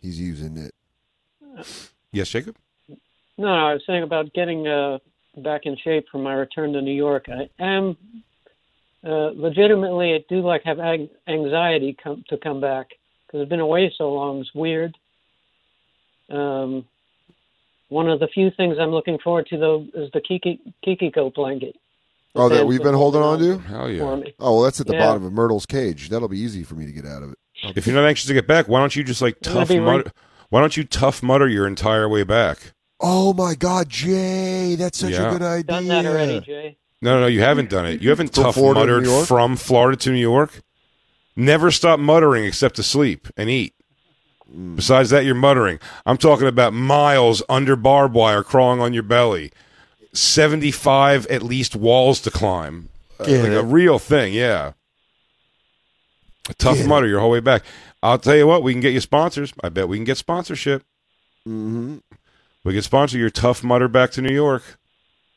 He's 0.00 0.18
using 0.18 0.56
it. 0.56 0.72
Yes, 2.12 2.30
Jacob. 2.30 2.56
No, 3.38 3.46
no, 3.46 3.66
I 3.68 3.72
was 3.74 3.82
saying 3.86 4.02
about 4.02 4.32
getting 4.34 4.66
uh, 4.66 4.98
back 5.36 5.62
in 5.64 5.76
shape 5.76 6.06
for 6.10 6.18
my 6.18 6.34
return 6.34 6.72
to 6.72 6.82
New 6.82 6.92
York. 6.94 7.26
I 7.28 7.48
am 7.62 7.96
uh, 9.06 9.30
legitimately, 9.34 10.14
I 10.14 10.24
do 10.28 10.40
like 10.40 10.62
have 10.64 10.80
ag- 10.80 11.10
anxiety 11.28 11.96
come 12.02 12.24
to 12.28 12.36
come 12.36 12.60
back 12.60 12.88
because 13.26 13.40
I've 13.42 13.48
been 13.48 13.60
away 13.60 13.92
so 13.96 14.12
long. 14.12 14.40
It's 14.40 14.52
weird. 14.54 14.96
Um, 16.30 16.84
one 17.88 18.08
of 18.10 18.20
the 18.20 18.26
few 18.28 18.50
things 18.50 18.76
I'm 18.78 18.90
looking 18.90 19.18
forward 19.18 19.46
to 19.46 19.56
though 19.56 19.86
is 19.94 20.10
the 20.12 20.20
Kiki 20.20 20.60
Kikiko 20.86 21.32
blanket. 21.32 21.74
The 22.34 22.40
Oh, 22.42 22.48
that 22.50 22.66
we've 22.66 22.82
been 22.82 22.94
holding 22.94 23.22
on 23.22 23.38
to. 23.38 23.58
Hell 23.58 23.84
for 23.86 23.90
yeah. 23.90 24.14
me. 24.16 24.34
Oh 24.38 24.56
well, 24.56 24.62
that's 24.64 24.80
at 24.80 24.86
the 24.86 24.92
Yeah. 24.94 25.06
bottom 25.06 25.24
of 25.24 25.32
Myrtle's 25.32 25.64
cage. 25.64 26.10
That'll 26.10 26.28
be 26.28 26.38
easy 26.40 26.64
for 26.64 26.74
me 26.74 26.84
to 26.84 26.92
get 26.92 27.06
out 27.06 27.22
of 27.22 27.30
it. 27.32 27.38
If 27.76 27.86
you're 27.86 27.96
not 27.96 28.06
anxious 28.06 28.26
to 28.28 28.34
get 28.34 28.46
back, 28.46 28.68
why 28.68 28.80
don't 28.80 28.94
you 28.94 29.02
just 29.04 29.22
like 29.22 29.40
tough 29.40 29.68
be 29.68 29.80
mutter? 29.80 30.02
right- 30.04 30.12
Why 30.50 30.60
don't 30.60 30.76
you 30.76 30.84
Tough 30.84 31.22
Mudder 31.22 31.48
your 31.48 31.66
entire 31.66 32.08
way 32.08 32.22
back? 32.24 32.72
Oh 33.00 33.32
my 33.32 33.54
God, 33.54 33.88
Jay, 33.88 34.74
that's 34.74 34.98
such 34.98 35.12
Yeah. 35.12 35.28
a 35.28 35.32
good 35.32 35.42
idea. 35.42 35.62
Done 35.64 35.86
that 35.88 36.04
already, 36.06 36.40
Jay. 36.40 36.76
No, 37.00 37.14
no, 37.14 37.20
no, 37.22 37.26
you 37.28 37.40
haven't 37.40 37.70
done 37.70 37.86
it. 37.86 38.02
You 38.02 38.10
haven't 38.10 38.34
From 38.34 38.44
tough 38.44 38.54
Florida 38.56 38.80
to 38.80 38.86
muttered 38.86 39.02
New 39.04 39.10
York? 39.10 39.28
from 39.28 39.56
Florida 39.56 39.96
to 39.98 40.10
New 40.10 40.18
York. 40.20 40.62
Never 41.36 41.70
stop 41.70 42.00
muttering 42.00 42.44
except 42.44 42.74
to 42.76 42.82
sleep 42.82 43.28
and 43.36 43.48
eat. 43.48 43.72
Mm. 44.52 44.74
Besides 44.74 45.10
that, 45.10 45.24
you're 45.24 45.36
muttering. 45.36 45.78
I'm 46.04 46.16
talking 46.16 46.48
about 46.48 46.72
miles 46.72 47.40
under 47.48 47.76
barbed 47.76 48.14
wire 48.14 48.42
crawling 48.42 48.80
on 48.80 48.92
your 48.92 49.04
belly. 49.04 49.52
75 50.12 51.26
at 51.26 51.42
least 51.44 51.76
walls 51.76 52.20
to 52.22 52.30
climb. 52.32 52.88
Uh, 53.20 53.26
Get 53.26 53.42
like 53.44 53.52
it. 53.52 53.56
a 53.58 53.62
real 53.62 54.00
thing, 54.00 54.32
yeah. 54.34 54.72
A 56.50 56.54
tough 56.54 56.76
Get 56.78 56.86
it. 56.86 56.88
mutter 56.88 57.06
your 57.06 57.20
whole 57.20 57.30
way 57.30 57.40
back. 57.40 57.62
I'll 58.02 58.18
tell 58.18 58.34
you 58.36 58.46
what, 58.48 58.64
we 58.64 58.72
can 58.72 58.80
get 58.80 58.92
you 58.92 59.00
sponsors. 59.00 59.52
I 59.62 59.68
bet 59.68 59.86
we 59.88 59.98
can 59.98 60.04
get 60.04 60.16
sponsorship. 60.16 60.82
Mm-hmm. 61.46 61.98
We 62.64 62.72
can 62.72 62.82
sponsor 62.82 63.18
your 63.18 63.30
Tough 63.30 63.62
Mudder 63.62 63.88
back 63.88 64.10
to 64.12 64.22
New 64.22 64.34
York. 64.34 64.62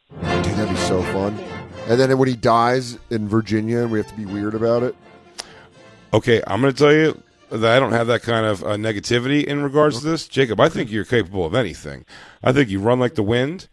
Dude, 0.10 0.46
that'd 0.46 0.70
be 0.70 0.76
so 0.76 1.02
fun. 1.04 1.38
And 1.88 2.00
then 2.00 2.18
when 2.18 2.28
he 2.28 2.36
dies 2.36 2.98
in 3.10 3.28
Virginia, 3.28 3.80
and 3.80 3.92
we 3.92 4.00
have 4.00 4.08
to 4.08 4.16
be 4.16 4.26
weird 4.26 4.56
about 4.56 4.84
it. 4.84 4.96
Okay, 6.14 6.42
I'm 6.46 6.62
going 6.62 6.74
to 6.74 6.78
tell 6.78 6.94
you 6.94 7.22
that 7.50 7.76
I 7.76 7.80
don't 7.80 7.92
have 7.92 8.08
that 8.08 8.22
kind 8.22 8.46
of 8.46 8.64
uh, 8.64 8.76
negativity 8.76 9.44
in 9.44 9.64
regards 9.64 10.00
to 10.00 10.06
this. 10.06 10.28
Jacob, 10.28 10.60
I 10.60 10.70
think 10.70 10.92
you're 10.92 11.06
capable 11.06 11.46
of 11.46 11.56
anything. 11.56 12.06
I 12.44 12.52
think 12.52 12.70
you 12.70 12.80
run 12.80 13.00
like 13.00 13.16
the 13.16 13.24
wind. 13.24 13.68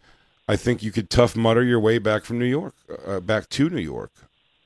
I 0.47 0.55
think 0.55 0.81
you 0.81 0.91
could 0.91 1.09
Tough 1.09 1.35
Mudder 1.35 1.63
your 1.63 1.79
way 1.79 1.97
back 1.97 2.25
from 2.25 2.39
New 2.39 2.45
York, 2.45 2.73
uh, 3.05 3.19
back 3.19 3.49
to 3.49 3.69
New 3.69 3.81
York 3.81 4.11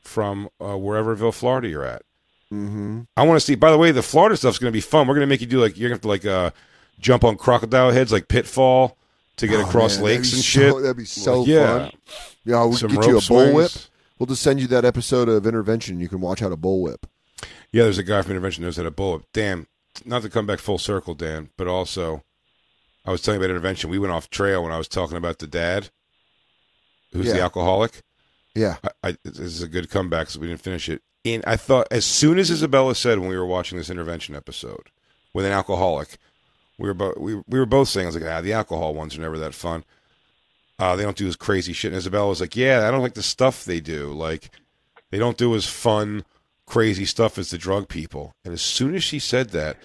from 0.02 0.50
uh, 0.60 0.76
whereverville, 0.76 1.34
Florida 1.34 1.68
you're 1.68 1.86
at. 1.86 2.04
Mm-hmm. 2.52 3.02
I 3.18 3.24
want 3.24 3.40
to 3.40 3.46
see. 3.46 3.56
By 3.56 3.72
the 3.72 3.78
way, 3.78 3.92
the 3.92 4.04
Florida 4.04 4.38
stuff's 4.38 4.60
going 4.60 4.72
to 4.72 4.76
be 4.76 4.82
fun. 4.82 5.08
We're 5.08 5.16
going 5.16 5.28
to 5.28 5.30
make 5.30 5.42
you 5.42 5.48
do 5.48 5.60
like 5.60 5.78
you're 5.78 5.90
going 5.90 6.00
to 6.00 6.08
have 6.08 6.22
to 6.22 6.26
like 6.26 6.26
uh, 6.26 6.52
jump 7.00 7.24
on 7.24 7.36
crocodile 7.38 7.92
heads 7.92 8.12
like 8.12 8.28
Pitfall 8.28 8.98
to 9.38 9.48
get 9.48 9.60
Oh, 9.60 9.68
across 9.68 9.96
man, 9.98 10.06
lakes 10.06 10.34
and 10.34 10.42
so- 10.42 10.60
shit. 10.60 10.82
that'd 10.82 10.98
be 10.98 11.06
so 11.06 11.46
yeah. 11.46 11.90
fun. 11.90 11.92
Yeah, 12.46 12.64
we'll 12.64 12.74
Some 12.74 12.92
get 12.94 13.06
you 13.08 13.18
a 13.18 13.22
bullwhip. 13.22 13.88
We'll 14.20 14.28
just 14.28 14.42
send 14.44 14.60
you 14.62 14.68
that 14.68 14.86
episode 14.86 15.28
of 15.30 15.46
Intervention. 15.48 16.00
You 16.00 16.08
can 16.10 16.22
watch 16.22 16.40
how 16.40 16.50
to 16.50 16.58
bullwhip. 16.58 17.04
Yeah, 17.72 17.84
there's 17.84 17.98
a 17.98 18.04
guy 18.04 18.22
from 18.22 18.32
Intervention 18.32 18.64
knows 18.64 18.78
how 18.78 18.84
to 18.84 18.92
bullet. 18.92 19.24
Dan, 19.34 19.66
not 20.06 20.22
to 20.22 20.30
come 20.30 20.46
back 20.46 20.60
full 20.60 20.78
circle, 20.78 21.14
Dan, 21.16 21.50
but 21.58 21.68
also, 21.68 22.24
I 23.06 23.12
was 23.12 23.22
telling 23.22 23.40
you 23.40 23.46
about 23.46 23.52
Intervention. 23.54 23.90
We 23.90 23.98
went 24.00 24.14
off 24.14 24.30
trail 24.30 24.62
when 24.64 24.72
I 24.72 24.78
was 24.78 24.88
talking 24.88 25.18
about 25.18 25.40
the 25.40 25.48
dad, 25.48 25.90
who's 27.12 27.32
the 27.32 27.42
alcoholic. 27.42 28.02
Yeah. 28.56 28.78
I, 29.04 29.10
I, 29.10 29.18
this 29.24 29.40
is 29.40 29.62
a 29.64 29.68
good 29.68 29.90
comeback, 29.90 30.30
so 30.30 30.40
we 30.40 30.48
didn't 30.48 30.62
finish 30.62 30.88
it. 30.90 31.02
And 31.26 31.44
I 31.48 31.56
thought, 31.56 31.88
as 31.90 32.06
soon 32.06 32.38
as 32.38 32.52
Isabella 32.52 32.96
said 32.96 33.20
when 33.20 33.30
we 33.30 33.38
were 33.38 33.46
watching 33.46 33.78
this 33.78 33.90
Intervention 33.90 34.36
episode 34.36 34.90
with 35.34 35.46
an 35.46 35.52
alcoholic, 35.52 36.18
we 36.78 36.88
were 36.88 36.94
both 36.94 37.18
we, 37.18 37.36
we 37.48 37.60
were 37.60 37.66
both 37.66 37.90
saying, 37.90 38.06
I 38.06 38.10
was 38.10 38.16
like, 38.16 38.30
ah, 38.30 38.42
the 38.42 38.54
alcohol 38.54 38.94
ones 38.94 39.18
are 39.18 39.22
never 39.22 39.38
that 39.40 39.54
fun. 39.54 39.84
Uh, 40.80 40.96
they 40.96 41.04
don't 41.04 41.18
do 41.18 41.28
as 41.28 41.36
crazy 41.36 41.72
shit. 41.74 41.92
And 41.92 41.98
Isabella 41.98 42.28
was 42.28 42.42
like, 42.42 42.56
yeah, 42.56 42.88
I 42.88 42.92
don't 42.92 43.02
like 43.02 43.14
the 43.14 43.24
stuff 43.24 43.64
they 43.64 43.80
do. 43.80 44.12
Like, 44.12 44.50
they 45.12 45.20
don't 45.20 45.38
do 45.38 45.54
as 45.56 45.68
fun, 45.68 46.26
crazy 46.66 47.06
stuff 47.06 47.38
as 47.38 47.52
the 47.52 47.58
drug 47.58 47.88
people. 47.88 48.34
And 48.44 48.54
as 48.54 48.62
soon 48.62 48.96
as 48.96 49.04
she 49.04 49.20
said 49.20 49.52
that, 49.52 49.78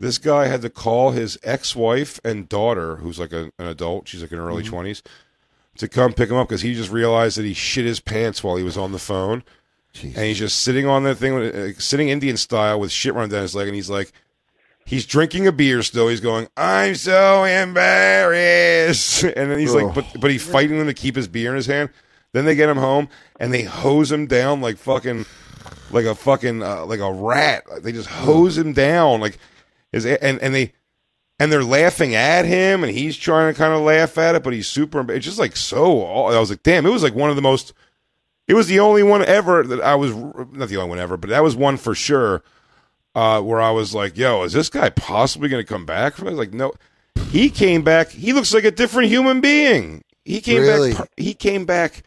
this 0.00 0.18
guy 0.18 0.46
had 0.46 0.62
to 0.62 0.70
call 0.70 1.10
his 1.10 1.38
ex-wife 1.42 2.18
and 2.24 2.48
daughter, 2.48 2.96
who's 2.96 3.18
like 3.18 3.32
a, 3.32 3.50
an 3.58 3.66
adult, 3.66 4.08
she's 4.08 4.22
like 4.22 4.32
in 4.32 4.38
her 4.38 4.48
early 4.48 4.62
20s, 4.62 5.02
to 5.78 5.88
come 5.88 6.12
pick 6.12 6.30
him 6.30 6.36
up 6.36 6.48
because 6.48 6.62
he 6.62 6.74
just 6.74 6.90
realized 6.90 7.36
that 7.36 7.44
he 7.44 7.54
shit 7.54 7.84
his 7.84 8.00
pants 8.00 8.42
while 8.42 8.56
he 8.56 8.64
was 8.64 8.78
on 8.78 8.92
the 8.92 8.98
phone. 8.98 9.44
Jeez. 9.92 10.16
And 10.16 10.24
he's 10.24 10.38
just 10.38 10.60
sitting 10.60 10.86
on 10.86 11.04
that 11.04 11.16
thing, 11.16 11.74
sitting 11.78 12.08
Indian 12.08 12.36
style 12.36 12.80
with 12.80 12.90
shit 12.90 13.14
running 13.14 13.30
down 13.30 13.42
his 13.42 13.54
leg. 13.54 13.68
And 13.68 13.76
he's 13.76 13.90
like, 13.90 14.12
he's 14.84 15.06
drinking 15.06 15.46
a 15.46 15.52
beer 15.52 15.82
still. 15.82 16.08
He's 16.08 16.20
going, 16.20 16.48
I'm 16.56 16.94
so 16.94 17.44
embarrassed. 17.44 19.24
And 19.36 19.50
then 19.50 19.58
he's 19.58 19.74
like, 19.74 19.94
but, 19.94 20.06
but 20.20 20.30
he's 20.30 20.46
fighting 20.46 20.78
them 20.78 20.86
to 20.86 20.94
keep 20.94 21.16
his 21.16 21.28
beer 21.28 21.50
in 21.50 21.56
his 21.56 21.66
hand. 21.66 21.90
Then 22.32 22.44
they 22.44 22.54
get 22.54 22.68
him 22.68 22.76
home 22.76 23.08
and 23.38 23.54
they 23.54 23.62
hose 23.62 24.10
him 24.10 24.26
down 24.26 24.60
like 24.60 24.76
fucking 24.76 25.24
like 25.90 26.04
a 26.04 26.14
fucking 26.14 26.62
uh, 26.62 26.84
like 26.84 27.00
a 27.00 27.12
rat. 27.12 27.64
They 27.82 27.92
just 27.92 28.08
hose 28.08 28.58
him 28.58 28.72
down 28.72 29.20
like 29.20 29.38
his 29.92 30.04
and 30.04 30.40
and 30.40 30.54
they 30.54 30.72
and 31.38 31.52
they're 31.52 31.64
laughing 31.64 32.14
at 32.14 32.44
him 32.44 32.82
and 32.82 32.92
he's 32.92 33.16
trying 33.16 33.52
to 33.52 33.58
kind 33.58 33.72
of 33.72 33.82
laugh 33.82 34.18
at 34.18 34.34
it, 34.34 34.42
but 34.42 34.52
he's 34.52 34.68
super. 34.68 35.10
It's 35.12 35.24
just 35.24 35.38
like 35.38 35.56
so. 35.56 36.26
I 36.26 36.38
was 36.38 36.50
like, 36.50 36.62
damn, 36.62 36.86
it 36.86 36.90
was 36.90 37.02
like 37.02 37.14
one 37.14 37.30
of 37.30 37.36
the 37.36 37.42
most. 37.42 37.72
It 38.46 38.54
was 38.54 38.66
the 38.66 38.80
only 38.80 39.02
one 39.02 39.24
ever 39.24 39.62
that 39.62 39.80
I 39.80 39.94
was 39.94 40.14
not 40.14 40.68
the 40.68 40.76
only 40.76 40.90
one 40.90 40.98
ever, 40.98 41.16
but 41.16 41.30
that 41.30 41.42
was 41.42 41.56
one 41.56 41.76
for 41.76 41.94
sure. 41.94 42.42
Uh, 43.14 43.40
where 43.40 43.60
I 43.60 43.70
was 43.70 43.94
like, 43.94 44.16
"Yo, 44.16 44.42
is 44.42 44.52
this 44.52 44.68
guy 44.68 44.90
possibly 44.90 45.48
going 45.48 45.62
to 45.64 45.68
come 45.68 45.86
back?" 45.86 46.20
I 46.20 46.24
was 46.24 46.34
like, 46.34 46.52
"No." 46.52 46.72
He 47.30 47.48
came 47.50 47.82
back. 47.82 48.10
He 48.10 48.32
looks 48.32 48.52
like 48.54 48.64
a 48.64 48.70
different 48.70 49.08
human 49.08 49.40
being. 49.40 50.02
He 50.24 50.40
came 50.40 50.62
Really? 50.62 50.94
back. 50.94 51.08
He 51.16 51.34
came 51.34 51.64
back. 51.64 52.02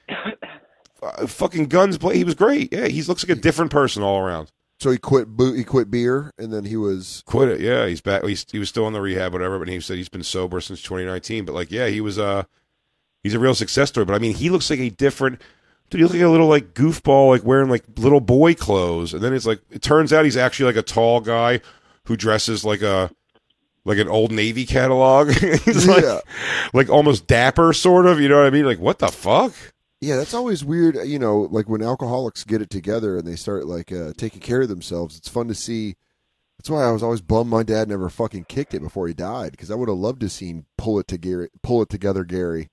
Uh, 1.01 1.27
fucking 1.27 1.65
guns. 1.67 1.97
Play. 1.97 2.17
He 2.17 2.23
was 2.23 2.35
great. 2.35 2.73
Yeah, 2.73 2.87
he 2.87 3.01
looks 3.03 3.27
like 3.27 3.37
a 3.37 3.39
different 3.41 3.71
person 3.71 4.03
all 4.03 4.19
around. 4.19 4.51
So 4.79 4.91
he 4.91 4.97
quit 4.97 5.27
boo- 5.27 5.53
he 5.53 5.63
quit 5.63 5.89
beer 5.89 6.31
and 6.37 6.53
then 6.53 6.63
he 6.65 6.75
was 6.77 7.23
Quit 7.25 7.49
it. 7.49 7.59
Yeah, 7.61 7.87
he's 7.87 7.99
back. 8.01 8.23
He's, 8.23 8.45
he 8.51 8.59
was 8.59 8.69
still 8.69 8.85
in 8.87 8.93
the 8.93 9.01
rehab, 9.01 9.33
whatever. 9.33 9.57
But 9.59 9.67
he 9.69 9.79
said 9.79 9.97
he's 9.97 10.09
been 10.09 10.23
sober 10.23 10.61
since 10.61 10.81
2019. 10.81 11.45
But 11.45 11.55
like, 11.55 11.71
yeah, 11.71 11.87
he 11.87 11.99
was. 12.01 12.19
Uh, 12.19 12.43
he's 13.23 13.33
a 13.33 13.39
real 13.39 13.55
success 13.55 13.89
story. 13.89 14.05
But 14.05 14.13
I 14.15 14.19
mean, 14.19 14.35
he 14.35 14.49
looks 14.49 14.69
like 14.69 14.79
a 14.79 14.89
different. 14.89 15.41
Dude, 15.89 15.99
he 15.99 16.03
looks 16.03 16.15
like 16.15 16.23
a 16.23 16.29
little 16.29 16.47
like 16.47 16.73
goofball, 16.73 17.29
like 17.29 17.43
wearing 17.43 17.69
like 17.69 17.83
little 17.97 18.19
boy 18.19 18.53
clothes. 18.53 19.13
And 19.13 19.23
then 19.23 19.33
it's 19.33 19.45
like 19.45 19.61
it 19.69 19.81
turns 19.81 20.11
out 20.11 20.25
he's 20.25 20.37
actually 20.37 20.65
like 20.65 20.75
a 20.75 20.81
tall 20.87 21.21
guy 21.21 21.61
who 22.05 22.17
dresses 22.17 22.65
like 22.65 22.81
a 22.81 23.09
like 23.85 23.97
an 23.97 24.09
old 24.09 24.31
Navy 24.31 24.65
catalog. 24.65 25.31
he's 25.65 25.87
like 25.87 26.03
Yeah. 26.03 26.19
like 26.73 26.89
almost 26.89 27.25
dapper, 27.27 27.71
sort 27.73 28.05
of. 28.05 28.19
You 28.19 28.27
know 28.29 28.37
what 28.37 28.47
I 28.47 28.49
mean? 28.49 28.65
Like 28.65 28.79
what 28.79 28.99
the 28.99 29.07
fuck? 29.07 29.53
Yeah, 30.01 30.17
that's 30.17 30.33
always 30.33 30.63
weird. 30.63 30.95
You 31.07 31.19
know, 31.19 31.47
like 31.51 31.69
when 31.69 31.81
alcoholics 31.81 32.43
get 32.43 32.61
it 32.61 32.69
together 32.69 33.17
and 33.17 33.25
they 33.27 33.35
start 33.35 33.65
like 33.65 33.91
uh, 33.91 34.11
taking 34.17 34.41
care 34.41 34.61
of 34.61 34.67
themselves. 34.69 35.17
It's 35.17 35.29
fun 35.29 35.47
to 35.47 35.55
see. 35.55 35.95
That's 36.57 36.69
why 36.69 36.83
I 36.83 36.91
was 36.91 37.03
always 37.03 37.21
bummed 37.21 37.49
my 37.51 37.63
dad 37.63 37.87
never 37.87 38.09
fucking 38.09 38.45
kicked 38.45 38.73
it 38.73 38.81
before 38.81 39.07
he 39.07 39.13
died 39.13 39.51
because 39.51 39.69
I 39.71 39.75
would 39.75 39.89
have 39.89 39.97
loved 39.97 40.19
to 40.21 40.29
seen 40.29 40.65
pull 40.77 40.99
it 40.99 41.07
to 41.09 41.17
Gary, 41.17 41.49
pull 41.61 41.81
it 41.83 41.89
together, 41.89 42.23
Gary. 42.23 42.69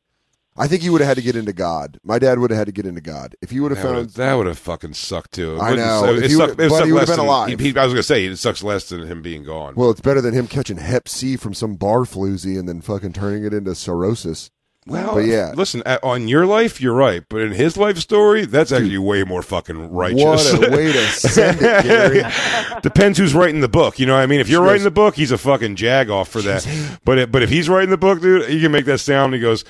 I 0.57 0.69
think 0.69 0.83
he 0.83 0.91
would 0.91 1.01
have 1.01 1.09
had 1.09 1.17
to 1.17 1.23
get 1.23 1.35
into 1.35 1.53
God. 1.53 1.99
My 2.05 2.19
dad 2.21 2.39
would 2.39 2.51
have 2.51 2.59
had 2.59 2.67
to 2.67 2.73
get 2.73 2.87
into 2.87 3.01
God 3.01 3.35
if 3.43 3.51
he 3.51 3.59
would 3.59 3.73
have 3.73 3.79
That 3.79 3.85
found. 3.85 3.97
would've- 3.97 4.15
that 4.15 4.35
would 4.35 4.47
have 4.47 4.59
fucking 4.59 4.95
sucked 4.95 5.33
too. 5.33 5.57
It 5.57 5.61
I 5.61 5.75
know. 5.75 6.05
It, 6.15 6.25
it 6.25 6.31
sucked, 6.31 6.53
it 6.53 6.57
but 6.57 6.71
sucked 6.71 6.87
he 6.87 6.93
would've 6.93 7.09
less 7.09 7.17
been 7.17 7.17
than- 7.17 7.27
alive. 7.27 7.61
he- 7.61 7.77
I 7.77 7.85
was 7.85 7.93
gonna 7.93 8.03
say 8.05 8.25
it 8.27 8.37
sucks 8.37 8.63
less 8.63 8.89
than 8.89 9.07
him 9.07 9.21
being 9.21 9.43
gone. 9.43 9.75
Well, 9.77 9.91
it's 9.91 10.01
better 10.01 10.21
than 10.21 10.33
him 10.33 10.47
catching 10.47 10.77
Hep 10.77 11.09
C 11.09 11.37
from 11.37 11.55
some 11.55 11.75
bar 11.75 12.01
floozy 12.01 12.57
and 12.59 12.69
then 12.69 12.81
fucking 12.83 13.15
turning 13.15 13.45
it 13.45 13.53
into 13.53 13.75
cirrhosis. 13.75 14.51
Well, 14.87 15.15
but 15.15 15.25
yeah, 15.25 15.53
listen, 15.57 15.83
on 16.03 16.29
your 16.29 16.45
life, 16.45 16.79
you're 16.79 16.93
right, 16.93 17.23
but 17.31 17.41
in 17.41 17.53
his 17.53 17.79
life 17.79 17.97
story, 17.97 18.45
that's 18.45 18.71
actually 18.71 18.99
way 18.99 19.25
more 19.25 19.41
fucking 19.41 19.91
righteous. 19.91 20.23
What 20.53 20.69
a 20.69 20.77
way 20.77 20.93
to 20.93 21.07
send 21.09 21.57
it, 21.63 21.85
Gary. 21.85 22.23
Depends 22.83 23.17
who's 23.19 23.35
writing 23.35 23.63
the 23.63 23.69
book. 23.69 23.99
You 23.99 24.05
know 24.05 24.13
what 24.15 24.21
I 24.23 24.27
mean? 24.27 24.41
If 24.41 24.51
you're 24.51 24.63
writing 24.63 24.85
the 24.85 24.91
book, 24.91 25.17
he's 25.17 25.31
a 25.31 25.39
fucking 25.39 25.77
jag 25.77 26.11
off 26.11 26.29
for 26.29 26.43
that. 26.43 26.69
But 27.03 27.17
it, 27.17 27.33
but 27.33 27.43
if 27.43 27.49
he's 27.49 27.67
writing 27.71 27.89
the 27.89 27.97
book, 27.97 28.21
dude, 28.21 28.47
he 28.51 28.61
can 28.61 28.73
make 28.73 28.85
that 28.85 28.99
sound. 28.99 29.33
He 29.33 29.41
goes, 29.41 29.65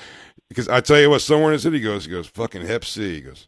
because 0.49 0.67
I 0.69 0.81
tell 0.81 0.99
you 0.99 1.09
what, 1.09 1.21
somewhere 1.21 1.51
in 1.51 1.57
the 1.57 1.61
city 1.61 1.77
he 1.77 1.83
goes, 1.83 2.05
he 2.05 2.11
goes, 2.11 2.27
fucking 2.27 2.65
Hep 2.65 2.85
C. 2.85 3.15
He 3.15 3.21
goes, 3.21 3.47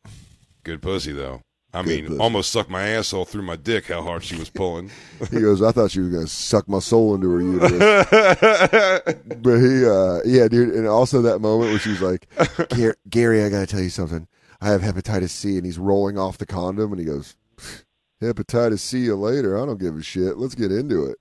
good 0.63 0.81
pussy 0.81 1.11
though. 1.13 1.41
I 1.73 1.81
Good 1.83 1.89
mean, 1.89 2.05
pussy. 2.07 2.19
almost 2.19 2.51
sucked 2.51 2.69
my 2.69 2.87
asshole 2.87 3.25
through 3.25 3.41
my 3.43 3.57
dick. 3.57 3.87
How 3.87 4.01
hard 4.01 4.23
she 4.23 4.35
was 4.37 4.49
pulling. 4.49 4.89
He 5.31 5.41
goes, 5.41 5.61
I 5.61 5.71
thought 5.71 5.91
she 5.91 5.99
was 5.99 6.09
gonna 6.09 6.27
suck 6.27 6.67
my 6.69 6.79
soul 6.79 7.13
into 7.15 7.29
her 7.29 7.41
uterus. 7.41 7.73
but 9.41 9.57
he, 9.59 9.85
uh, 9.85 10.19
yeah, 10.25 10.47
dude, 10.47 10.73
and 10.73 10.87
also 10.87 11.21
that 11.23 11.39
moment 11.39 11.71
where 11.71 11.79
she's 11.79 12.01
like, 12.01 12.27
"Gar- 12.69 12.95
Gary, 13.09 13.43
I 13.43 13.49
gotta 13.49 13.67
tell 13.67 13.81
you 13.81 13.89
something. 13.89 14.27
I 14.61 14.69
have 14.69 14.81
hepatitis 14.81 15.29
C, 15.29 15.57
and 15.57 15.65
he's 15.65 15.77
rolling 15.77 16.17
off 16.17 16.37
the 16.37 16.45
condom, 16.45 16.91
and 16.93 16.99
he 16.99 17.05
goes, 17.05 17.35
"Hepatitis 18.21 18.79
C 18.79 18.99
you 18.99 19.15
later. 19.15 19.61
I 19.61 19.65
don't 19.65 19.79
give 19.79 19.95
a 19.97 20.01
shit. 20.01 20.37
Let's 20.37 20.55
get 20.55 20.71
into 20.71 21.05
it." 21.05 21.17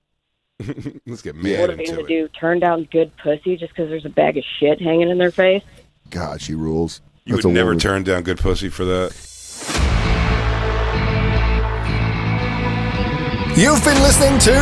Let's 1.07 1.23
get 1.23 1.35
what 1.35 1.45
mad 1.45 1.71
are 1.71 1.77
they 1.77 1.85
into 1.85 1.93
going 1.93 2.05
it. 2.07 2.09
to 2.09 2.23
do? 2.23 2.29
Turn 2.29 2.59
down 2.61 2.89
good 2.91 3.13
pussy 3.19 3.57
just 3.57 3.73
because 3.75 3.89
there's 3.91 4.07
a 4.07 4.11
bag 4.11 4.37
of 4.39 4.45
shit 4.59 4.81
hanging 4.81 5.11
in 5.11 5.19
their 5.19 5.31
face? 5.31 5.63
God, 6.11 6.41
she 6.41 6.55
rules. 6.55 7.01
You 7.25 7.35
That's 7.35 7.45
would 7.47 7.55
never 7.55 7.69
woman. 7.71 7.81
turn 7.81 8.05
down 8.05 8.23
good 8.23 8.39
pussy 8.39 8.69
for 8.69 8.85
that. 8.85 9.13
You've 13.57 13.83
been 13.85 14.01
listening 14.03 14.39
to 14.41 14.53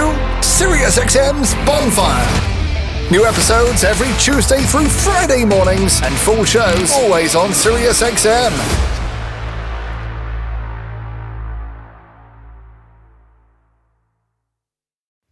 SiriusXM's 0.40 1.54
Bonfire. 1.66 3.10
New 3.10 3.26
episodes 3.26 3.82
every 3.82 4.06
Tuesday 4.22 4.62
through 4.62 4.86
Friday 4.88 5.44
mornings, 5.44 6.00
and 6.02 6.14
full 6.14 6.44
shows 6.44 6.92
always 6.92 7.34
on 7.34 7.50
SiriusXM. 7.50 8.93